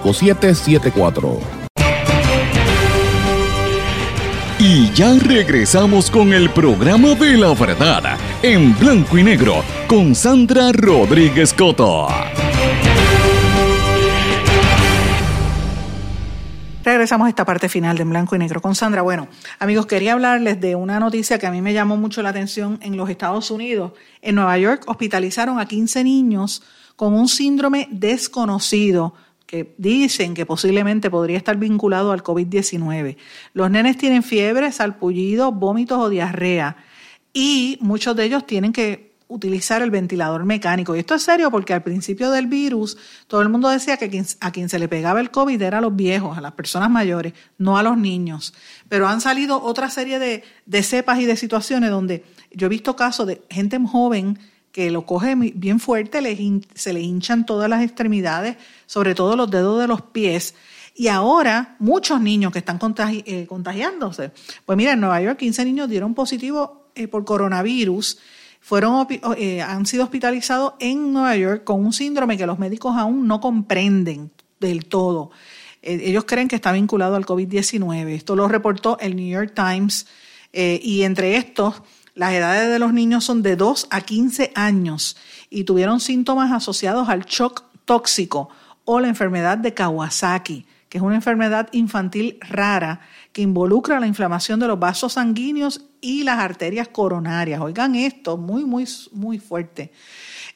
5774. 0.00 1.66
Y 4.58 4.90
ya 4.92 5.14
regresamos 5.18 6.10
con 6.10 6.32
el 6.32 6.50
programa 6.50 7.14
de 7.14 7.36
la 7.36 7.52
verdad 7.52 8.16
en 8.42 8.76
blanco 8.78 9.18
y 9.18 9.22
negro 9.22 9.62
con 9.86 10.14
Sandra 10.14 10.72
Rodríguez 10.72 11.52
Coto. 11.52 12.08
Regresamos 16.86 17.26
a 17.26 17.28
esta 17.28 17.44
parte 17.44 17.68
final 17.68 17.96
de 17.96 18.02
en 18.04 18.10
blanco 18.10 18.36
y 18.36 18.38
negro 18.38 18.62
con 18.62 18.76
Sandra. 18.76 19.02
Bueno, 19.02 19.26
amigos, 19.58 19.86
quería 19.86 20.12
hablarles 20.12 20.60
de 20.60 20.76
una 20.76 21.00
noticia 21.00 21.36
que 21.36 21.46
a 21.46 21.50
mí 21.50 21.60
me 21.60 21.72
llamó 21.72 21.96
mucho 21.96 22.22
la 22.22 22.28
atención 22.28 22.78
en 22.80 22.96
los 22.96 23.10
Estados 23.10 23.50
Unidos. 23.50 23.92
En 24.22 24.36
Nueva 24.36 24.56
York 24.56 24.84
hospitalizaron 24.86 25.58
a 25.58 25.66
15 25.66 26.04
niños 26.04 26.62
con 26.94 27.12
un 27.12 27.28
síndrome 27.28 27.88
desconocido 27.90 29.14
que 29.46 29.74
dicen 29.78 30.34
que 30.34 30.44
posiblemente 30.44 31.10
podría 31.10 31.38
estar 31.38 31.56
vinculado 31.56 32.12
al 32.12 32.22
COVID-19. 32.22 33.16
Los 33.54 33.70
nenes 33.70 33.96
tienen 33.96 34.22
fiebre, 34.22 34.72
salpullido, 34.72 35.52
vómitos 35.52 35.98
o 35.98 36.08
diarrea 36.08 36.76
y 37.32 37.78
muchos 37.80 38.16
de 38.16 38.24
ellos 38.24 38.46
tienen 38.46 38.72
que 38.72 39.14
utilizar 39.28 39.82
el 39.82 39.90
ventilador 39.90 40.44
mecánico. 40.44 40.94
Y 40.94 41.00
esto 41.00 41.14
es 41.14 41.22
serio 41.22 41.50
porque 41.50 41.74
al 41.74 41.82
principio 41.82 42.30
del 42.30 42.46
virus 42.46 42.96
todo 43.26 43.42
el 43.42 43.48
mundo 43.48 43.68
decía 43.68 43.96
que 43.96 44.24
a 44.40 44.50
quien 44.52 44.68
se 44.68 44.78
le 44.78 44.88
pegaba 44.88 45.20
el 45.20 45.30
COVID 45.30 45.60
era 45.60 45.78
a 45.78 45.80
los 45.80 45.94
viejos, 45.94 46.38
a 46.38 46.40
las 46.40 46.52
personas 46.52 46.90
mayores, 46.90 47.32
no 47.58 47.76
a 47.76 47.82
los 47.82 47.98
niños. 47.98 48.54
Pero 48.88 49.08
han 49.08 49.20
salido 49.20 49.62
otra 49.62 49.90
serie 49.90 50.18
de 50.18 50.82
cepas 50.82 51.18
y 51.18 51.26
de 51.26 51.36
situaciones 51.36 51.90
donde 51.90 52.24
yo 52.52 52.66
he 52.66 52.70
visto 52.70 52.94
casos 52.94 53.26
de 53.26 53.42
gente 53.50 53.78
joven 53.86 54.38
que 54.76 54.90
lo 54.90 55.06
coge 55.06 55.34
bien 55.34 55.80
fuerte, 55.80 56.20
se 56.74 56.92
le 56.92 57.00
hinchan 57.00 57.46
todas 57.46 57.70
las 57.70 57.82
extremidades, 57.82 58.58
sobre 58.84 59.14
todo 59.14 59.34
los 59.34 59.50
dedos 59.50 59.80
de 59.80 59.86
los 59.86 60.02
pies. 60.02 60.54
Y 60.94 61.08
ahora 61.08 61.76
muchos 61.78 62.20
niños 62.20 62.52
que 62.52 62.58
están 62.58 62.78
eh, 63.24 63.46
contagiándose. 63.48 64.32
Pues 64.66 64.76
mira, 64.76 64.92
en 64.92 65.00
Nueva 65.00 65.18
York 65.22 65.38
15 65.38 65.64
niños 65.64 65.88
dieron 65.88 66.12
positivo 66.12 66.90
eh, 66.94 67.08
por 67.08 67.24
coronavirus, 67.24 68.18
fueron, 68.60 69.06
eh, 69.38 69.62
han 69.62 69.86
sido 69.86 70.04
hospitalizados 70.04 70.74
en 70.78 71.10
Nueva 71.10 71.34
York 71.38 71.64
con 71.64 71.82
un 71.82 71.94
síndrome 71.94 72.36
que 72.36 72.44
los 72.44 72.58
médicos 72.58 72.96
aún 72.98 73.26
no 73.26 73.40
comprenden 73.40 74.30
del 74.60 74.84
todo. 74.84 75.30
ellos 75.80 76.24
creen 76.26 76.48
que 76.48 76.56
está 76.56 76.72
vinculado 76.72 77.16
al 77.16 77.24
COVID-19. 77.24 78.08
Esto 78.08 78.36
lo 78.36 78.46
reportó 78.46 78.98
el 78.98 79.16
New 79.16 79.26
York 79.26 79.54
Times. 79.54 80.06
y 80.52 81.02
entre 81.04 81.36
estos 81.36 81.80
las 82.16 82.32
edades 82.32 82.70
de 82.70 82.78
los 82.78 82.94
niños 82.94 83.24
son 83.24 83.42
de 83.42 83.56
2 83.56 83.88
a 83.90 84.00
15 84.00 84.50
años 84.54 85.18
y 85.50 85.64
tuvieron 85.64 86.00
síntomas 86.00 86.50
asociados 86.50 87.10
al 87.10 87.26
shock 87.26 87.64
tóxico 87.84 88.48
o 88.86 89.00
la 89.00 89.08
enfermedad 89.08 89.58
de 89.58 89.74
Kawasaki, 89.74 90.66
que 90.88 90.96
es 90.96 91.04
una 91.04 91.16
enfermedad 91.16 91.68
infantil 91.72 92.38
rara 92.40 93.00
que 93.32 93.42
involucra 93.42 94.00
la 94.00 94.06
inflamación 94.06 94.58
de 94.58 94.66
los 94.66 94.78
vasos 94.78 95.12
sanguíneos 95.12 95.84
y 96.00 96.22
las 96.22 96.38
arterias 96.38 96.88
coronarias. 96.88 97.60
Oigan 97.60 97.94
esto, 97.94 98.38
muy, 98.38 98.64
muy, 98.64 98.88
muy 99.12 99.38
fuerte. 99.38 99.92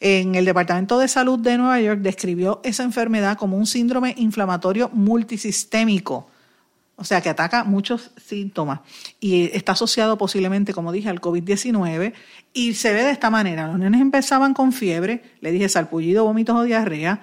En 0.01 0.37
el 0.37 0.47
Departamento 0.47 0.99
de 0.99 1.09
Salud 1.09 1.39
de 1.39 1.59
Nueva 1.59 1.79
York 1.79 2.01
describió 2.01 2.63
esa 2.65 2.85
enfermedad 2.85 3.37
como 3.37 3.59
un 3.59 3.67
síndrome 3.67 4.15
inflamatorio 4.17 4.89
multisistémico, 4.95 6.30
o 7.01 7.05
sea 7.05 7.23
que 7.23 7.31
ataca 7.31 7.65
muchos 7.65 8.11
síntomas 8.23 8.81
y 9.21 9.45
está 9.55 9.73
asociado 9.73 10.19
posiblemente, 10.19 10.75
como 10.75 10.93
dije, 10.93 11.09
al 11.09 11.19
COVID-19 11.19 12.13
y 12.53 12.75
se 12.75 12.93
ve 12.93 13.03
de 13.03 13.11
esta 13.11 13.31
manera. 13.31 13.69
Los 13.69 13.79
nenes 13.79 14.03
empezaban 14.03 14.53
con 14.53 14.75
fiebre, 14.75 15.23
le 15.41 15.51
dije 15.51 15.71
salpullido, 15.71 16.25
vómitos 16.25 16.55
o 16.55 16.63
diarrea, 16.63 17.23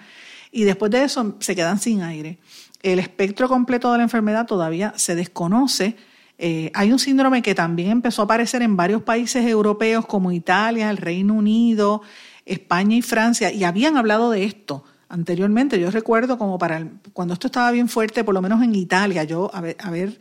y 0.51 0.63
después 0.63 0.89
de 0.89 1.03
eso 1.03 1.35
se 1.39 1.55
quedan 1.55 1.79
sin 1.79 2.01
aire. 2.01 2.39
El 2.81 2.97
espectro 2.97 3.47
completo 3.47 3.91
de 3.91 3.99
la 3.99 4.03
enfermedad 4.05 4.47
todavía 4.47 4.93
se 4.97 5.13
desconoce. 5.13 5.95
Eh, 6.39 6.71
hay 6.73 6.91
un 6.91 6.97
síndrome 6.97 7.43
que 7.43 7.53
también 7.53 7.91
empezó 7.91 8.23
a 8.23 8.25
aparecer 8.25 8.63
en 8.63 8.77
varios 8.77 9.03
países 9.03 9.45
europeos 9.45 10.07
como 10.07 10.31
Italia, 10.31 10.89
el 10.89 10.97
Reino 10.97 11.35
Unido, 11.35 12.01
España 12.47 12.95
y 12.95 13.03
Francia, 13.03 13.51
y 13.51 13.63
habían 13.63 13.95
hablado 13.95 14.31
de 14.31 14.43
esto 14.43 14.83
anteriormente. 15.09 15.79
Yo 15.79 15.91
recuerdo 15.91 16.37
como 16.37 16.57
para 16.57 16.87
cuando 17.13 17.33
esto 17.33 17.47
estaba 17.47 17.71
bien 17.71 17.89
fuerte, 17.89 18.23
por 18.23 18.33
lo 18.33 18.41
menos 18.41 18.61
en 18.61 18.75
Italia, 18.75 19.23
yo 19.23 19.49
a 19.53 19.61
ver, 19.61 20.17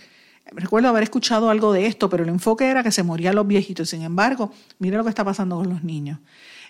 recuerdo 0.53 0.89
haber 0.89 1.03
escuchado 1.03 1.51
algo 1.51 1.73
de 1.73 1.87
esto, 1.87 2.09
pero 2.09 2.23
el 2.23 2.29
enfoque 2.29 2.67
era 2.67 2.83
que 2.83 2.93
se 2.93 3.03
morían 3.03 3.35
los 3.35 3.47
viejitos. 3.47 3.91
Sin 3.91 4.03
embargo, 4.03 4.53
mire 4.79 4.97
lo 4.97 5.05
que 5.05 5.11
está 5.11 5.25
pasando 5.25 5.57
con 5.57 5.69
los 5.69 5.83
niños. 5.83 6.19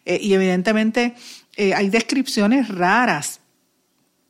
Eh, 0.05 0.19
y 0.21 0.35
evidentemente 0.35 1.15
eh, 1.57 1.75
hay 1.75 1.91
descripciones 1.91 2.69
raras 2.69 3.41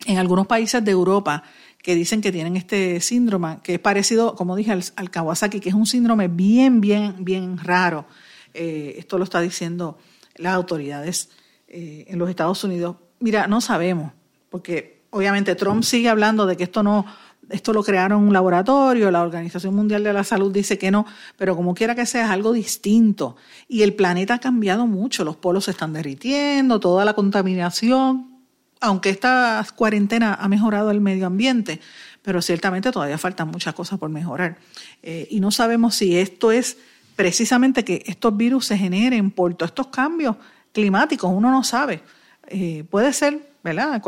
en 0.06 0.18
algunos 0.18 0.46
países 0.46 0.84
de 0.84 0.90
Europa 0.90 1.42
que 1.82 1.94
dicen 1.94 2.20
que 2.20 2.32
tienen 2.32 2.56
este 2.56 3.00
síndrome, 3.00 3.58
que 3.62 3.74
es 3.74 3.80
parecido, 3.80 4.34
como 4.34 4.56
dije, 4.56 4.72
al, 4.72 5.10
Kawasaki, 5.10 5.60
que 5.60 5.68
es 5.68 5.74
un 5.74 5.86
síndrome 5.86 6.28
bien, 6.28 6.80
bien, 6.80 7.24
bien 7.24 7.58
raro. 7.58 8.06
Eh, 8.54 8.94
esto 8.98 9.18
lo 9.18 9.24
está 9.24 9.40
diciendo 9.40 9.98
las 10.36 10.54
autoridades 10.54 11.30
en 11.68 12.18
los 12.18 12.30
Estados 12.30 12.62
Unidos. 12.62 12.96
Mira, 13.20 13.46
no 13.46 13.60
sabemos, 13.60 14.12
porque 14.50 15.02
obviamente 15.10 15.54
Trump 15.54 15.82
sigue 15.82 16.08
hablando 16.08 16.46
de 16.46 16.56
que 16.56 16.64
esto 16.64 16.82
no, 16.82 17.06
esto 17.50 17.72
lo 17.72 17.82
crearon 17.82 18.22
un 18.22 18.32
laboratorio, 18.32 19.10
la 19.10 19.22
Organización 19.22 19.74
Mundial 19.74 20.02
de 20.02 20.12
la 20.12 20.24
Salud 20.24 20.52
dice 20.52 20.78
que 20.78 20.90
no, 20.90 21.06
pero 21.36 21.56
como 21.56 21.74
quiera 21.74 21.94
que 21.94 22.06
sea, 22.06 22.24
es 22.24 22.30
algo 22.30 22.52
distinto. 22.52 23.36
Y 23.68 23.82
el 23.82 23.94
planeta 23.94 24.34
ha 24.34 24.38
cambiado 24.38 24.86
mucho, 24.86 25.24
los 25.24 25.36
polos 25.36 25.64
se 25.64 25.70
están 25.70 25.92
derritiendo, 25.92 26.80
toda 26.80 27.04
la 27.04 27.14
contaminación, 27.14 28.36
aunque 28.80 29.10
esta 29.10 29.64
cuarentena 29.76 30.34
ha 30.34 30.48
mejorado 30.48 30.90
el 30.90 31.00
medio 31.00 31.26
ambiente, 31.26 31.80
pero 32.22 32.42
ciertamente 32.42 32.90
todavía 32.90 33.18
faltan 33.18 33.48
muchas 33.48 33.74
cosas 33.74 33.98
por 33.98 34.10
mejorar. 34.10 34.58
Eh, 35.02 35.28
y 35.30 35.40
no 35.40 35.50
sabemos 35.50 35.94
si 35.94 36.18
esto 36.18 36.50
es 36.50 36.76
precisamente 37.14 37.84
que 37.84 38.02
estos 38.06 38.36
virus 38.36 38.66
se 38.66 38.76
generen 38.76 39.30
por 39.30 39.54
todos 39.54 39.70
estos 39.70 39.86
cambios 39.86 40.36
climáticos, 40.72 41.30
uno 41.32 41.50
no 41.50 41.64
sabe. 41.64 42.02
Eh, 42.48 42.84
puede 42.88 43.12
ser, 43.12 43.50
¿verdad? 43.62 44.02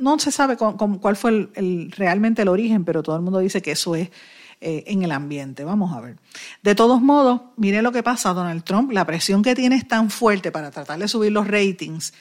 no 0.00 0.18
se 0.18 0.30
sabe 0.30 0.56
cuál 0.56 1.16
fue 1.16 1.48
el, 1.54 1.92
realmente 1.96 2.42
el 2.42 2.48
origen, 2.48 2.84
pero 2.84 3.02
todo 3.02 3.16
el 3.16 3.22
mundo 3.22 3.38
dice 3.38 3.62
que 3.62 3.72
eso 3.72 3.94
es 3.94 4.10
eh, 4.60 4.84
en 4.86 5.02
el 5.02 5.12
ambiente. 5.12 5.64
Vamos 5.64 5.96
a 5.96 6.00
ver. 6.00 6.16
De 6.62 6.74
todos 6.74 7.00
modos, 7.00 7.40
mire 7.56 7.82
lo 7.82 7.92
que 7.92 8.02
pasa, 8.02 8.34
Donald 8.34 8.62
Trump, 8.64 8.92
la 8.92 9.06
presión 9.06 9.42
que 9.42 9.54
tiene 9.54 9.76
es 9.76 9.88
tan 9.88 10.10
fuerte 10.10 10.52
para 10.52 10.70
tratar 10.70 10.98
de 10.98 11.08
subir 11.08 11.32
los 11.32 11.48
ratings 11.48 12.12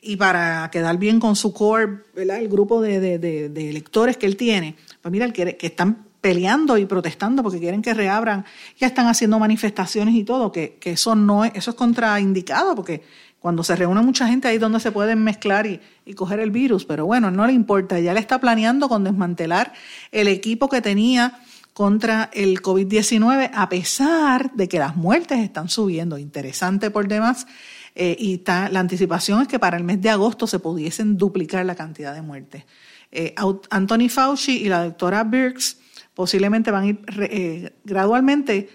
y 0.00 0.16
para 0.16 0.70
quedar 0.70 0.96
bien 0.98 1.18
con 1.18 1.34
su 1.34 1.52
core, 1.52 2.04
¿verdad? 2.14 2.38
el 2.38 2.48
grupo 2.48 2.80
de, 2.80 3.16
electores 3.56 4.16
que 4.16 4.26
él 4.26 4.36
tiene. 4.36 4.76
Pues 5.00 5.10
mira, 5.10 5.30
que, 5.32 5.56
que 5.56 5.66
están 5.66 6.08
peleando 6.20 6.76
y 6.76 6.84
protestando 6.84 7.42
porque 7.42 7.58
quieren 7.58 7.82
que 7.82 7.94
reabran, 7.94 8.44
ya 8.78 8.88
están 8.88 9.06
haciendo 9.06 9.38
manifestaciones 9.38 10.14
y 10.14 10.24
todo, 10.24 10.50
que, 10.52 10.76
que 10.80 10.92
eso 10.92 11.14
no 11.14 11.44
es, 11.44 11.52
eso 11.54 11.70
es 11.70 11.76
contraindicado, 11.76 12.74
porque 12.74 13.02
cuando 13.40 13.62
se 13.62 13.76
reúne 13.76 14.02
mucha 14.02 14.26
gente 14.26 14.48
ahí 14.48 14.56
es 14.56 14.60
donde 14.60 14.80
se 14.80 14.92
pueden 14.92 15.22
mezclar 15.22 15.66
y, 15.66 15.80
y 16.04 16.14
coger 16.14 16.40
el 16.40 16.50
virus, 16.50 16.84
pero 16.84 17.06
bueno, 17.06 17.30
no 17.30 17.46
le 17.46 17.52
importa, 17.52 18.00
ya 18.00 18.12
le 18.12 18.20
está 18.20 18.40
planeando 18.40 18.88
con 18.88 19.04
desmantelar 19.04 19.72
el 20.12 20.28
equipo 20.28 20.68
que 20.68 20.80
tenía 20.80 21.40
contra 21.78 22.28
el 22.32 22.60
COVID-19, 22.60 23.52
a 23.54 23.68
pesar 23.68 24.52
de 24.54 24.66
que 24.66 24.80
las 24.80 24.96
muertes 24.96 25.38
están 25.38 25.68
subiendo. 25.68 26.18
Interesante 26.18 26.90
por 26.90 27.06
demás. 27.06 27.46
Eh, 27.94 28.16
y 28.18 28.34
está, 28.34 28.68
la 28.68 28.80
anticipación 28.80 29.42
es 29.42 29.46
que 29.46 29.60
para 29.60 29.76
el 29.76 29.84
mes 29.84 30.02
de 30.02 30.10
agosto 30.10 30.48
se 30.48 30.58
pudiesen 30.58 31.16
duplicar 31.16 31.64
la 31.64 31.76
cantidad 31.76 32.12
de 32.12 32.20
muertes. 32.20 32.64
Eh, 33.12 33.32
Anthony 33.70 34.08
Fauci 34.08 34.56
y 34.58 34.68
la 34.68 34.82
doctora 34.82 35.22
Birx 35.22 35.78
posiblemente 36.14 36.72
van 36.72 36.82
a 36.82 36.86
ir 36.88 37.00
eh, 37.30 37.72
gradualmente 37.84 38.70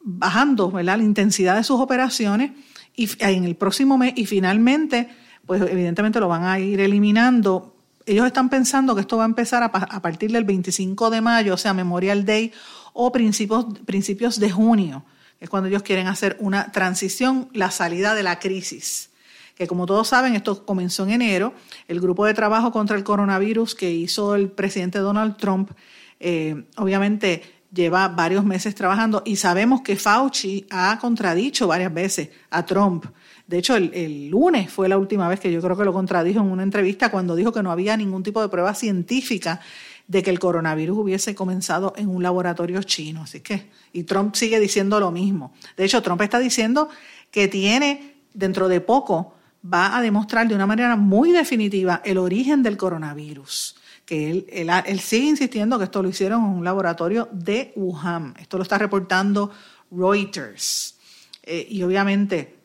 bajando 0.00 0.70
la 0.82 0.98
intensidad 0.98 1.56
de 1.56 1.64
sus 1.64 1.80
operaciones 1.80 2.50
y 2.98 3.08
en 3.20 3.44
el 3.44 3.54
próximo 3.54 3.96
mes 3.96 4.12
y 4.16 4.26
finalmente, 4.26 5.08
pues 5.46 5.62
evidentemente 5.62 6.20
lo 6.20 6.28
van 6.28 6.44
a 6.44 6.58
ir 6.58 6.80
eliminando. 6.80 7.76
Ellos 8.04 8.26
están 8.26 8.50
pensando 8.50 8.94
que 8.94 9.02
esto 9.02 9.16
va 9.16 9.22
a 9.22 9.26
empezar 9.26 9.62
a, 9.62 9.70
partir 10.02 10.32
del 10.32 10.44
25 10.44 11.10
de 11.10 11.20
mayo, 11.20 11.54
o 11.54 11.56
sea, 11.56 11.72
Memorial 11.74 12.24
Day, 12.24 12.52
o 12.92 13.12
principios, 13.12 13.66
principios 13.86 14.40
de 14.40 14.50
junio, 14.50 15.04
que 15.38 15.44
es 15.44 15.50
cuando 15.50 15.68
ellos 15.68 15.82
quieren 15.82 16.08
hacer 16.08 16.36
una 16.40 16.72
transición, 16.72 17.48
la 17.52 17.70
salida 17.70 18.14
de 18.14 18.22
la 18.22 18.38
crisis 18.38 19.10
que 19.54 19.66
como 19.66 19.86
todos 19.86 20.06
saben, 20.06 20.36
esto 20.36 20.64
comenzó 20.64 21.02
en 21.02 21.10
enero, 21.10 21.52
el 21.88 22.00
grupo 22.00 22.24
de 22.24 22.32
trabajo 22.32 22.70
contra 22.70 22.96
el 22.96 23.02
coronavirus 23.02 23.74
que 23.74 23.90
hizo 23.90 24.36
el 24.36 24.52
presidente 24.52 25.00
Donald 25.00 25.36
Trump 25.36 25.72
eh, 26.20 26.64
obviamente 26.76 27.42
lleva 27.72 28.08
varios 28.08 28.44
meses 28.44 28.74
trabajando 28.74 29.22
y 29.24 29.36
sabemos 29.36 29.82
que 29.82 29.96
Fauci 29.96 30.66
ha 30.70 30.98
contradicho 30.98 31.66
varias 31.66 31.92
veces 31.92 32.30
a 32.50 32.64
Trump. 32.64 33.06
De 33.46 33.58
hecho, 33.58 33.76
el, 33.76 34.28
lunes 34.28 34.70
fue 34.70 34.88
la 34.88 34.98
última 34.98 35.28
vez 35.28 35.40
que 35.40 35.52
yo 35.52 35.60
creo 35.60 35.76
que 35.76 35.84
lo 35.84 35.92
contradijo 35.92 36.40
en 36.40 36.50
una 36.50 36.62
entrevista 36.62 37.10
cuando 37.10 37.34
dijo 37.34 37.52
que 37.52 37.62
no 37.62 37.70
había 37.70 37.96
ningún 37.96 38.22
tipo 38.22 38.42
de 38.42 38.48
prueba 38.48 38.74
científica 38.74 39.60
de 40.06 40.22
que 40.22 40.30
el 40.30 40.38
coronavirus 40.38 40.98
hubiese 40.98 41.34
comenzado 41.34 41.92
en 41.96 42.08
un 42.08 42.22
laboratorio 42.22 42.82
chino. 42.82 43.22
Así 43.22 43.40
que, 43.40 43.70
y 43.92 44.04
Trump 44.04 44.34
sigue 44.34 44.60
diciendo 44.60 45.00
lo 45.00 45.10
mismo. 45.10 45.52
De 45.76 45.84
hecho, 45.84 46.02
Trump 46.02 46.20
está 46.22 46.38
diciendo 46.38 46.88
que 47.30 47.48
tiene, 47.48 48.16
dentro 48.32 48.68
de 48.68 48.80
poco, 48.80 49.34
va 49.62 49.96
a 49.96 50.02
demostrar 50.02 50.48
de 50.48 50.54
una 50.54 50.66
manera 50.66 50.96
muy 50.96 51.32
definitiva 51.32 52.00
el 52.04 52.18
origen 52.18 52.62
del 52.62 52.76
coronavirus 52.76 53.77
que 54.08 54.30
él, 54.30 54.46
él, 54.86 55.00
sigue 55.00 55.26
insistiendo 55.26 55.76
que 55.76 55.84
esto 55.84 56.02
lo 56.02 56.08
hicieron 56.08 56.42
en 56.42 56.50
un 56.50 56.64
laboratorio 56.64 57.28
de 57.30 57.74
Wuhan. 57.76 58.32
Esto 58.40 58.56
lo 58.56 58.62
está 58.62 58.78
reportando 58.78 59.50
Reuters. 59.90 60.96
Eh, 61.42 61.66
y 61.68 61.82
obviamente, 61.82 62.56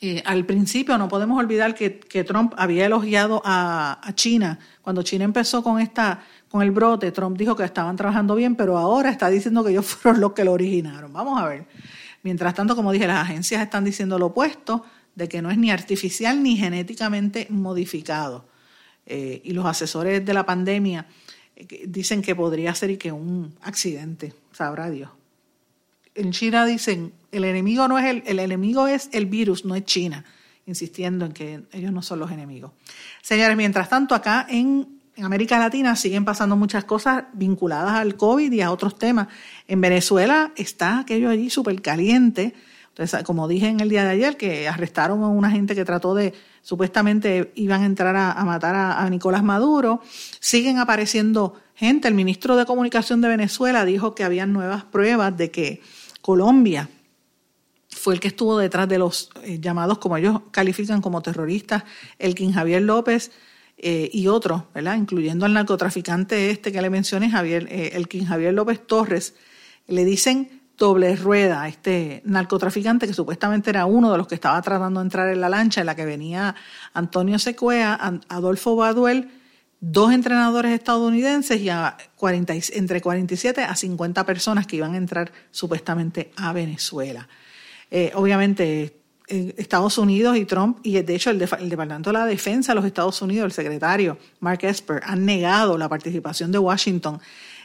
eh, 0.00 0.22
al 0.24 0.46
principio 0.46 0.96
no 0.96 1.08
podemos 1.08 1.40
olvidar 1.40 1.74
que, 1.74 1.90
Trump 2.24 2.54
había 2.56 2.86
elogiado 2.86 3.42
a, 3.44 4.00
China. 4.14 4.60
Cuando 4.80 5.02
China 5.02 5.24
empezó 5.24 5.60
con, 5.60 5.80
esta, 5.80 6.22
con 6.48 6.62
el 6.62 6.70
brote, 6.70 7.10
Trump 7.10 7.36
dijo 7.36 7.56
que 7.56 7.64
estaban 7.64 7.96
trabajando 7.96 8.36
bien, 8.36 8.54
pero 8.54 8.78
ahora 8.78 9.10
está 9.10 9.30
diciendo 9.30 9.64
que 9.64 9.72
ellos 9.72 9.86
fueron 9.86 10.20
los 10.20 10.34
que 10.34 10.44
lo 10.44 10.52
originaron. 10.52 11.12
Vamos 11.12 11.42
a 11.42 11.48
ver. 11.48 11.66
Mientras 12.22 12.54
tanto, 12.54 12.76
como 12.76 12.92
dije, 12.92 13.08
las 13.08 13.24
agencias 13.24 13.60
están 13.60 13.82
diciendo 13.82 14.20
lo 14.20 14.26
opuesto, 14.26 14.84
de 15.16 15.28
que 15.28 15.42
no 15.42 15.50
es 15.50 15.58
ni 15.58 15.72
artificial 15.72 16.44
ni 16.44 16.56
genéticamente 16.56 17.48
modificado. 17.50 18.53
Eh, 19.06 19.42
y 19.44 19.52
los 19.52 19.66
asesores 19.66 20.24
de 20.24 20.34
la 20.34 20.46
pandemia 20.46 21.06
eh, 21.56 21.84
dicen 21.86 22.22
que 22.22 22.34
podría 22.34 22.74
ser 22.74 22.90
y 22.90 22.96
que 22.96 23.12
un 23.12 23.54
accidente, 23.62 24.32
sabrá 24.52 24.90
Dios. 24.90 25.10
En 26.14 26.32
China 26.32 26.64
dicen, 26.64 27.12
el 27.32 27.44
enemigo 27.44 27.86
no 27.88 27.98
es 27.98 28.06
el, 28.06 28.22
el 28.26 28.38
enemigo 28.38 28.86
es 28.86 29.10
el 29.12 29.26
virus, 29.26 29.64
no 29.64 29.74
es 29.74 29.84
China, 29.84 30.24
insistiendo 30.66 31.26
en 31.26 31.32
que 31.32 31.62
ellos 31.72 31.92
no 31.92 32.02
son 32.02 32.20
los 32.20 32.30
enemigos. 32.30 32.72
Señores, 33.20 33.56
mientras 33.56 33.88
tanto 33.88 34.14
acá 34.14 34.46
en, 34.48 35.00
en 35.16 35.24
América 35.24 35.58
Latina 35.58 35.96
siguen 35.96 36.24
pasando 36.24 36.56
muchas 36.56 36.84
cosas 36.84 37.24
vinculadas 37.32 37.94
al 37.94 38.16
COVID 38.16 38.50
y 38.52 38.60
a 38.62 38.70
otros 38.70 38.98
temas. 38.98 39.28
En 39.68 39.80
Venezuela 39.80 40.52
está 40.56 41.00
aquello 41.00 41.30
allí 41.30 41.50
súper 41.50 41.80
caliente. 41.82 42.54
Entonces, 42.94 43.24
como 43.24 43.48
dije 43.48 43.66
en 43.66 43.80
el 43.80 43.88
día 43.88 44.04
de 44.04 44.10
ayer, 44.10 44.36
que 44.36 44.68
arrestaron 44.68 45.24
a 45.24 45.28
una 45.28 45.50
gente 45.50 45.74
que 45.74 45.84
trató 45.84 46.14
de 46.14 46.32
supuestamente 46.62 47.50
iban 47.56 47.82
a 47.82 47.86
entrar 47.86 48.14
a, 48.14 48.44
matar 48.44 48.76
a, 48.76 49.10
Nicolás 49.10 49.42
Maduro. 49.42 50.00
Siguen 50.38 50.78
apareciendo 50.78 51.54
gente. 51.74 52.06
El 52.06 52.14
ministro 52.14 52.54
de 52.54 52.64
Comunicación 52.64 53.20
de 53.20 53.26
Venezuela 53.26 53.84
dijo 53.84 54.14
que 54.14 54.22
había 54.22 54.46
nuevas 54.46 54.84
pruebas 54.84 55.36
de 55.36 55.50
que 55.50 55.82
Colombia 56.20 56.88
fue 57.90 58.14
el 58.14 58.20
que 58.20 58.28
estuvo 58.28 58.58
detrás 58.58 58.88
de 58.88 58.98
los 58.98 59.28
eh, 59.42 59.58
llamados, 59.60 59.98
como 59.98 60.16
ellos 60.16 60.42
califican 60.52 61.00
como 61.00 61.20
terroristas, 61.20 61.82
el 62.20 62.36
King 62.36 62.52
Javier 62.52 62.82
López 62.82 63.32
eh, 63.76 64.08
y 64.12 64.28
otros, 64.28 64.62
¿verdad? 64.72 64.96
Incluyendo 64.96 65.46
al 65.46 65.52
narcotraficante 65.52 66.50
este 66.50 66.70
que 66.70 66.80
le 66.80 66.90
mencioné, 66.90 67.28
Javier, 67.28 67.66
eh, 67.72 67.90
el 67.94 68.06
King 68.06 68.24
Javier 68.24 68.54
López 68.54 68.86
Torres. 68.86 69.34
Le 69.88 70.04
dicen 70.04 70.63
doble 70.76 71.14
rueda, 71.16 71.68
este 71.68 72.22
narcotraficante 72.24 73.06
que 73.06 73.14
supuestamente 73.14 73.70
era 73.70 73.86
uno 73.86 74.10
de 74.10 74.18
los 74.18 74.26
que 74.26 74.34
estaba 74.34 74.60
tratando 74.62 75.00
de 75.00 75.04
entrar 75.04 75.28
en 75.28 75.40
la 75.40 75.48
lancha 75.48 75.80
en 75.80 75.86
la 75.86 75.94
que 75.94 76.04
venía 76.04 76.54
Antonio 76.92 77.38
Secuea, 77.38 77.98
Adolfo 78.28 78.76
Baduel, 78.76 79.30
dos 79.80 80.12
entrenadores 80.12 80.72
estadounidenses 80.72 81.60
y 81.60 81.68
a 81.68 81.96
40, 82.16 82.54
entre 82.72 83.00
47 83.00 83.62
a 83.62 83.74
50 83.76 84.24
personas 84.24 84.66
que 84.66 84.76
iban 84.76 84.94
a 84.94 84.96
entrar 84.96 85.30
supuestamente 85.50 86.32
a 86.36 86.52
Venezuela. 86.52 87.28
Eh, 87.90 88.10
obviamente, 88.14 89.00
Estados 89.26 89.96
Unidos 89.98 90.36
y 90.36 90.44
Trump, 90.44 90.78
y 90.82 91.00
de 91.00 91.14
hecho 91.14 91.30
el, 91.30 91.40
el, 91.40 91.68
Departamento 91.70 92.10
de 92.10 92.14
la 92.14 92.26
Defensa 92.26 92.72
de 92.72 92.76
los 92.76 92.84
Estados 92.84 93.20
Unidos, 93.22 93.46
el 93.46 93.52
secretario 93.52 94.18
Mark 94.40 94.60
Esper, 94.62 95.00
han 95.04 95.24
negado 95.24 95.78
la 95.78 95.88
participación 95.88 96.52
de 96.52 96.58
Washington 96.58 97.20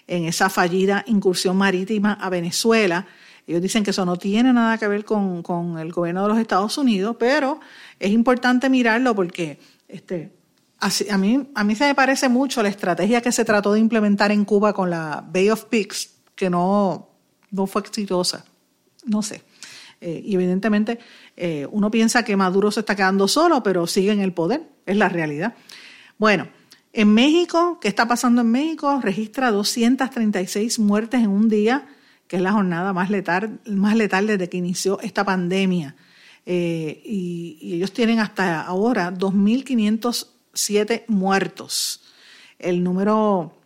en 0.09 0.25
esa 0.25 0.49
fallida 0.49 1.03
incursión 1.07 1.55
marítima 1.55 2.13
a 2.13 2.29
Venezuela. 2.29 3.05
Ellos 3.45 3.61
dicen 3.61 3.83
que 3.83 3.91
eso 3.91 4.05
no 4.05 4.17
tiene 4.17 4.51
nada 4.51 4.77
que 4.77 4.87
ver 4.87 5.05
con, 5.05 5.43
con 5.43 5.77
el 5.77 5.91
gobierno 5.91 6.23
de 6.23 6.29
los 6.29 6.39
Estados 6.39 6.77
Unidos, 6.77 7.15
pero 7.19 7.59
es 7.99 8.09
importante 8.09 8.69
mirarlo 8.69 9.15
porque 9.15 9.59
este, 9.87 10.31
a, 10.79 11.17
mí, 11.17 11.49
a 11.53 11.63
mí 11.63 11.75
se 11.75 11.85
me 11.85 11.95
parece 11.95 12.27
mucho 12.27 12.63
la 12.63 12.69
estrategia 12.69 13.21
que 13.21 13.31
se 13.31 13.45
trató 13.45 13.73
de 13.73 13.79
implementar 13.79 14.31
en 14.31 14.45
Cuba 14.45 14.73
con 14.73 14.89
la 14.89 15.23
Bay 15.31 15.49
of 15.51 15.65
Pigs, 15.65 16.15
que 16.35 16.49
no, 16.49 17.09
no 17.51 17.67
fue 17.67 17.81
exitosa. 17.81 18.45
No 19.05 19.21
sé. 19.21 19.43
Eh, 20.01 20.21
y 20.25 20.33
evidentemente 20.33 20.97
eh, 21.35 21.67
uno 21.71 21.91
piensa 21.91 22.23
que 22.23 22.35
Maduro 22.35 22.71
se 22.71 22.79
está 22.79 22.95
quedando 22.95 23.27
solo, 23.27 23.61
pero 23.61 23.85
sigue 23.85 24.11
en 24.11 24.21
el 24.21 24.33
poder. 24.33 24.63
Es 24.85 24.97
la 24.97 25.09
realidad. 25.09 25.53
Bueno, 26.17 26.47
en 26.99 27.13
México, 27.13 27.77
¿qué 27.79 27.87
está 27.87 28.09
pasando 28.09 28.41
en 28.41 28.51
México? 28.51 28.99
Registra 29.01 29.51
236 29.51 30.79
muertes 30.79 31.21
en 31.21 31.29
un 31.29 31.47
día, 31.47 31.87
que 32.27 32.35
es 32.35 32.41
la 32.41 32.51
jornada 32.51 32.91
más 32.91 33.09
letal, 33.09 33.61
más 33.65 33.95
letal 33.95 34.27
desde 34.27 34.49
que 34.49 34.57
inició 34.57 34.99
esta 34.99 35.23
pandemia. 35.23 35.95
Eh, 36.45 37.01
y, 37.05 37.57
ellos 37.75 37.93
tienen 37.93 38.19
hasta 38.19 38.63
ahora 38.63 39.13
2.500 39.13 40.27
siete 40.53 41.05
muertos. 41.07 42.01
El 42.57 42.83
número 42.83 43.58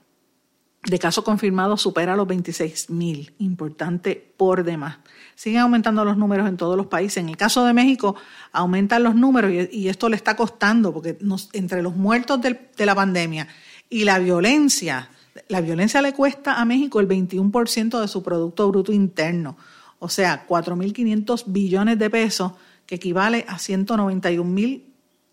de 0.85 0.99
casos 0.99 1.23
confirmados 1.23 1.81
supera 1.81 2.15
los 2.15 2.27
26 2.27 2.89
mil, 2.89 3.33
importante 3.39 4.33
por 4.37 4.63
demás. 4.63 4.97
Siguen 5.35 5.61
aumentando 5.61 6.03
los 6.03 6.17
números 6.17 6.47
en 6.47 6.57
todos 6.57 6.75
los 6.75 6.87
países. 6.87 7.17
En 7.17 7.29
el 7.29 7.37
caso 7.37 7.65
de 7.65 7.73
México, 7.73 8.15
aumentan 8.51 9.03
los 9.03 9.15
números 9.15 9.51
y, 9.71 9.87
esto 9.87 10.09
le 10.09 10.15
está 10.15 10.35
costando, 10.35 10.93
porque 10.93 11.17
entre 11.53 11.81
los 11.81 11.95
muertos 11.95 12.41
de 12.41 12.85
la 12.85 12.95
pandemia 12.95 13.47
y 13.89 14.03
la 14.03 14.19
violencia, 14.19 15.09
la 15.47 15.61
violencia 15.61 16.01
le 16.01 16.13
cuesta 16.13 16.59
a 16.59 16.65
México 16.65 16.99
el 16.99 17.07
21% 17.07 18.01
de 18.01 18.07
su 18.07 18.21
Producto 18.21 18.67
Bruto 18.69 18.91
Interno, 18.91 19.57
o 19.99 20.09
sea, 20.09 20.45
4.500 20.47 21.45
billones 21.47 21.97
de 21.97 22.09
pesos, 22.09 22.51
que 22.85 22.95
equivale 22.95 23.45
a 23.47 23.57
191 23.57 24.43
mil 24.49 24.85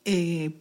eh, 0.05 0.53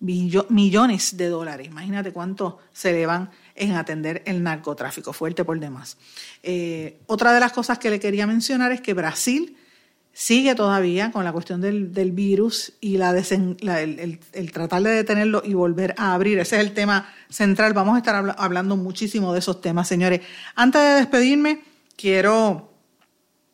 millones 0.00 1.16
de 1.16 1.28
dólares. 1.28 1.68
Imagínate 1.68 2.12
cuánto 2.12 2.58
se 2.72 2.92
le 2.92 3.06
van 3.06 3.30
en 3.56 3.72
atender 3.72 4.22
el 4.26 4.42
narcotráfico, 4.42 5.12
fuerte 5.12 5.44
por 5.44 5.58
demás. 5.58 5.96
Eh, 6.42 6.98
otra 7.06 7.32
de 7.32 7.40
las 7.40 7.52
cosas 7.52 7.78
que 7.78 7.90
le 7.90 8.00
quería 8.00 8.26
mencionar 8.26 8.72
es 8.72 8.80
que 8.80 8.94
Brasil 8.94 9.56
sigue 10.12 10.54
todavía 10.54 11.10
con 11.12 11.24
la 11.24 11.32
cuestión 11.32 11.60
del, 11.60 11.90
virus 12.12 12.72
y 12.80 12.96
la, 12.96 13.10
el, 13.10 14.52
tratar 14.52 14.82
de 14.82 14.90
detenerlo 14.90 15.42
y 15.44 15.52
volver 15.52 15.94
a 15.98 16.14
abrir. 16.14 16.38
Ese 16.38 16.56
es 16.56 16.62
el 16.62 16.72
tema 16.72 17.12
central. 17.28 17.74
Vamos 17.74 17.96
a 17.96 17.98
estar 17.98 18.34
hablando 18.38 18.76
muchísimo 18.76 19.32
de 19.34 19.40
esos 19.40 19.60
temas, 19.60 19.88
señores. 19.88 20.22
Antes 20.54 20.80
de 20.80 20.88
despedirme, 20.94 21.60
quiero 21.96 22.72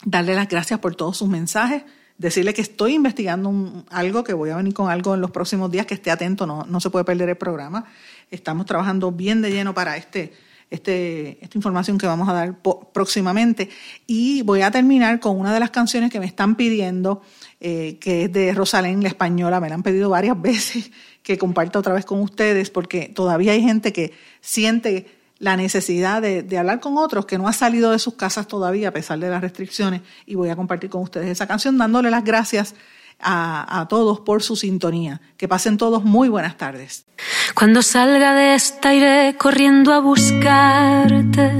darle 0.04 0.34
las 0.34 0.48
gracias 0.48 0.78
por 0.78 0.94
todos 0.94 1.16
sus 1.16 1.28
mensajes 1.28 1.82
decirle 2.22 2.54
que 2.54 2.62
estoy 2.62 2.94
investigando 2.94 3.84
algo, 3.90 4.24
que 4.24 4.32
voy 4.32 4.50
a 4.50 4.56
venir 4.56 4.72
con 4.72 4.88
algo 4.88 5.14
en 5.14 5.20
los 5.20 5.30
próximos 5.30 5.70
días, 5.70 5.86
que 5.86 5.94
esté 5.94 6.10
atento, 6.10 6.46
no, 6.46 6.64
no 6.64 6.80
se 6.80 6.88
puede 6.88 7.04
perder 7.04 7.28
el 7.28 7.36
programa. 7.36 7.86
Estamos 8.32 8.66
trabajando 8.66 9.12
bien 9.12 9.42
de 9.42 9.50
lleno 9.50 9.74
para 9.74 9.96
este, 9.96 10.32
este, 10.70 11.38
esta 11.44 11.56
información 11.56 11.98
que 11.98 12.06
vamos 12.06 12.28
a 12.28 12.32
dar 12.32 12.56
próximamente. 12.92 13.68
Y 14.06 14.42
voy 14.42 14.62
a 14.62 14.70
terminar 14.70 15.20
con 15.20 15.38
una 15.38 15.52
de 15.54 15.60
las 15.60 15.70
canciones 15.70 16.10
que 16.10 16.18
me 16.18 16.26
están 16.26 16.56
pidiendo, 16.56 17.22
eh, 17.60 17.98
que 18.00 18.24
es 18.24 18.32
de 18.32 18.52
Rosalén, 18.54 19.02
la 19.02 19.08
española. 19.08 19.60
Me 19.60 19.68
la 19.68 19.74
han 19.76 19.82
pedido 19.82 20.10
varias 20.10 20.40
veces 20.42 20.90
que 21.22 21.38
comparta 21.38 21.78
otra 21.78 21.92
vez 21.92 22.04
con 22.04 22.20
ustedes, 22.20 22.70
porque 22.70 23.12
todavía 23.14 23.52
hay 23.52 23.62
gente 23.62 23.92
que 23.92 24.12
siente 24.40 25.06
la 25.42 25.56
necesidad 25.56 26.22
de, 26.22 26.56
hablar 26.56 26.78
con 26.78 26.96
otros 26.96 27.26
que 27.26 27.36
no 27.36 27.48
ha 27.48 27.52
salido 27.52 27.90
de 27.90 27.98
sus 27.98 28.14
casas 28.14 28.46
todavía 28.46 28.90
a 28.90 28.92
pesar 28.92 29.18
de 29.18 29.28
las 29.28 29.40
restricciones 29.40 30.00
y 30.24 30.36
voy 30.36 30.50
a 30.50 30.56
compartir 30.56 30.88
con 30.88 31.02
ustedes 31.02 31.28
esa 31.28 31.48
canción 31.48 31.76
dándole 31.76 32.12
las 32.12 32.22
gracias 32.22 32.76
a, 33.22 33.86
todos 33.88 34.20
por 34.20 34.42
su 34.42 34.56
sintonía. 34.56 35.20
Que 35.36 35.48
pasen 35.48 35.76
todos 35.76 36.04
muy 36.04 36.28
buenas 36.28 36.56
tardes. 36.56 37.06
Cuando 37.54 37.82
salga 37.82 38.34
de 38.34 38.54
esta 38.54 38.94
iré 38.94 39.36
corriendo 39.38 39.92
a 39.92 40.00
buscarte, 40.00 41.52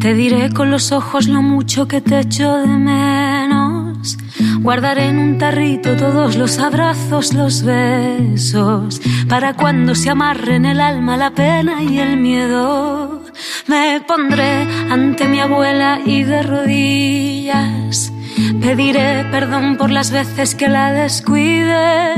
te 0.00 0.14
diré 0.14 0.52
con 0.52 0.70
los 0.70 0.92
ojos 0.92 1.28
lo 1.28 1.42
mucho 1.42 1.86
que 1.88 2.00
te 2.00 2.20
echo 2.20 2.56
de 2.58 2.66
menos. 2.66 4.16
Guardaré 4.60 5.06
en 5.06 5.18
un 5.18 5.38
tarrito 5.38 5.96
todos 5.96 6.36
los 6.36 6.58
abrazos, 6.58 7.34
los 7.34 7.62
besos, 7.62 9.00
para 9.28 9.54
cuando 9.54 9.94
se 9.94 10.10
amarren 10.10 10.64
el 10.64 10.80
alma, 10.80 11.16
la 11.16 11.30
pena 11.30 11.82
y 11.82 11.98
el 11.98 12.16
miedo. 12.16 13.22
Me 13.66 14.00
pondré 14.06 14.62
ante 14.90 15.26
mi 15.28 15.40
abuela 15.40 16.00
y 16.04 16.22
de 16.22 16.42
rodillas 16.42 18.13
pediré 18.60 19.24
perdón 19.30 19.76
por 19.76 19.90
las 19.90 20.10
veces 20.10 20.54
que 20.54 20.68
la 20.68 20.92
descuide. 20.92 22.14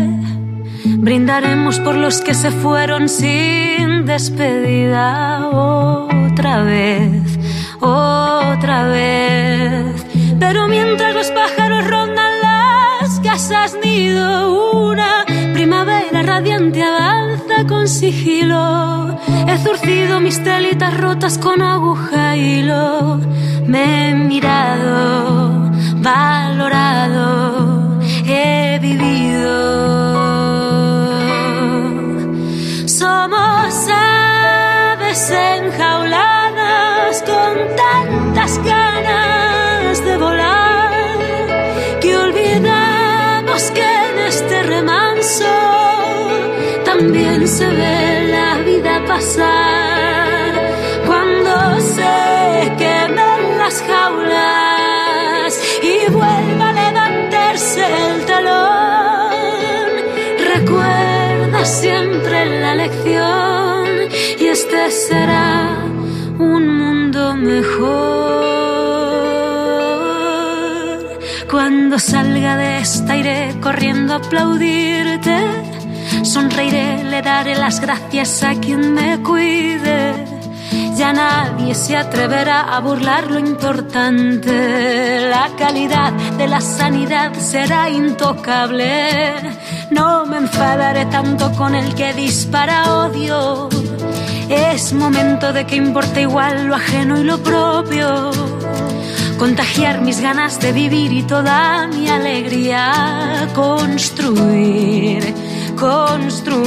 Brindaremos 0.98 1.80
por 1.80 1.96
los 1.96 2.20
que 2.20 2.34
se 2.34 2.50
fueron 2.50 3.08
sin 3.08 4.06
despedida 4.06 5.48
otra 5.48 6.62
vez, 6.62 7.38
otra 7.80 8.86
vez. 8.88 10.06
Pero 10.38 10.68
mientras 10.68 11.14
los 11.14 11.30
pájaros 11.30 11.86
rondan 11.86 12.32
las 12.42 13.20
casas 13.20 13.76
nido, 13.82 14.90
una 14.90 15.24
primavera 15.52 16.22
radiante 16.22 16.82
avanza 16.82 17.66
con 17.68 17.88
sigilo. 17.88 19.18
He 19.48 19.58
zurcido 19.58 20.20
mis 20.20 20.42
telitas 20.42 20.96
rotas 20.98 21.38
con 21.38 21.62
aguja 21.62 22.36
y 22.36 22.60
hilo. 22.60 23.20
Me 23.66 24.10
he 24.10 24.14
mirado, 24.14 25.65
valorado, 26.06 27.98
he 28.32 28.78
vivido. 28.80 29.56
Somos 33.00 33.74
aves 33.88 35.22
enjauladas 35.54 37.14
con 37.30 37.52
tantas 37.84 38.52
ganas 38.72 40.04
de 40.06 40.16
volar 40.16 41.18
que 42.00 42.16
olvidamos 42.16 43.62
que 43.76 43.88
en 44.10 44.16
este 44.32 44.62
remanso 44.74 45.52
también 46.84 47.48
se 47.48 47.66
ve 47.66 48.28
la 48.36 48.50
vida 48.68 48.92
pasar 49.08 49.65
será 64.90 65.78
un 66.38 66.78
mundo 66.78 67.34
mejor. 67.36 68.56
Cuando 71.50 71.98
salga 71.98 72.56
de 72.56 72.78
esta 72.78 73.16
iré 73.16 73.56
corriendo 73.60 74.14
a 74.14 74.16
aplaudirte. 74.16 75.38
Sonreiré, 76.22 77.04
le 77.04 77.22
daré 77.22 77.54
las 77.54 77.80
gracias 77.80 78.42
a 78.42 78.54
quien 78.54 78.94
me 78.94 79.22
cuide. 79.22 80.24
Ya 80.96 81.12
nadie 81.12 81.74
se 81.74 81.96
atreverá 81.96 82.74
a 82.74 82.80
burlar 82.80 83.30
lo 83.30 83.38
importante. 83.38 85.28
La 85.28 85.50
calidad 85.56 86.12
de 86.38 86.48
la 86.48 86.60
sanidad 86.60 87.32
será 87.34 87.88
intocable. 87.90 89.34
No 89.90 90.26
me 90.26 90.38
enfadaré 90.38 91.06
tanto 91.06 91.52
con 91.52 91.74
el 91.74 91.94
que 91.94 92.12
dispara 92.14 93.04
odio. 93.04 93.68
Es 94.48 94.92
momento 94.92 95.52
de 95.52 95.66
que 95.66 95.76
importe 95.76 96.22
igual 96.22 96.66
lo 96.66 96.74
ajeno 96.74 97.20
y 97.20 97.24
lo 97.24 97.38
propio 97.38 98.30
contagiar 99.38 100.00
mis 100.00 100.20
ganas 100.20 100.60
de 100.60 100.72
vivir 100.72 101.12
y 101.12 101.22
toda 101.22 101.86
mi 101.88 102.08
alegría, 102.08 103.48
construir, 103.54 105.34
construir. 105.76 106.64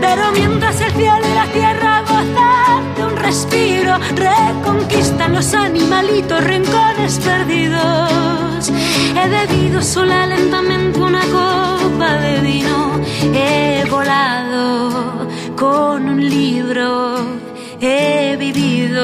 Pero 0.00 0.32
mientras 0.32 0.80
el 0.80 0.92
cielo 0.92 1.26
y 1.28 1.34
la 1.34 1.46
tierra 1.46 2.02
gozan 2.02 2.94
de 2.94 3.04
un 3.04 3.16
respiro, 3.16 3.98
reconquistan 4.14 5.34
los 5.34 5.52
animalitos 5.54 6.44
rincones 6.44 7.18
perdidos. 7.18 8.70
He 9.16 9.28
bebido 9.28 9.82
sola 9.82 10.26
lentamente 10.26 11.00
una 11.00 11.22
copa 11.22 12.14
de 12.18 12.40
vino, 12.40 13.00
he 13.34 13.84
volado 13.90 15.28
con 15.58 16.08
un 16.08 16.20
libro 16.20 17.16
he 17.80 18.36
vivido. 18.38 19.02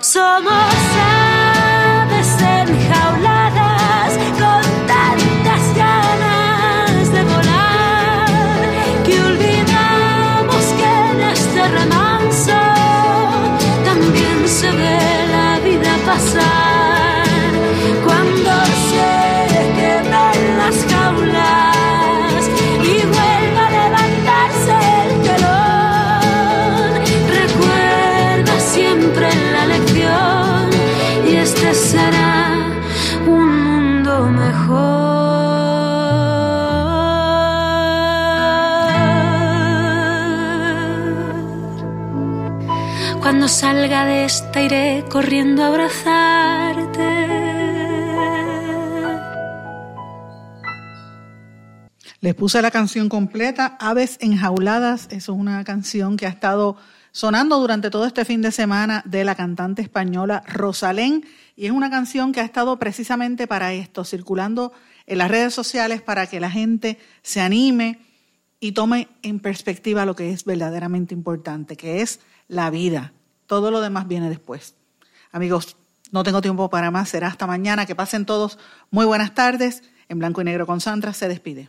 Somos 0.00 0.69
salga 43.80 44.04
de 44.04 44.24
esta 44.24 44.62
iré 44.62 45.04
corriendo 45.08 45.64
a 45.64 45.68
abrazarte. 45.68 47.08
Les 52.20 52.34
puse 52.34 52.60
la 52.60 52.70
canción 52.70 53.08
completa, 53.08 53.78
Aves 53.80 54.18
Enjauladas. 54.20 55.06
Eso 55.10 55.32
es 55.32 55.38
una 55.38 55.64
canción 55.64 56.18
que 56.18 56.26
ha 56.26 56.28
estado 56.28 56.76
sonando 57.12 57.58
durante 57.58 57.88
todo 57.88 58.04
este 58.04 58.26
fin 58.26 58.42
de 58.42 58.52
semana 58.52 59.02
de 59.06 59.24
la 59.24 59.34
cantante 59.34 59.80
española 59.80 60.42
Rosalén. 60.46 61.24
Y 61.56 61.64
es 61.64 61.72
una 61.72 61.88
canción 61.88 62.32
que 62.32 62.40
ha 62.40 62.44
estado 62.44 62.78
precisamente 62.78 63.46
para 63.46 63.72
esto, 63.72 64.04
circulando 64.04 64.74
en 65.06 65.16
las 65.16 65.30
redes 65.30 65.54
sociales 65.54 66.02
para 66.02 66.26
que 66.26 66.38
la 66.38 66.50
gente 66.50 66.98
se 67.22 67.40
anime 67.40 67.98
y 68.60 68.72
tome 68.72 69.08
en 69.22 69.40
perspectiva 69.40 70.04
lo 70.04 70.14
que 70.14 70.32
es 70.32 70.44
verdaderamente 70.44 71.14
importante, 71.14 71.78
que 71.78 72.02
es 72.02 72.20
la 72.46 72.68
vida. 72.68 73.14
Todo 73.50 73.72
lo 73.72 73.80
demás 73.80 74.06
viene 74.06 74.28
después. 74.28 74.76
Amigos, 75.32 75.76
no 76.12 76.22
tengo 76.22 76.40
tiempo 76.40 76.70
para 76.70 76.92
más, 76.92 77.08
será 77.08 77.26
hasta 77.26 77.48
mañana. 77.48 77.84
Que 77.84 77.96
pasen 77.96 78.24
todos 78.24 78.60
muy 78.92 79.06
buenas 79.06 79.34
tardes. 79.34 79.82
En 80.08 80.20
blanco 80.20 80.40
y 80.40 80.44
negro 80.44 80.68
con 80.68 80.80
Sandra 80.80 81.12
se 81.12 81.26
despide. 81.26 81.68